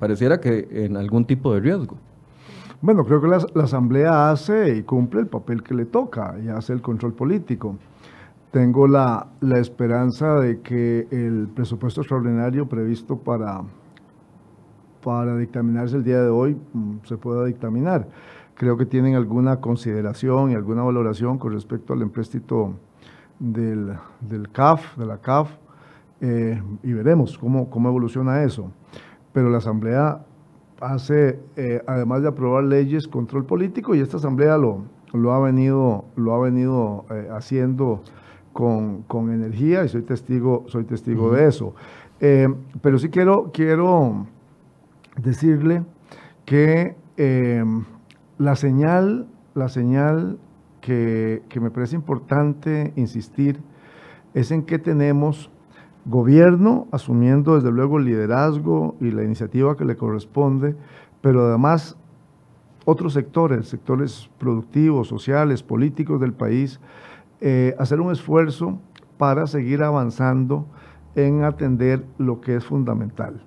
pareciera 0.00 0.40
que 0.40 0.66
en 0.72 0.96
algún 0.96 1.24
tipo 1.24 1.54
de 1.54 1.60
riesgo. 1.60 1.98
Bueno, 2.80 3.04
creo 3.04 3.20
que 3.20 3.28
la, 3.28 3.62
Asamblea 3.62 4.32
hace 4.32 4.74
y 4.76 4.82
cumple 4.82 5.20
el 5.20 5.28
papel 5.28 5.62
que 5.62 5.74
le 5.74 5.84
toca 5.84 6.34
y 6.44 6.48
hace 6.48 6.72
el 6.72 6.82
control 6.82 7.12
político. 7.12 7.76
Tengo 8.50 8.88
la, 8.88 9.28
la 9.40 9.60
esperanza 9.60 10.34
de 10.40 10.62
que 10.62 11.06
el 11.12 11.46
presupuesto 11.54 12.00
extraordinario 12.00 12.68
previsto 12.68 13.18
para, 13.18 13.62
para 15.04 15.36
dictaminarse 15.36 15.94
el 15.94 16.02
día 16.02 16.20
de 16.20 16.28
hoy 16.28 16.56
mm, 16.72 17.04
se 17.04 17.16
pueda 17.18 17.44
dictaminar. 17.44 18.08
Creo 18.56 18.76
que 18.76 18.84
tienen 18.84 19.14
alguna 19.14 19.60
consideración 19.60 20.50
y 20.50 20.54
alguna 20.54 20.82
valoración 20.82 21.38
con 21.38 21.52
respecto 21.52 21.92
al 21.92 22.02
empréstito 22.02 22.74
del, 23.42 23.96
del 24.20 24.48
CAF, 24.50 24.96
de 24.96 25.04
la 25.04 25.18
CAF, 25.18 25.50
eh, 26.20 26.62
y 26.84 26.92
veremos 26.92 27.36
cómo, 27.36 27.68
cómo 27.68 27.88
evoluciona 27.88 28.44
eso. 28.44 28.70
Pero 29.32 29.50
la 29.50 29.58
Asamblea 29.58 30.24
hace, 30.80 31.40
eh, 31.56 31.82
además 31.86 32.22
de 32.22 32.28
aprobar 32.28 32.64
leyes, 32.64 33.08
control 33.08 33.44
político 33.44 33.94
y 33.94 34.00
esta 34.00 34.18
Asamblea 34.18 34.56
lo, 34.56 34.84
lo 35.12 35.32
ha 35.32 35.40
venido, 35.40 36.04
lo 36.14 36.34
ha 36.34 36.40
venido 36.40 37.04
eh, 37.10 37.28
haciendo 37.32 38.02
con, 38.52 39.02
con, 39.02 39.32
energía 39.32 39.84
y 39.84 39.88
soy 39.88 40.02
testigo, 40.02 40.64
soy 40.68 40.84
testigo 40.84 41.32
de 41.32 41.48
eso. 41.48 41.74
pero 42.20 42.98
sí 42.98 43.08
quiero, 43.08 43.50
quiero 43.52 44.26
decirle 45.16 45.82
que 46.44 46.94
la 48.38 48.54
señal, 48.54 49.26
la 49.54 49.68
señal 49.68 50.38
que, 50.82 51.42
me 51.60 51.70
parece 51.70 51.96
importante 51.96 52.92
insistir 52.96 53.60
es 54.34 54.50
en 54.50 54.64
que 54.64 54.78
tenemos 54.78 55.50
gobierno 56.04 56.88
asumiendo 56.90 57.54
desde 57.54 57.70
luego 57.70 57.98
el 57.98 58.04
liderazgo 58.04 58.96
y 59.00 59.12
la 59.12 59.22
iniciativa 59.22 59.76
que 59.76 59.84
le 59.84 59.96
corresponde, 59.96 60.74
pero 61.20 61.46
además 61.46 61.96
otros 62.84 63.12
sectores, 63.12 63.68
sectores 63.68 64.28
productivos, 64.38 65.06
sociales, 65.06 65.62
políticos 65.62 66.20
del 66.20 66.32
país, 66.32 66.80
eh, 67.40 67.76
hacer 67.78 68.00
un 68.00 68.10
esfuerzo 68.10 68.80
para 69.18 69.46
seguir 69.46 69.84
avanzando 69.84 70.66
en 71.14 71.44
atender 71.44 72.04
lo 72.18 72.40
que 72.40 72.56
es 72.56 72.64
fundamental. 72.64 73.44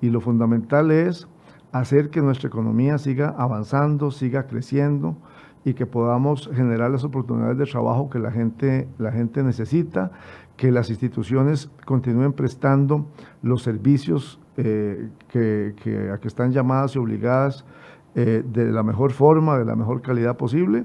Y 0.00 0.08
lo 0.08 0.22
fundamental 0.22 0.90
es 0.90 1.28
hacer 1.72 2.08
que 2.08 2.22
nuestra 2.22 2.48
economía 2.48 2.96
siga 2.96 3.34
avanzando, 3.36 4.10
siga 4.10 4.46
creciendo, 4.46 5.16
y 5.64 5.74
que 5.74 5.86
podamos 5.86 6.50
generar 6.54 6.90
las 6.90 7.04
oportunidades 7.04 7.56
de 7.56 7.64
trabajo 7.64 8.10
que 8.10 8.18
la 8.18 8.30
gente, 8.30 8.86
la 8.98 9.12
gente 9.12 9.42
necesita, 9.42 10.12
que 10.56 10.70
las 10.70 10.90
instituciones 10.90 11.70
continúen 11.84 12.32
prestando 12.32 13.06
los 13.42 13.62
servicios 13.62 14.38
eh, 14.56 15.08
que, 15.28 15.74
a 16.12 16.18
que 16.18 16.28
están 16.28 16.52
llamadas 16.52 16.94
y 16.94 16.98
obligadas 16.98 17.64
eh, 18.14 18.44
de 18.46 18.70
la 18.70 18.82
mejor 18.82 19.12
forma, 19.12 19.58
de 19.58 19.64
la 19.64 19.74
mejor 19.74 20.02
calidad 20.02 20.36
posible. 20.36 20.84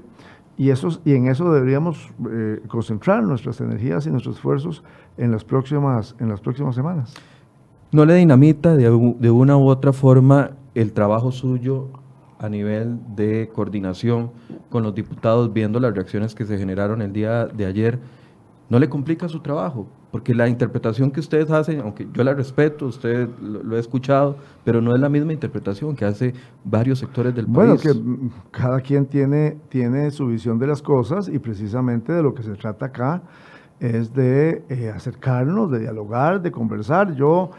Y, 0.56 0.70
eso, 0.70 1.00
y 1.04 1.14
en 1.14 1.28
eso 1.28 1.52
deberíamos 1.52 2.10
eh, 2.30 2.60
concentrar 2.68 3.22
nuestras 3.22 3.60
energías 3.60 4.06
y 4.06 4.10
nuestros 4.10 4.36
esfuerzos 4.36 4.82
en 5.16 5.30
las 5.30 5.44
próximas, 5.44 6.16
en 6.18 6.28
las 6.28 6.40
próximas 6.40 6.74
semanas. 6.74 7.14
¿No 7.92 8.04
le 8.04 8.14
dinamita 8.14 8.76
de, 8.76 9.14
de 9.18 9.30
una 9.30 9.56
u 9.56 9.68
otra 9.68 9.92
forma 9.92 10.50
el 10.74 10.92
trabajo 10.92 11.32
suyo 11.32 11.88
a 12.40 12.48
nivel 12.48 12.98
de 13.14 13.50
coordinación 13.54 14.30
con 14.70 14.82
los 14.82 14.94
diputados, 14.94 15.52
viendo 15.52 15.78
las 15.78 15.94
reacciones 15.94 16.34
que 16.34 16.46
se 16.46 16.56
generaron 16.56 17.02
el 17.02 17.12
día 17.12 17.46
de 17.46 17.66
ayer, 17.66 17.98
no 18.70 18.78
le 18.78 18.88
complica 18.88 19.28
su 19.28 19.40
trabajo, 19.40 19.86
porque 20.10 20.34
la 20.34 20.48
interpretación 20.48 21.10
que 21.10 21.20
ustedes 21.20 21.50
hacen, 21.50 21.80
aunque 21.80 22.08
yo 22.14 22.24
la 22.24 22.32
respeto, 22.32 22.86
usted 22.86 23.28
lo, 23.42 23.76
he 23.76 23.80
escuchado, 23.80 24.36
pero 24.64 24.80
no 24.80 24.94
es 24.94 25.00
la 25.00 25.10
misma 25.10 25.34
interpretación 25.34 25.94
que 25.94 26.06
hace 26.06 26.32
varios 26.64 27.00
sectores 27.00 27.34
del 27.34 27.44
país. 27.44 27.54
Bueno, 27.54 27.76
que 27.76 27.92
cada 28.50 28.80
quien 28.80 29.04
tiene, 29.04 29.58
tiene 29.68 30.10
su 30.10 30.26
visión 30.28 30.58
de 30.58 30.66
las 30.66 30.80
cosas 30.80 31.28
y 31.28 31.38
precisamente 31.40 32.12
de 32.12 32.22
lo 32.22 32.32
que 32.32 32.42
se 32.42 32.54
trata 32.54 32.86
acá 32.86 33.22
es 33.80 34.14
de 34.14 34.64
eh, 34.68 34.90
acercarnos, 34.94 35.70
de 35.70 35.80
dialogar, 35.80 36.40
de 36.40 36.50
conversar. 36.50 37.14
Yo 37.14 37.50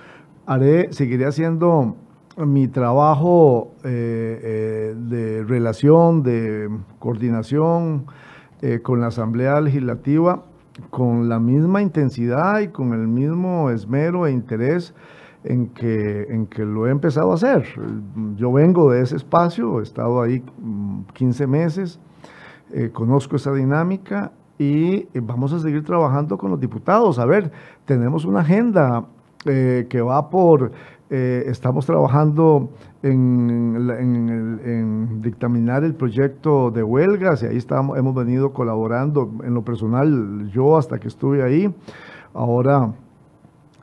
haré, 0.45 0.91
seguiré 0.91 1.25
haciendo 1.25 1.97
mi 2.37 2.67
trabajo 2.67 3.73
eh, 3.83 4.39
eh, 4.43 4.95
de 4.95 5.43
relación, 5.43 6.23
de 6.23 6.69
coordinación 6.99 8.05
eh, 8.61 8.79
con 8.81 9.01
la 9.01 9.07
Asamblea 9.07 9.59
Legislativa 9.61 10.43
con 10.89 11.27
la 11.27 11.37
misma 11.37 11.81
intensidad 11.81 12.61
y 12.61 12.69
con 12.69 12.93
el 12.93 13.07
mismo 13.07 13.69
esmero 13.69 14.25
e 14.25 14.31
interés 14.31 14.95
en 15.43 15.67
que, 15.67 16.23
en 16.29 16.47
que 16.47 16.63
lo 16.63 16.87
he 16.87 16.91
empezado 16.91 17.31
a 17.31 17.35
hacer. 17.35 17.65
Yo 18.37 18.51
vengo 18.53 18.89
de 18.91 19.01
ese 19.01 19.17
espacio, 19.17 19.79
he 19.79 19.83
estado 19.83 20.21
ahí 20.21 20.41
15 21.13 21.45
mm, 21.45 21.49
meses, 21.49 21.99
conozco 22.93 23.35
esa 23.35 23.53
dinámica 23.53 24.31
y 24.57 25.07
vamos 25.19 25.51
a 25.51 25.59
seguir 25.59 25.83
trabajando 25.83 26.37
con 26.37 26.49
los 26.51 26.59
diputados. 26.59 27.19
A 27.19 27.25
ver, 27.25 27.51
tenemos 27.85 28.23
una 28.23 28.39
agenda 28.39 29.05
que 29.43 30.01
va 30.01 30.29
por, 30.29 30.71
estamos 31.11 31.85
trabajando 31.85 32.69
en, 33.03 33.75
en, 33.89 35.21
dictaminar 35.21 35.83
el 35.83 35.93
proyecto 35.93 36.71
de 36.71 36.83
huelgas 36.83 37.43
y 37.43 37.47
ahí 37.47 37.57
estamos, 37.57 37.97
hemos 37.97 38.15
venido 38.15 38.53
colaborando 38.53 39.29
en 39.43 39.53
lo 39.53 39.61
personal, 39.61 40.49
yo 40.51 40.77
hasta 40.77 40.99
que 40.99 41.09
estuve 41.09 41.43
ahí. 41.43 41.73
Ahora 42.33 42.93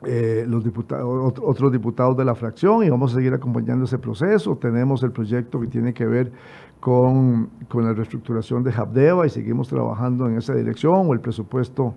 eh, 0.05 0.45
los 0.47 0.63
diputados, 0.63 1.33
otros 1.43 1.73
diputados 1.73 2.15
de 2.15 2.23
la 2.23 2.33
fracción 2.33 2.85
y 2.85 2.89
vamos 2.89 3.11
a 3.11 3.15
seguir 3.15 3.33
acompañando 3.33 3.83
ese 3.83 3.97
proceso. 3.97 4.55
Tenemos 4.55 5.03
el 5.03 5.11
proyecto 5.11 5.59
que 5.59 5.67
tiene 5.67 5.93
que 5.93 6.05
ver 6.05 6.31
con, 6.79 7.49
con 7.67 7.83
la 7.83 7.91
reestructuración 7.91 8.63
de 8.63 8.71
Habdeba 8.71 9.27
y 9.27 9.29
seguimos 9.29 9.67
trabajando 9.67 10.25
en 10.27 10.37
esa 10.37 10.53
dirección 10.53 11.07
o 11.07 11.13
el 11.13 11.19
presupuesto 11.19 11.93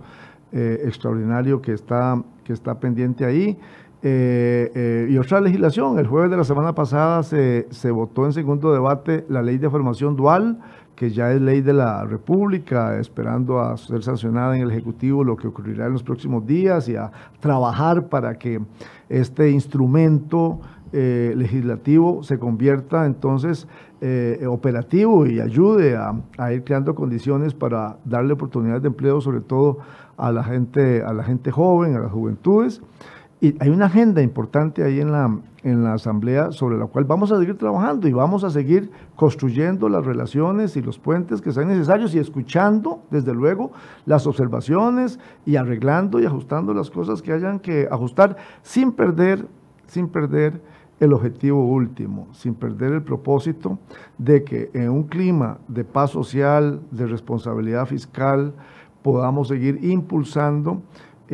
eh, 0.51 0.81
extraordinario 0.83 1.61
que 1.61 1.71
está, 1.71 2.21
que 2.43 2.51
está 2.51 2.77
pendiente 2.77 3.23
ahí. 3.23 3.57
Eh, 4.05 5.07
y 5.09 5.17
otra 5.17 5.39
legislación, 5.39 5.97
el 5.97 6.07
jueves 6.07 6.29
de 6.29 6.35
la 6.35 6.43
semana 6.43 6.75
pasada 6.75 7.23
se, 7.23 7.67
se 7.71 7.89
votó 7.89 8.25
en 8.25 8.33
segundo 8.33 8.73
debate 8.73 9.25
la 9.29 9.41
ley 9.41 9.57
de 9.57 9.69
formación 9.69 10.17
dual, 10.17 10.59
que 10.95 11.09
ya 11.09 11.31
es 11.31 11.41
ley 11.41 11.61
de 11.61 11.73
la 11.73 12.03
República, 12.03 12.99
esperando 12.99 13.61
a 13.61 13.77
ser 13.77 14.03
sancionada 14.03 14.57
en 14.57 14.63
el 14.63 14.71
Ejecutivo 14.71 15.23
lo 15.23 15.37
que 15.37 15.47
ocurrirá 15.47 15.87
en 15.87 15.93
los 15.93 16.03
próximos 16.03 16.45
días 16.45 16.87
y 16.89 16.97
a 16.97 17.11
trabajar 17.39 18.07
para 18.09 18.37
que 18.37 18.61
este 19.07 19.49
instrumento 19.49 20.59
eh, 20.91 21.33
legislativo 21.35 22.21
se 22.23 22.37
convierta 22.37 23.05
entonces 23.05 23.67
eh, 24.01 24.45
operativo 24.47 25.25
y 25.25 25.39
ayude 25.39 25.95
a, 25.95 26.13
a, 26.37 26.53
ir 26.53 26.63
creando 26.63 26.93
condiciones 26.93 27.53
para 27.53 27.97
darle 28.05 28.33
oportunidades 28.33 28.83
de 28.83 28.89
empleo, 28.89 29.21
sobre 29.21 29.39
todo 29.39 29.79
a 30.17 30.31
la 30.31 30.43
gente, 30.43 31.01
a 31.01 31.13
la 31.13 31.23
gente 31.23 31.51
joven, 31.51 31.95
a 31.95 31.99
las 31.99 32.11
juventudes. 32.11 32.81
Y 33.43 33.57
hay 33.59 33.67
una 33.71 33.87
agenda 33.87 34.21
importante 34.21 34.85
ahí 34.85 35.01
en 35.01 35.11
la, 35.11 35.37
en 35.63 35.83
la 35.83 35.95
Asamblea 35.95 36.53
sobre 36.53 36.77
la 36.77 36.85
cual 36.85 37.03
vamos 37.03 37.29
a 37.33 37.37
seguir 37.37 37.57
trabajando 37.57 38.07
y 38.07 38.13
vamos 38.13 38.45
a 38.45 38.49
seguir 38.49 38.89
construyendo 39.17 39.89
las 39.89 40.05
relaciones 40.05 40.77
y 40.77 40.81
los 40.81 40.97
puentes 40.97 41.41
que 41.41 41.51
sean 41.51 41.67
necesarios 41.67 42.15
y 42.15 42.19
escuchando, 42.19 43.03
desde 43.11 43.33
luego, 43.33 43.73
las 44.05 44.27
observaciones 44.27 45.19
y 45.45 45.57
arreglando 45.57 46.21
y 46.21 46.25
ajustando 46.25 46.73
las 46.73 46.89
cosas 46.89 47.21
que 47.21 47.33
hayan 47.33 47.59
que 47.59 47.85
ajustar 47.91 48.37
sin 48.61 48.93
perder, 48.93 49.45
sin 49.87 50.07
perder 50.07 50.61
el 51.01 51.11
objetivo 51.11 51.65
último, 51.67 52.29
sin 52.31 52.55
perder 52.55 52.93
el 52.93 53.03
propósito 53.03 53.77
de 54.17 54.45
que 54.45 54.71
en 54.73 54.89
un 54.89 55.03
clima 55.03 55.57
de 55.67 55.83
paz 55.83 56.11
social, 56.11 56.79
de 56.91 57.07
responsabilidad 57.07 57.87
fiscal, 57.87 58.53
podamos 59.01 59.49
seguir 59.49 59.83
impulsando 59.83 60.81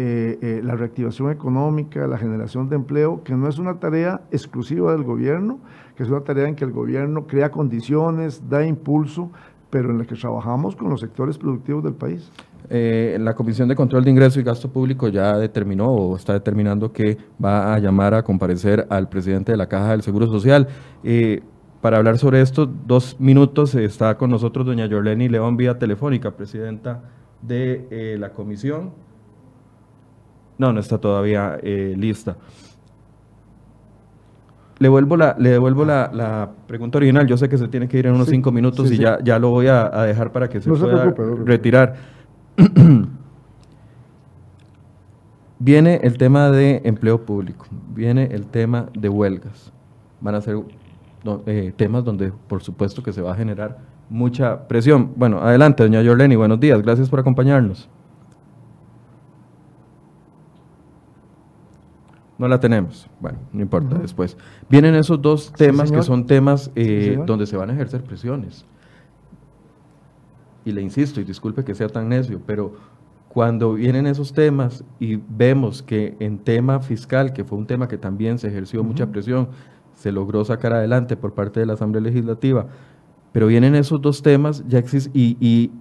eh, 0.01 0.39
eh, 0.41 0.61
la 0.63 0.77
reactivación 0.77 1.29
económica, 1.29 2.07
la 2.07 2.17
generación 2.17 2.69
de 2.69 2.77
empleo, 2.77 3.21
que 3.21 3.33
no 3.33 3.49
es 3.49 3.59
una 3.59 3.81
tarea 3.81 4.21
exclusiva 4.31 4.93
del 4.93 5.03
gobierno, 5.03 5.59
que 5.97 6.03
es 6.03 6.09
una 6.09 6.21
tarea 6.21 6.47
en 6.47 6.55
que 6.55 6.63
el 6.63 6.71
gobierno 6.71 7.27
crea 7.27 7.51
condiciones, 7.51 8.47
da 8.47 8.65
impulso, 8.65 9.29
pero 9.69 9.91
en 9.91 9.97
la 9.97 10.05
que 10.05 10.15
trabajamos 10.15 10.77
con 10.77 10.89
los 10.89 11.01
sectores 11.01 11.37
productivos 11.37 11.83
del 11.83 11.95
país. 11.95 12.31
Eh, 12.69 13.17
la 13.19 13.35
Comisión 13.35 13.67
de 13.67 13.75
Control 13.75 14.05
de 14.05 14.11
Ingreso 14.11 14.39
y 14.39 14.43
Gasto 14.43 14.69
Público 14.69 15.09
ya 15.09 15.37
determinó 15.37 15.91
o 15.91 16.15
está 16.15 16.31
determinando 16.31 16.93
que 16.93 17.17
va 17.43 17.73
a 17.73 17.79
llamar 17.79 18.13
a 18.13 18.23
comparecer 18.23 18.87
al 18.89 19.09
presidente 19.09 19.51
de 19.51 19.57
la 19.57 19.67
Caja 19.67 19.91
del 19.91 20.01
Seguro 20.01 20.27
Social. 20.27 20.69
para 21.81 21.97
hablar 21.97 22.17
sobre 22.17 22.39
esto, 22.39 22.67
dos 22.67 23.19
minutos 23.19 23.75
está 23.75 24.17
con 24.17 24.29
nosotros 24.29 24.65
doña 24.65 24.85
Yorleni 24.85 25.27
León 25.27 25.57
vía 25.57 25.77
telefónica, 25.77 26.31
presidenta 26.31 27.01
de 27.41 28.15
la 28.17 28.31
comisión. 28.31 29.08
No, 30.59 30.71
no 30.73 30.79
está 30.81 30.99
todavía 30.99 31.57
eh, 31.63 31.95
lista. 31.97 32.35
Le, 34.77 34.89
vuelvo 34.89 35.17
la, 35.17 35.35
le 35.39 35.49
devuelvo 35.49 35.85
la, 35.85 36.51
pregunta 36.67 36.97
original. 36.97 37.25
Yo 37.25 37.37
sé 37.37 37.49
que 37.49 37.57
se 37.57 37.67
tiene 37.69 37.87
que 37.87 37.97
ir 37.97 38.05
en 38.05 38.13
unos 38.13 38.27
cinco 38.27 38.51
minutos 38.51 38.91
y 38.91 38.97
Ya, 38.97 39.17
ya 39.23 39.39
lo 39.39 39.49
voy 39.49 39.67
a, 39.67 39.89
dejar 40.03 40.31
para 40.31 40.49
que 40.49 40.61
se 40.61 40.69
pueda 40.69 41.15
retirar. 41.45 41.95
viene 45.59 46.01
el 46.03 46.17
tema 46.17 46.51
de 46.51 46.81
empleo 46.83 47.25
público, 47.25 47.65
viene 47.93 48.29
el 48.31 48.45
tema 48.45 48.87
de 48.93 49.07
huelgas. 49.07 49.71
Van 50.19 50.35
a 50.35 50.41
ser 50.41 50.57
eh, 51.45 51.73
temas 51.75 52.03
donde, 52.03 52.33
por 52.47 52.61
supuesto, 52.61 53.01
que 53.01 53.13
se 53.13 53.21
va 53.21 53.31
a 53.31 53.35
generar 53.35 53.77
mucha 54.09 54.67
presión. 54.67 55.11
Bueno, 55.15 55.39
adelante, 55.39 55.83
doña 55.83 56.01
Yorleni, 56.01 56.35
buenos 56.35 56.59
días, 56.59 56.81
gracias 56.81 57.09
por 57.09 57.21
acompañarnos. 57.21 57.89
No 62.39 62.47
la 62.47 62.59
tenemos. 62.59 63.07
Bueno, 63.19 63.37
no 63.51 63.61
importa, 63.61 63.97
después. 63.97 64.37
Vienen 64.69 64.95
esos 64.95 65.21
dos 65.21 65.51
temas 65.51 65.91
que 65.91 66.01
son 66.01 66.25
temas 66.25 66.71
eh, 66.73 67.21
donde 67.27 67.45
se 67.45 67.57
van 67.57 67.69
a 67.69 67.73
ejercer 67.73 68.01
presiones. 68.01 68.65
Y 70.63 70.71
le 70.71 70.81
insisto, 70.81 71.19
y 71.19 71.25
disculpe 71.25 71.65
que 71.65 71.75
sea 71.75 71.89
tan 71.89 72.07
necio, 72.07 72.41
pero 72.45 72.75
cuando 73.27 73.73
vienen 73.73 74.07
esos 74.07 74.31
temas 74.31 74.85
y 75.01 75.17
vemos 75.17 75.83
que 75.83 76.15
en 76.21 76.39
tema 76.39 76.79
fiscal, 76.79 77.33
que 77.33 77.43
fue 77.43 77.57
un 77.57 77.67
tema 77.67 77.89
que 77.89 77.97
también 77.97 78.39
se 78.39 78.47
ejerció 78.47 78.85
mucha 78.85 79.07
presión, 79.07 79.49
se 79.93 80.13
logró 80.13 80.45
sacar 80.45 80.71
adelante 80.71 81.17
por 81.17 81.33
parte 81.33 81.59
de 81.59 81.65
la 81.65 81.73
Asamblea 81.73 82.01
Legislativa, 82.01 82.67
pero 83.33 83.47
vienen 83.47 83.75
esos 83.75 84.01
dos 84.01 84.21
temas 84.21 84.63
ya 84.65 84.81
y, 85.13 85.35
y, 85.41 85.71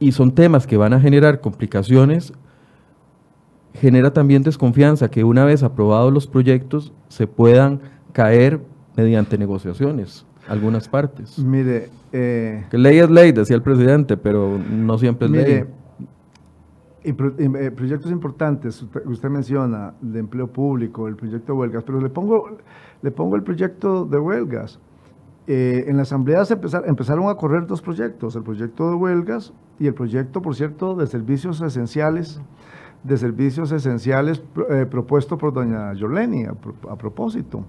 y 0.00 0.10
son 0.10 0.32
temas 0.32 0.66
que 0.66 0.76
van 0.76 0.92
a 0.92 1.00
generar 1.00 1.40
complicaciones 1.40 2.32
genera 3.76 4.12
también 4.12 4.42
desconfianza 4.42 5.10
que 5.10 5.24
una 5.24 5.44
vez 5.44 5.62
aprobados 5.62 6.12
los 6.12 6.26
proyectos 6.26 6.92
se 7.08 7.26
puedan 7.26 7.80
caer 8.12 8.60
mediante 8.96 9.38
negociaciones 9.38 10.26
algunas 10.48 10.88
partes. 10.88 11.38
Mire, 11.38 11.90
eh, 12.12 12.66
que 12.70 12.78
ley 12.78 12.98
es 12.98 13.10
ley, 13.10 13.32
decía 13.32 13.56
el 13.56 13.62
presidente, 13.62 14.16
pero 14.16 14.58
no 14.58 14.98
siempre 14.98 15.26
es 15.26 15.32
ley. 15.32 15.64
Y, 17.04 17.10
eh, 17.10 17.70
proyectos 17.70 18.10
importantes, 18.10 18.84
usted, 19.04 19.28
menciona 19.28 19.94
de 20.00 20.18
empleo 20.18 20.48
público, 20.48 21.06
el 21.06 21.14
proyecto 21.14 21.52
de 21.52 21.58
huelgas, 21.58 21.84
pero 21.84 22.00
le 22.00 22.08
pongo, 22.08 22.58
le 23.00 23.10
pongo 23.12 23.36
el 23.36 23.42
proyecto 23.42 24.04
de 24.04 24.18
huelgas. 24.18 24.80
Eh, 25.46 25.84
en 25.86 25.96
la 25.96 26.02
asamblea 26.02 26.44
se 26.44 26.54
empezaron 26.54 27.28
a 27.28 27.36
correr 27.36 27.68
dos 27.68 27.80
proyectos, 27.80 28.34
el 28.34 28.42
proyecto 28.42 28.90
de 28.90 28.96
huelgas 28.96 29.52
y 29.78 29.86
el 29.86 29.94
proyecto, 29.94 30.42
por 30.42 30.56
cierto, 30.56 30.96
de 30.96 31.06
servicios 31.06 31.60
esenciales 31.60 32.40
de 33.06 33.16
servicios 33.16 33.72
esenciales 33.72 34.42
eh, 34.70 34.86
propuesto 34.90 35.38
por 35.38 35.52
doña 35.52 35.92
Yoleni 35.94 36.44
a, 36.44 36.96
propósito. 36.96 37.64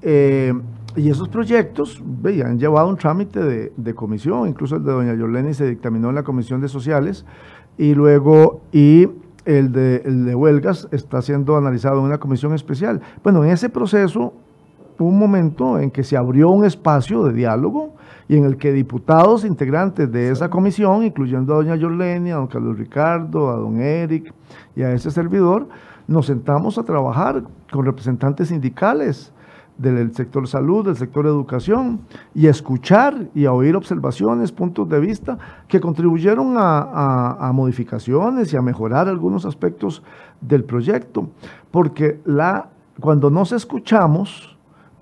Eh, 0.00 0.52
y 0.96 1.08
esos 1.08 1.28
proyectos 1.28 2.02
han 2.44 2.58
llevado 2.58 2.88
un 2.88 2.96
trámite 2.96 3.70
de, 3.76 3.94
comisión, 3.94 4.48
incluso 4.48 4.76
el 4.76 4.84
de 4.84 4.92
doña 4.92 5.14
Yoleni 5.14 5.54
se 5.54 5.66
dictaminó 5.66 6.10
en 6.10 6.16
la 6.16 6.22
Comisión 6.22 6.60
de 6.60 6.68
Sociales 6.68 7.24
y 7.78 7.94
luego 7.94 8.62
y 8.72 9.08
el 9.44 9.72
de, 9.72 10.02
el 10.04 10.26
de 10.26 10.34
huelgas 10.34 10.88
está 10.92 11.22
siendo 11.22 11.56
analizado 11.56 11.98
en 11.98 12.04
una 12.04 12.18
comisión 12.18 12.52
especial. 12.52 13.00
Bueno, 13.22 13.42
en 13.44 13.50
ese 13.50 13.68
proceso 13.68 14.34
un 14.98 15.18
momento 15.18 15.78
en 15.78 15.90
que 15.90 16.04
se 16.04 16.16
abrió 16.16 16.50
un 16.50 16.64
espacio 16.64 17.24
de 17.24 17.32
diálogo 17.32 17.94
y 18.28 18.36
en 18.36 18.44
el 18.44 18.56
que 18.56 18.72
diputados 18.72 19.44
integrantes 19.44 20.10
de 20.10 20.30
esa 20.30 20.48
comisión, 20.48 21.04
incluyendo 21.04 21.52
a 21.52 21.56
doña 21.56 21.76
Yoleni, 21.76 22.30
a 22.30 22.36
don 22.36 22.46
Carlos 22.46 22.78
Ricardo, 22.78 23.50
a 23.50 23.56
don 23.56 23.80
Eric 23.80 24.32
y 24.74 24.82
a 24.82 24.92
ese 24.92 25.10
servidor, 25.10 25.68
nos 26.06 26.26
sentamos 26.26 26.78
a 26.78 26.84
trabajar 26.84 27.42
con 27.70 27.84
representantes 27.84 28.48
sindicales 28.48 29.32
del 29.78 30.14
sector 30.14 30.46
salud, 30.46 30.84
del 30.84 30.96
sector 30.96 31.26
educación, 31.26 32.00
y 32.34 32.46
a 32.46 32.50
escuchar 32.50 33.28
y 33.34 33.46
a 33.46 33.52
oír 33.52 33.74
observaciones, 33.74 34.52
puntos 34.52 34.88
de 34.88 35.00
vista 35.00 35.38
que 35.66 35.80
contribuyeron 35.80 36.56
a, 36.56 37.36
a 37.40 37.52
modificaciones 37.52 38.52
y 38.52 38.56
a 38.56 38.62
mejorar 38.62 39.08
algunos 39.08 39.44
aspectos 39.44 40.02
del 40.40 40.64
proyecto, 40.64 41.30
porque 41.70 42.20
la, 42.24 42.68
cuando 43.00 43.30
nos 43.30 43.52
escuchamos 43.52 44.51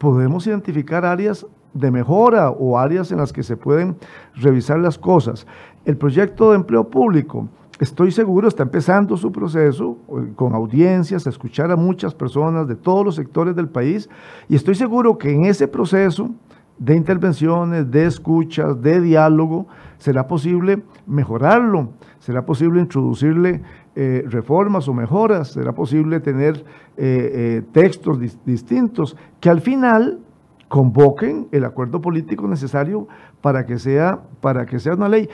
podemos 0.01 0.47
identificar 0.47 1.05
áreas 1.05 1.47
de 1.75 1.91
mejora 1.91 2.51
o 2.51 2.79
áreas 2.79 3.13
en 3.13 3.19
las 3.19 3.35
que 3.35 3.43
se 3.43 3.59
pueden 3.59 3.97
revisar 4.35 4.79
las 4.79 4.97
cosas. 4.99 5.47
El 5.85 5.99
proyecto 5.99 6.51
de 6.51 6.57
empleo 6.57 6.89
público, 6.89 7.49
estoy 7.79 8.11
seguro, 8.11 8.49
está 8.49 8.63
empezando 8.63 9.19
su 9.19 9.31
proceso 9.31 9.99
eh, 10.09 10.33
con 10.35 10.55
audiencias, 10.55 11.27
a 11.27 11.31
escuchar 11.31 11.71
a 11.71 11.77
muchas 11.77 12.15
personas 12.15 12.67
de 12.67 12.77
todos 12.77 13.05
los 13.05 13.15
sectores 13.15 13.55
del 13.55 13.69
país 13.69 14.09
y 14.49 14.57
estoy 14.57 14.75
seguro 14.75 15.19
que 15.19 15.33
en 15.33 15.45
ese 15.45 15.69
proceso 15.69 16.31
de 16.79 16.97
intervenciones, 16.97 17.91
de 17.91 18.07
escuchas, 18.07 18.81
de 18.81 19.03
diálogo, 19.03 19.67
será 19.99 20.27
posible 20.27 20.83
mejorarlo, 21.07 21.91
será 22.21 22.47
posible 22.47 22.81
introducirle 22.81 23.61
eh, 23.97 24.25
reformas 24.27 24.87
o 24.89 24.95
mejoras, 24.95 25.49
será 25.49 25.73
posible 25.73 26.21
tener 26.21 26.57
eh, 26.57 26.63
eh, 26.97 27.63
textos 27.73 28.19
distintos 28.45 29.17
que 29.41 29.51
al 29.51 29.61
final 29.61 30.21
convoquen 30.69 31.49
el 31.51 31.65
acuerdo 31.65 32.01
político 32.01 32.47
necesario 32.47 33.09
para 33.41 33.67
que 33.67 33.79
sea, 33.79 34.21
para 34.41 34.67
que 34.67 34.79
sea 34.79 34.95
una 34.95 35.09
ley. 35.09 35.29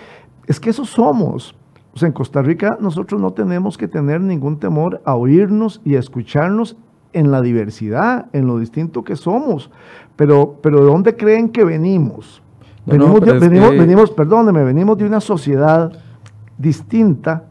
Es 0.46 0.58
que 0.58 0.70
eso 0.70 0.86
somos. 0.86 1.54
O 1.92 1.98
sea, 1.98 2.06
en 2.06 2.12
Costa 2.12 2.40
Rica 2.40 2.78
nosotros 2.80 3.20
no 3.20 3.32
tenemos 3.32 3.76
que 3.76 3.88
tener 3.88 4.20
ningún 4.20 4.58
temor 4.58 5.02
a 5.04 5.14
oírnos 5.14 5.80
y 5.84 5.96
a 5.96 5.98
escucharnos 5.98 6.76
en 7.12 7.30
la 7.30 7.42
diversidad, 7.42 8.26
en 8.32 8.46
lo 8.46 8.58
distinto 8.58 9.04
que 9.04 9.16
somos. 9.16 9.70
Pero, 10.16 10.56
pero 10.62 10.80
¿de 10.80 10.86
dónde 10.86 11.16
creen 11.16 11.50
que 11.50 11.64
venimos? 11.64 12.42
venimos, 12.86 13.20
venimos, 13.20 14.10
perdóneme, 14.12 14.62
venimos 14.64 14.96
de 14.96 15.06
una 15.06 15.20
sociedad 15.20 15.92
distinta, 16.56 17.44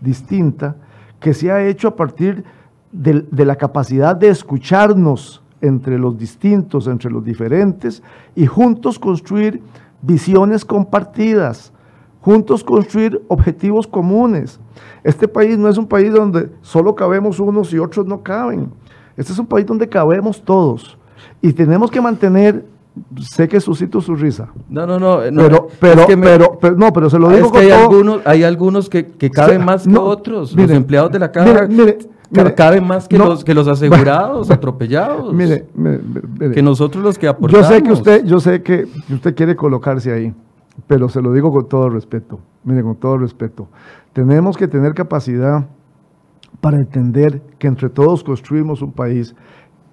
distinta, 0.00 0.76
que 1.20 1.34
se 1.34 1.50
ha 1.50 1.64
hecho 1.66 1.88
a 1.88 1.96
partir 1.96 2.44
de, 2.92 3.44
la 3.44 3.56
capacidad 3.56 4.16
de 4.16 4.28
escucharnos 4.28 5.42
entre 5.60 5.98
los 5.98 6.18
distintos, 6.18 6.86
entre 6.86 7.10
los 7.10 7.24
diferentes, 7.24 8.02
y 8.34 8.46
juntos 8.46 8.98
construir 8.98 9.62
visiones 10.02 10.64
compartidas, 10.64 11.72
juntos 12.20 12.62
construir 12.62 13.20
objetivos 13.28 13.86
comunes. 13.86 14.60
Este 15.02 15.28
país 15.28 15.58
no 15.58 15.68
es 15.68 15.78
un 15.78 15.86
país 15.86 16.12
donde 16.12 16.50
solo 16.62 16.94
cabemos 16.94 17.40
unos 17.40 17.72
y 17.72 17.78
otros 17.78 18.06
no 18.06 18.22
caben. 18.22 18.70
Este 19.16 19.32
es 19.32 19.38
un 19.38 19.46
país 19.46 19.66
donde 19.66 19.88
cabemos 19.88 20.42
todos. 20.42 20.98
Y 21.40 21.52
tenemos 21.52 21.90
que 21.90 22.00
mantener 22.00 22.64
sé 23.20 23.48
que 23.48 23.60
suscito 23.60 24.00
su 24.00 24.14
risa. 24.14 24.48
No, 24.68 24.86
no, 24.86 24.98
no. 24.98 25.20
pero, 25.30 25.68
pero, 25.80 26.58
pero, 26.60 26.76
no, 26.76 26.92
pero 26.92 27.10
se 27.10 27.18
lo 27.18 27.28
digo 27.30 27.46
es 27.46 27.52
que 27.52 27.58
hay, 27.58 27.70
algunos, 27.70 28.20
hay 28.24 28.42
algunos 28.42 28.88
que, 28.88 29.06
que 29.06 29.30
caben 29.30 29.64
más 29.64 29.86
que 29.86 29.96
otros. 29.96 30.54
los 30.54 30.70
empleados 30.70 31.12
de 31.12 31.18
la 31.18 31.32
caja 31.32 31.68
caben 32.54 32.86
más 32.86 33.08
que, 33.08 33.18
los, 33.18 33.44
que 33.44 33.54
los 33.54 33.68
asegurados, 33.68 34.50
atropellados. 34.50 35.32
Mire, 35.32 35.66
que 36.52 36.62
nosotros 36.62 37.02
los 37.02 37.18
que 37.18 37.28
aportamos. 37.28 37.68
Yo 37.68 37.74
sé 37.74 37.82
que 37.82 37.92
usted, 37.92 38.24
yo 38.24 38.40
sé 38.40 38.62
que 38.62 38.86
usted 39.12 39.34
quiere 39.34 39.56
colocarse 39.56 40.12
ahí, 40.12 40.34
pero 40.86 41.08
se 41.08 41.20
lo 41.20 41.32
digo 41.32 41.52
con 41.52 41.68
todo 41.68 41.88
respeto. 41.88 42.40
Mire, 42.64 42.82
con 42.82 42.96
todo 42.96 43.18
respeto. 43.18 43.68
Tenemos 44.12 44.56
que 44.56 44.66
tener 44.68 44.94
capacidad 44.94 45.66
para 46.60 46.78
entender 46.78 47.42
que 47.58 47.66
entre 47.66 47.90
todos 47.90 48.24
construimos 48.24 48.82
un 48.82 48.92
país 48.92 49.34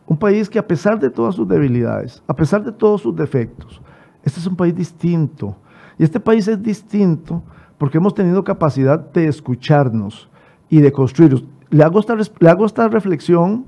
un 0.06 0.18
país 0.18 0.50
que 0.50 0.60
a 0.60 0.68
pesar 0.68 1.00
de 1.00 1.10
todas 1.10 1.36
sus 1.36 1.48
debilidades, 1.48 2.22
a 2.28 2.36
pesar 2.36 2.64
de 2.64 2.72
todos 2.72 3.02
sus 3.02 3.16
defectos, 3.16 3.82
este 4.24 4.40
es 4.40 4.48
un 4.48 4.56
país 4.56 4.76
distinto. 4.76 5.56
Y 5.98 6.04
este 6.04 6.20
país 6.20 6.48
es 6.48 6.62
distinto 6.62 7.44
porque 7.78 7.98
hemos 7.98 8.14
tenido 8.14 8.44
capacidad 8.44 9.00
de 9.00 9.28
escucharnos 9.28 10.30
y 10.70 10.82
de 10.82 10.92
construir. 10.92 11.46
Le 11.70 11.84
hago 11.84 12.00
esta, 12.00 12.16
le 12.16 12.50
hago 12.50 12.66
esta 12.66 12.88
reflexión 12.88 13.66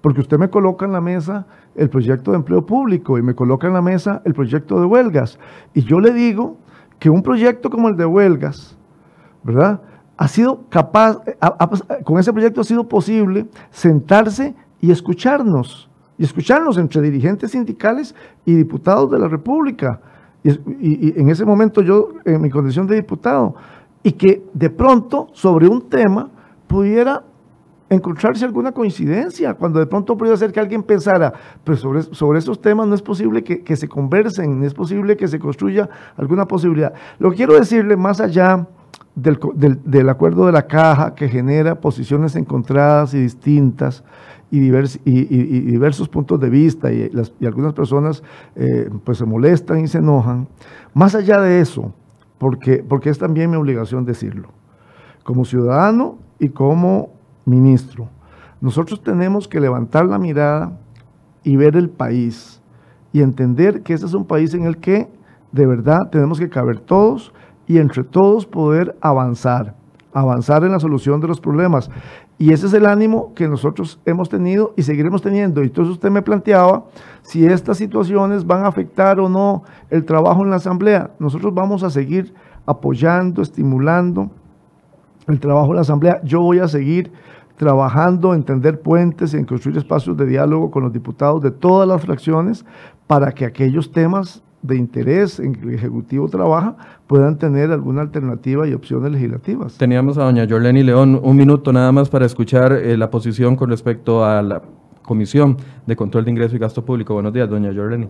porque 0.00 0.20
usted 0.20 0.38
me 0.38 0.50
coloca 0.50 0.84
en 0.84 0.92
la 0.92 1.00
mesa 1.00 1.46
el 1.74 1.90
proyecto 1.90 2.30
de 2.30 2.38
empleo 2.38 2.64
público 2.64 3.18
y 3.18 3.22
me 3.22 3.34
coloca 3.34 3.66
en 3.66 3.74
la 3.74 3.82
mesa 3.82 4.22
el 4.24 4.34
proyecto 4.34 4.78
de 4.80 4.86
huelgas. 4.86 5.38
Y 5.74 5.82
yo 5.82 6.00
le 6.00 6.12
digo 6.12 6.58
que 6.98 7.10
un 7.10 7.22
proyecto 7.22 7.70
como 7.70 7.88
el 7.88 7.96
de 7.96 8.06
huelgas, 8.06 8.76
¿verdad? 9.42 9.80
Ha 10.16 10.28
sido 10.28 10.64
capaz, 10.70 11.18
con 12.04 12.18
ese 12.18 12.32
proyecto 12.32 12.60
ha 12.60 12.64
sido 12.64 12.88
posible 12.88 13.46
sentarse 13.70 14.54
y 14.86 14.92
escucharnos, 14.92 15.90
y 16.16 16.22
escucharnos 16.22 16.78
entre 16.78 17.02
dirigentes 17.02 17.50
sindicales 17.50 18.14
y 18.44 18.54
diputados 18.54 19.10
de 19.10 19.18
la 19.18 19.26
República. 19.26 20.00
Y, 20.44 21.18
en 21.20 21.28
ese 21.28 21.44
momento 21.44 21.82
yo, 21.82 22.10
en 22.24 22.40
mi 22.40 22.50
condición 22.50 22.86
de 22.86 22.94
diputado, 22.94 23.56
y 24.04 24.12
que 24.12 24.44
de 24.54 24.70
pronto 24.70 25.26
sobre 25.32 25.66
un 25.66 25.88
tema 25.88 26.30
pudiera 26.68 27.24
encontrarse 27.90 28.44
alguna 28.44 28.70
coincidencia, 28.70 29.54
cuando 29.54 29.80
de 29.80 29.86
pronto 29.86 30.16
pudiera 30.16 30.36
ser 30.36 30.52
que 30.52 30.60
alguien 30.60 30.84
pensara, 30.84 31.32
pues 31.64 31.80
sobre, 31.80 32.02
sobre 32.02 32.38
esos 32.38 32.60
temas 32.60 32.86
no 32.86 32.94
es 32.94 33.02
posible 33.02 33.42
que, 33.42 33.76
se 33.76 33.88
conversen, 33.88 34.60
no 34.60 34.66
es 34.66 34.74
posible 34.74 35.16
que 35.16 35.26
se 35.26 35.40
construya 35.40 35.88
alguna 36.16 36.46
posibilidad. 36.46 36.94
Lo 37.18 37.30
que 37.30 37.38
quiero 37.38 37.54
decirle, 37.54 37.96
más 37.96 38.20
allá 38.20 38.68
del, 39.16 40.08
acuerdo 40.10 40.44
de 40.44 40.52
la 40.52 40.66
caja 40.66 41.14
que 41.14 41.28
genera 41.28 41.80
posiciones 41.80 42.36
encontradas 42.36 43.14
y 43.14 43.18
distintas, 43.20 44.04
y, 44.50 44.58
y, 44.58 45.60
diversos 45.62 46.08
puntos 46.08 46.38
de 46.38 46.48
vista 46.50 46.92
y, 46.92 47.10
algunas 47.44 47.72
personas 47.72 48.22
eh, 48.54 48.88
pues 49.02 49.18
se 49.18 49.24
molestan 49.24 49.80
y 49.80 49.88
se 49.88 49.98
enojan. 49.98 50.46
Más 50.94 51.14
allá 51.14 51.40
de 51.40 51.60
eso, 51.60 51.92
porque, 52.38 52.84
porque 52.86 53.10
es 53.10 53.18
también 53.18 53.50
mi 53.50 53.56
obligación 53.56 54.04
decirlo, 54.04 54.50
como 55.24 55.44
ciudadano 55.44 56.18
y 56.38 56.50
como 56.50 57.10
ministro, 57.44 58.08
nosotros 58.60 59.02
tenemos 59.02 59.48
que 59.48 59.60
levantar 59.60 60.06
la 60.06 60.18
mirada 60.18 60.78
y 61.42 61.56
ver 61.56 61.74
el 61.74 61.88
país 61.88 62.60
y 63.12 63.22
entender 63.22 63.82
que 63.82 63.94
este 63.94 64.06
es 64.06 64.14
un 64.14 64.26
país 64.26 64.52
en 64.54 64.64
el 64.64 64.76
que 64.76 65.08
de 65.52 65.66
verdad 65.66 66.10
tenemos 66.10 66.38
que 66.38 66.50
caber 66.50 66.80
todos 66.80 67.32
y 67.66 67.78
entre 67.78 68.04
todos 68.04 68.46
poder 68.46 68.96
avanzar, 69.00 69.74
avanzar 70.12 70.64
en 70.64 70.72
la 70.72 70.80
solución 70.80 71.20
de 71.20 71.28
los 71.28 71.40
problemas. 71.40 71.90
Y 72.38 72.52
ese 72.52 72.66
es 72.66 72.74
el 72.74 72.84
ánimo 72.84 73.32
que 73.34 73.48
nosotros 73.48 73.98
hemos 74.04 74.28
tenido 74.28 74.74
y 74.76 74.82
seguiremos 74.82 75.22
teniendo. 75.22 75.62
Y 75.62 75.66
entonces 75.66 75.94
usted 75.94 76.10
me 76.10 76.22
planteaba 76.22 76.84
si 77.22 77.46
estas 77.46 77.78
situaciones 77.78 78.46
van 78.46 78.64
a 78.64 78.68
afectar 78.68 79.18
o 79.20 79.28
no 79.28 79.62
el 79.88 80.04
trabajo 80.04 80.42
en 80.42 80.50
la 80.50 80.56
Asamblea. 80.56 81.10
Nosotros 81.18 81.54
vamos 81.54 81.82
a 81.82 81.90
seguir 81.90 82.34
apoyando, 82.66 83.40
estimulando 83.40 84.30
el 85.26 85.40
trabajo 85.40 85.68
en 85.68 85.76
la 85.76 85.80
Asamblea. 85.80 86.20
Yo 86.24 86.42
voy 86.42 86.58
a 86.58 86.68
seguir 86.68 87.10
trabajando 87.56 88.34
en 88.34 88.44
tender 88.44 88.80
puentes, 88.80 89.32
en 89.32 89.46
construir 89.46 89.78
espacios 89.78 90.16
de 90.16 90.26
diálogo 90.26 90.70
con 90.70 90.82
los 90.82 90.92
diputados 90.92 91.40
de 91.40 91.50
todas 91.50 91.88
las 91.88 92.02
fracciones 92.02 92.66
para 93.06 93.32
que 93.32 93.46
aquellos 93.46 93.92
temas 93.92 94.42
de 94.66 94.76
interés 94.76 95.38
en 95.38 95.54
que 95.54 95.68
el 95.68 95.74
Ejecutivo 95.74 96.28
trabaja 96.28 96.76
puedan 97.06 97.38
tener 97.38 97.70
alguna 97.70 98.02
alternativa 98.02 98.66
y 98.66 98.74
opciones 98.74 99.12
legislativas. 99.12 99.78
Teníamos 99.78 100.18
a 100.18 100.24
doña 100.24 100.46
Jorleni 100.48 100.82
León 100.82 101.20
un 101.22 101.36
minuto 101.36 101.72
nada 101.72 101.92
más 101.92 102.08
para 102.08 102.26
escuchar 102.26 102.72
eh, 102.72 102.96
la 102.96 103.10
posición 103.10 103.56
con 103.56 103.70
respecto 103.70 104.24
a 104.24 104.42
la 104.42 104.62
Comisión 105.02 105.56
de 105.86 105.96
Control 105.96 106.24
de 106.24 106.30
Ingreso 106.32 106.56
y 106.56 106.58
Gasto 106.58 106.84
Público. 106.84 107.14
Buenos 107.14 107.32
días, 107.32 107.48
doña 107.48 107.72
Jorleni. 107.72 108.08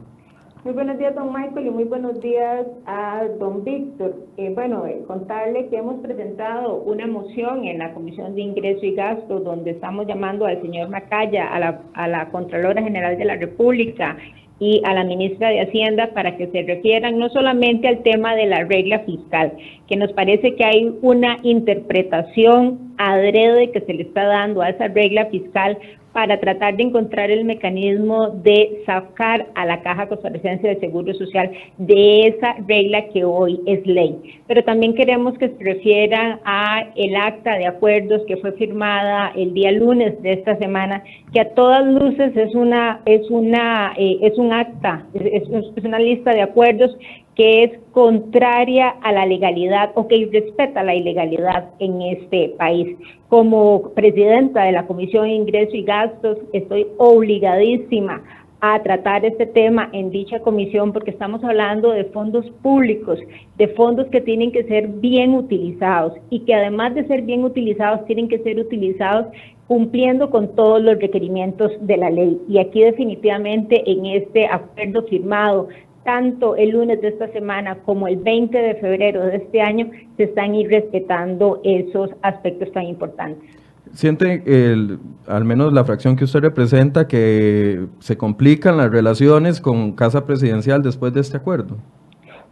Muy 0.66 0.74
buenos 0.74 0.98
días, 0.98 1.14
don 1.14 1.32
Michael, 1.32 1.68
y 1.68 1.70
muy 1.70 1.84
buenos 1.84 2.20
días 2.20 2.66
a 2.86 3.22
don 3.38 3.62
Víctor. 3.62 4.16
Eh, 4.36 4.50
bueno, 4.52 4.84
eh, 4.84 5.00
contarle 5.06 5.68
que 5.68 5.76
hemos 5.76 6.00
presentado 6.00 6.78
una 6.78 7.06
moción 7.06 7.64
en 7.66 7.78
la 7.78 7.94
Comisión 7.94 8.34
de 8.34 8.40
Ingreso 8.40 8.84
y 8.84 8.96
Gasto 8.96 9.38
donde 9.38 9.70
estamos 9.70 10.08
llamando 10.08 10.44
al 10.44 10.60
señor 10.62 10.88
Macaya, 10.88 11.54
a 11.54 11.60
la, 11.60 11.82
a 11.94 12.08
la 12.08 12.30
Contralora 12.30 12.82
General 12.82 13.16
de 13.16 13.24
la 13.24 13.36
República 13.36 14.16
y 14.58 14.80
a 14.84 14.94
la 14.94 15.04
ministra 15.04 15.50
de 15.50 15.60
Hacienda 15.60 16.10
para 16.14 16.36
que 16.36 16.46
se 16.48 16.62
refieran 16.62 17.18
no 17.18 17.28
solamente 17.28 17.88
al 17.88 18.02
tema 18.02 18.34
de 18.34 18.46
la 18.46 18.64
regla 18.64 19.00
fiscal, 19.00 19.52
que 19.86 19.96
nos 19.96 20.12
parece 20.12 20.54
que 20.54 20.64
hay 20.64 20.94
una 21.02 21.38
interpretación 21.42 22.94
adrede 22.96 23.70
que 23.70 23.80
se 23.82 23.92
le 23.92 24.02
está 24.04 24.24
dando 24.24 24.62
a 24.62 24.70
esa 24.70 24.88
regla 24.88 25.26
fiscal 25.26 25.78
para 26.16 26.40
tratar 26.40 26.74
de 26.78 26.82
encontrar 26.82 27.30
el 27.30 27.44
mecanismo 27.44 28.30
de 28.30 28.82
sacar 28.86 29.48
a 29.54 29.66
la 29.66 29.82
Caja 29.82 30.08
Costarricense 30.08 30.66
de 30.66 30.80
Seguro 30.80 31.12
Social 31.12 31.50
de 31.76 32.28
esa 32.28 32.54
regla 32.66 33.06
que 33.12 33.22
hoy 33.22 33.60
es 33.66 33.86
ley. 33.86 34.40
Pero 34.46 34.64
también 34.64 34.94
queremos 34.94 35.36
que 35.36 35.50
se 35.50 35.62
refieran 35.62 36.40
a 36.46 36.86
el 36.96 37.14
acta 37.16 37.58
de 37.58 37.66
acuerdos 37.66 38.22
que 38.26 38.38
fue 38.38 38.52
firmada 38.52 39.30
el 39.36 39.52
día 39.52 39.72
lunes 39.72 40.22
de 40.22 40.32
esta 40.32 40.56
semana, 40.56 41.04
que 41.34 41.40
a 41.40 41.50
todas 41.50 41.86
luces 41.86 42.34
es 42.34 42.54
una 42.54 43.02
es 43.04 43.30
una 43.30 43.92
eh, 43.98 44.16
es 44.22 44.38
un 44.38 44.54
acta, 44.54 45.04
es 45.12 45.84
una 45.84 45.98
lista 45.98 46.30
de 46.32 46.40
acuerdos 46.40 46.96
que 47.36 47.64
es 47.64 47.70
contraria 47.92 48.88
a 49.02 49.12
la 49.12 49.26
legalidad 49.26 49.92
o 49.94 50.08
que 50.08 50.28
respeta 50.32 50.82
la 50.82 50.94
ilegalidad 50.94 51.70
en 51.78 52.00
este 52.00 52.48
país. 52.58 52.96
Como 53.28 53.90
presidenta 53.94 54.64
de 54.64 54.72
la 54.72 54.86
Comisión 54.86 55.24
de 55.24 55.34
Ingreso 55.34 55.76
y 55.76 55.82
Gastos, 55.82 56.38
estoy 56.54 56.86
obligadísima 56.96 58.22
a 58.60 58.82
tratar 58.82 59.24
este 59.24 59.44
tema 59.44 59.90
en 59.92 60.10
dicha 60.10 60.40
comisión 60.40 60.92
porque 60.92 61.10
estamos 61.10 61.44
hablando 61.44 61.90
de 61.90 62.04
fondos 62.04 62.46
públicos, 62.62 63.18
de 63.58 63.68
fondos 63.68 64.06
que 64.06 64.22
tienen 64.22 64.50
que 64.50 64.64
ser 64.64 64.88
bien 64.88 65.34
utilizados 65.34 66.14
y 66.30 66.40
que 66.40 66.54
además 66.54 66.94
de 66.94 67.06
ser 67.06 67.22
bien 67.22 67.44
utilizados, 67.44 68.06
tienen 68.06 68.28
que 68.28 68.38
ser 68.38 68.58
utilizados 68.58 69.26
cumpliendo 69.66 70.30
con 70.30 70.54
todos 70.54 70.80
los 70.80 70.98
requerimientos 70.98 71.72
de 71.80 71.96
la 71.96 72.08
ley. 72.08 72.40
Y 72.48 72.58
aquí 72.58 72.82
definitivamente 72.82 73.82
en 73.90 74.06
este 74.06 74.46
acuerdo 74.46 75.02
firmado 75.02 75.68
tanto 76.06 76.56
el 76.56 76.70
lunes 76.70 77.02
de 77.02 77.08
esta 77.08 77.28
semana 77.32 77.76
como 77.84 78.08
el 78.08 78.16
20 78.16 78.56
de 78.56 78.74
febrero 78.76 79.26
de 79.26 79.36
este 79.36 79.60
año 79.60 79.90
se 80.16 80.22
están 80.24 80.54
ir 80.54 80.70
respetando 80.70 81.60
esos 81.62 82.08
aspectos 82.22 82.72
tan 82.72 82.84
importantes. 82.84 83.50
¿Siente, 83.92 84.42
el, 84.46 84.98
al 85.26 85.44
menos 85.44 85.72
la 85.72 85.84
fracción 85.84 86.16
que 86.16 86.24
usted 86.24 86.40
representa, 86.40 87.06
que 87.06 87.86
se 87.98 88.16
complican 88.16 88.78
las 88.78 88.90
relaciones 88.90 89.60
con 89.60 89.92
Casa 89.92 90.24
Presidencial 90.24 90.82
después 90.82 91.12
de 91.12 91.20
este 91.20 91.36
acuerdo? 91.36 91.76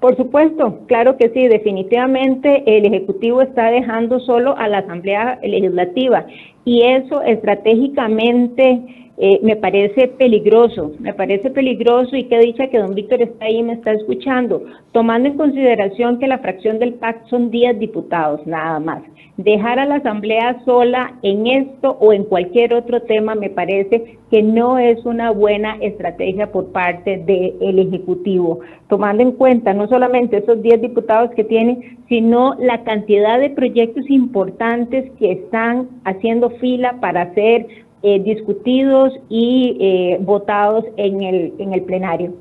Por 0.00 0.16
supuesto, 0.16 0.80
claro 0.86 1.16
que 1.16 1.30
sí, 1.30 1.48
definitivamente 1.48 2.62
el 2.66 2.84
Ejecutivo 2.84 3.40
está 3.40 3.70
dejando 3.70 4.20
solo 4.20 4.56
a 4.58 4.68
la 4.68 4.78
Asamblea 4.78 5.38
Legislativa 5.42 6.26
y 6.64 6.82
eso 6.82 7.22
estratégicamente 7.22 9.03
eh, 9.16 9.38
me 9.42 9.54
parece 9.54 10.08
peligroso, 10.08 10.92
me 10.98 11.14
parece 11.14 11.50
peligroso 11.50 12.16
y 12.16 12.24
qué 12.24 12.38
dicha 12.40 12.66
que 12.66 12.78
don 12.78 12.96
Víctor 12.96 13.22
está 13.22 13.44
ahí 13.44 13.58
y 13.58 13.62
me 13.62 13.74
está 13.74 13.92
escuchando, 13.92 14.64
tomando 14.90 15.28
en 15.28 15.36
consideración 15.36 16.18
que 16.18 16.26
la 16.26 16.38
fracción 16.38 16.80
del 16.80 16.94
PAC 16.94 17.28
son 17.28 17.50
10 17.50 17.78
diputados, 17.78 18.44
nada 18.44 18.80
más. 18.80 19.02
Dejar 19.36 19.78
a 19.78 19.86
la 19.86 19.96
Asamblea 19.96 20.62
sola 20.64 21.14
en 21.22 21.46
esto 21.46 21.96
o 22.00 22.12
en 22.12 22.24
cualquier 22.24 22.74
otro 22.74 23.02
tema 23.02 23.34
me 23.34 23.50
parece 23.50 24.18
que 24.30 24.42
no 24.42 24.78
es 24.78 25.04
una 25.04 25.30
buena 25.30 25.76
estrategia 25.80 26.50
por 26.50 26.72
parte 26.72 27.18
del 27.18 27.78
Ejecutivo, 27.78 28.60
tomando 28.88 29.22
en 29.22 29.32
cuenta 29.32 29.74
no 29.74 29.86
solamente 29.88 30.38
esos 30.38 30.60
10 30.60 30.80
diputados 30.82 31.30
que 31.36 31.44
tiene, 31.44 31.98
sino 32.08 32.54
la 32.58 32.82
cantidad 32.82 33.38
de 33.38 33.50
proyectos 33.50 34.08
importantes 34.08 35.10
que 35.18 35.32
están 35.32 35.88
haciendo 36.04 36.50
fila 36.50 36.98
para 37.00 37.32
ser 37.34 37.66
eh, 38.06 38.22
discutidos 38.22 39.14
y 39.30 39.78
eh, 39.80 40.18
votados 40.20 40.84
en 40.98 41.22
el, 41.22 41.54
en 41.58 41.72
el 41.72 41.84
plenario. 41.84 42.34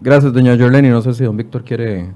Gracias, 0.00 0.32
doña 0.32 0.54
Yoleni. 0.54 0.88
No 0.88 1.02
sé 1.02 1.14
si 1.14 1.24
don 1.24 1.36
Víctor 1.36 1.64
quiere 1.64 2.12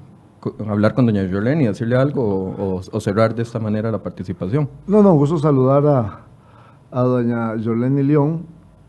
hablar 0.69 0.95
con 0.95 1.05
doña 1.05 1.25
Yoleni, 1.25 1.67
decirle 1.67 1.97
algo 1.97 2.81
o, 2.93 3.01
cerrar 3.01 3.35
de 3.35 3.43
esta 3.43 3.59
manera 3.59 3.91
la 3.91 4.01
participación. 4.01 4.69
No, 4.87 5.03
no, 5.03 5.13
gusto 5.15 5.39
saludar 5.39 5.85
a, 5.85 6.21
a 6.93 7.03
doña 7.03 7.57
Yoleni 7.57 8.05
León. 8.05 8.47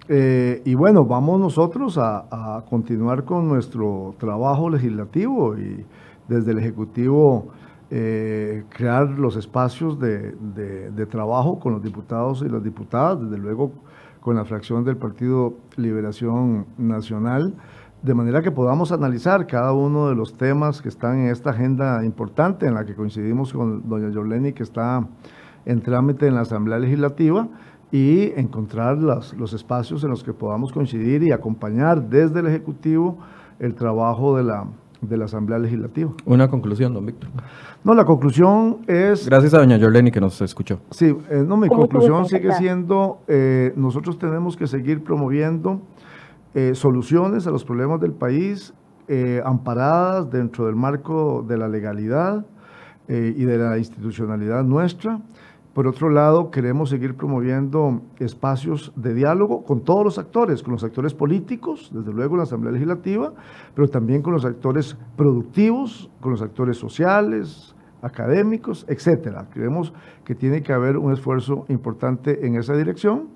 Eh, 0.08 0.62
y 0.66 0.76
bueno, 0.76 1.06
vamos 1.06 1.40
nosotros 1.40 1.98
a, 1.98 2.64
continuar 2.70 3.24
con 3.24 3.48
nuestro 3.48 4.14
trabajo 4.20 4.70
legislativo 4.70 5.58
y 5.58 5.84
desde 6.28 6.52
el 6.52 6.60
Ejecutivo 6.60 7.48
crear 7.90 9.10
los 9.10 9.36
espacios 9.36 10.00
de, 10.00 10.34
de, 10.34 10.92
de, 10.92 11.06
trabajo 11.06 11.60
con 11.60 11.74
los 11.74 11.82
diputados 11.82 12.44
y 12.46 12.50
las 12.50 12.64
diputadas, 12.64 13.22
desde 13.22 13.38
luego 13.38 13.72
con 14.26 14.38
la 14.38 14.44
fracción 14.44 14.84
del 14.84 14.98
Partido 14.98 15.54
Liberación 15.76 16.66
Nacional, 16.80 17.54
de 18.02 18.16
manera 18.16 18.42
que 18.42 18.50
podamos 18.50 18.92
analizar 18.92 19.46
cada 19.46 19.72
uno 19.72 20.10
de 20.10 20.16
los 20.16 20.36
temas 20.36 20.82
que 20.82 20.90
están 20.90 21.20
en 21.20 21.28
esta 21.28 21.52
agenda 21.52 22.04
importante 22.04 22.66
en 22.66 22.74
la 22.74 22.86
que 22.86 22.96
coincidimos 22.96 23.54
con 23.54 23.88
doña 23.88 24.10
Yoleni, 24.10 24.54
que 24.54 24.64
está 24.64 25.08
en 25.68 25.80
trámite 25.80 26.26
en 26.26 26.34
la 26.34 26.42
Asamblea 26.42 26.80
Legislativa, 26.80 27.48
y 27.92 28.32
encontrar 28.36 28.98
los 28.98 29.54
espacios 29.54 30.04
en 30.04 30.10
los 30.10 30.24
que 30.24 30.34
podamos 30.34 30.74
coincidir 30.74 31.22
y 31.22 31.32
acompañar 31.32 32.10
desde 32.10 32.40
el 32.40 32.48
Ejecutivo 32.48 33.20
el 33.60 33.76
trabajo 33.76 34.36
de 34.38 34.44
la, 34.44 34.66
de 35.08 35.18
la 35.18 35.26
Asamblea 35.26 35.60
Legislativa. 35.60 36.12
Una 36.26 36.48
conclusión, 36.48 36.94
don 36.94 37.06
Víctor. 37.06 37.30
No, 37.84 37.94
la 37.94 38.06
conclusión 38.06 38.80
es... 38.88 39.28
Gracias 39.28 39.54
a 39.54 39.60
doña 39.60 39.78
Yoleni 39.78 40.12
que 40.12 40.20
nos 40.20 40.42
escuchó. 40.42 40.80
Sí, 40.92 41.16
eh, 41.30 41.44
no, 41.48 41.58
mi 41.58 41.68
conclusión 41.68 42.26
sigue 42.26 42.52
siendo, 42.54 43.20
eh, 43.28 43.74
nosotros 43.76 44.18
tenemos 44.18 44.58
que 44.58 44.68
seguir 44.68 45.04
promoviendo 45.04 45.82
eh, 46.54 46.74
soluciones 46.74 47.46
a 47.48 47.52
los 47.52 47.64
problemas 47.64 48.00
del 48.02 48.12
país, 48.12 48.74
amparadas 49.44 50.32
dentro 50.32 50.66
del 50.66 50.76
marco 50.76 51.46
de 51.48 51.58
la 51.58 51.68
legalidad 51.68 52.44
y 53.08 53.46
de 53.46 53.58
la 53.60 53.78
institucionalidad 53.78 54.64
nuestra. 54.64 55.20
Por 55.76 55.88
otro 55.88 56.10
lado, 56.10 56.52
queremos 56.52 56.90
seguir 56.90 57.18
promoviendo 57.18 58.00
espacios 58.20 58.94
de 58.96 59.14
diálogo 59.14 59.66
con 59.66 59.84
todos 59.84 60.06
los 60.06 60.18
actores, 60.18 60.64
con 60.64 60.72
los 60.72 60.86
actores 60.86 61.14
políticos, 61.14 61.92
desde 61.94 62.14
luego 62.14 62.36
en 62.36 62.38
la 62.38 62.44
Asamblea 62.44 62.72
Legislativa, 62.72 63.34
pero 63.76 63.90
también 63.90 64.22
con 64.22 64.32
los 64.32 64.46
actores 64.46 64.98
productivos, 65.18 66.10
con 66.22 66.32
los 66.32 66.42
actores 66.42 66.78
sociales, 66.78 67.76
académicos, 68.02 68.86
etcétera. 68.88 69.50
Creemos 69.52 69.94
que 70.24 70.34
tiene 70.34 70.62
que 70.62 70.72
haber 70.72 70.96
un 70.96 71.12
esfuerzo 71.12 71.66
importante 71.68 72.48
en 72.48 72.56
esa 72.56 72.74
dirección 72.78 73.32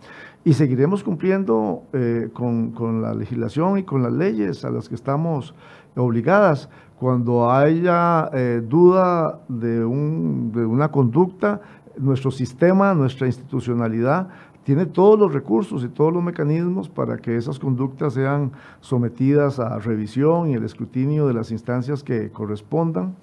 y 0.46 0.54
seguiremos 0.54 1.04
cumpliendo 1.04 1.84
eh, 1.92 2.30
con, 2.34 3.02
la 3.02 3.14
legislación 3.14 3.80
y 3.80 3.84
con 3.84 4.02
las 4.02 4.14
leyes 4.14 4.64
a 4.64 4.70
las 4.70 4.88
que 4.88 4.96
estamos 4.96 5.54
obligadas. 5.98 6.70
Cuando 6.98 7.50
haya 7.50 8.30
eh, 8.34 8.62
duda 8.62 9.40
de, 9.48 9.84
un, 9.84 10.52
de 10.52 10.66
una 10.66 10.90
conducta, 10.90 11.62
nuestro 12.00 12.32
sistema, 12.32 12.94
nuestra 12.94 13.28
institucionalidad 13.28 14.30
tiene 14.64 14.86
todos 14.86 15.18
los 15.18 15.34
recursos 15.34 15.84
y 15.84 15.88
todos 15.90 16.14
los 16.14 16.24
mecanismos 16.24 16.90
para 16.90 17.18
que 17.18 17.36
esas 17.36 17.60
conductas 17.60 18.14
sean 18.14 18.52
sometidas 18.82 19.60
a 19.60 19.80
revisión 19.80 20.50
y 20.50 20.54
el 20.54 20.64
escrutinio 20.64 21.28
de 21.28 21.34
las 21.34 21.52
instancias 21.52 22.04
que 22.04 22.32
correspondan, 22.32 23.16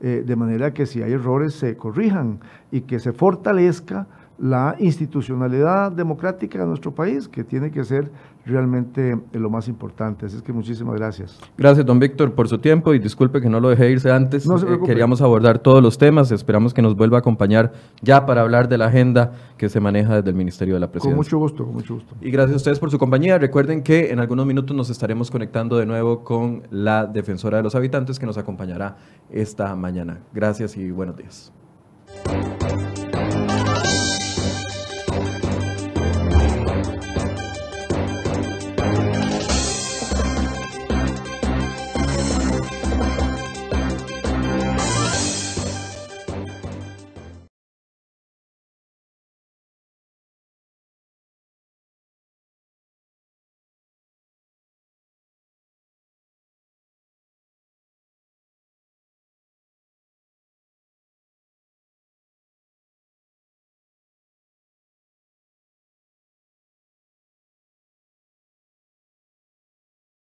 eh, 0.00 0.22
de 0.24 0.36
manera 0.36 0.72
que 0.72 0.86
si 0.86 1.02
hay 1.02 1.12
errores 1.12 1.54
se 1.54 1.76
corrijan 1.76 2.40
y 2.70 2.82
que 2.82 3.00
se 3.00 3.12
fortalezca 3.12 4.06
la 4.38 4.76
institucionalidad 4.78 5.92
democrática 5.92 6.58
de 6.58 6.66
nuestro 6.66 6.92
país, 6.94 7.28
que 7.28 7.44
tiene 7.44 7.70
que 7.70 7.84
ser 7.84 8.10
realmente 8.44 9.16
lo 9.32 9.50
más 9.50 9.68
importante. 9.68 10.26
Así 10.26 10.36
es 10.36 10.42
que 10.42 10.52
muchísimas 10.52 10.96
gracias. 10.96 11.38
Gracias, 11.56 11.86
don 11.86 11.98
Víctor, 11.98 12.32
por 12.32 12.48
su 12.48 12.58
tiempo 12.58 12.92
y 12.92 12.98
disculpe 12.98 13.40
que 13.40 13.48
no 13.48 13.60
lo 13.60 13.68
dejé 13.68 13.90
irse 13.90 14.10
antes. 14.10 14.46
No 14.46 14.56
eh, 14.56 14.80
queríamos 14.84 15.20
abordar 15.22 15.58
todos 15.60 15.82
los 15.82 15.96
temas. 15.96 16.32
Esperamos 16.32 16.74
que 16.74 16.82
nos 16.82 16.96
vuelva 16.96 17.18
a 17.18 17.20
acompañar 17.20 17.72
ya 18.00 18.26
para 18.26 18.40
hablar 18.40 18.68
de 18.68 18.78
la 18.78 18.86
agenda 18.86 19.32
que 19.56 19.68
se 19.68 19.80
maneja 19.80 20.16
desde 20.16 20.30
el 20.30 20.36
Ministerio 20.36 20.74
de 20.74 20.80
la 20.80 20.90
Presidencia. 20.90 21.16
Con 21.16 21.24
mucho 21.24 21.38
gusto, 21.38 21.64
con 21.64 21.74
mucho 21.74 21.94
gusto. 21.94 22.14
Y 22.20 22.30
gracias 22.30 22.54
a 22.54 22.56
ustedes 22.56 22.78
por 22.80 22.90
su 22.90 22.98
compañía. 22.98 23.38
Recuerden 23.38 23.82
que 23.82 24.10
en 24.10 24.18
algunos 24.18 24.46
minutos 24.46 24.76
nos 24.76 24.90
estaremos 24.90 25.30
conectando 25.30 25.76
de 25.76 25.86
nuevo 25.86 26.24
con 26.24 26.62
la 26.70 27.06
defensora 27.06 27.58
de 27.58 27.62
los 27.62 27.74
habitantes 27.74 28.18
que 28.18 28.26
nos 28.26 28.38
acompañará 28.38 28.96
esta 29.30 29.74
mañana. 29.76 30.18
Gracias 30.32 30.76
y 30.76 30.90
buenos 30.90 31.16
días. 31.16 31.52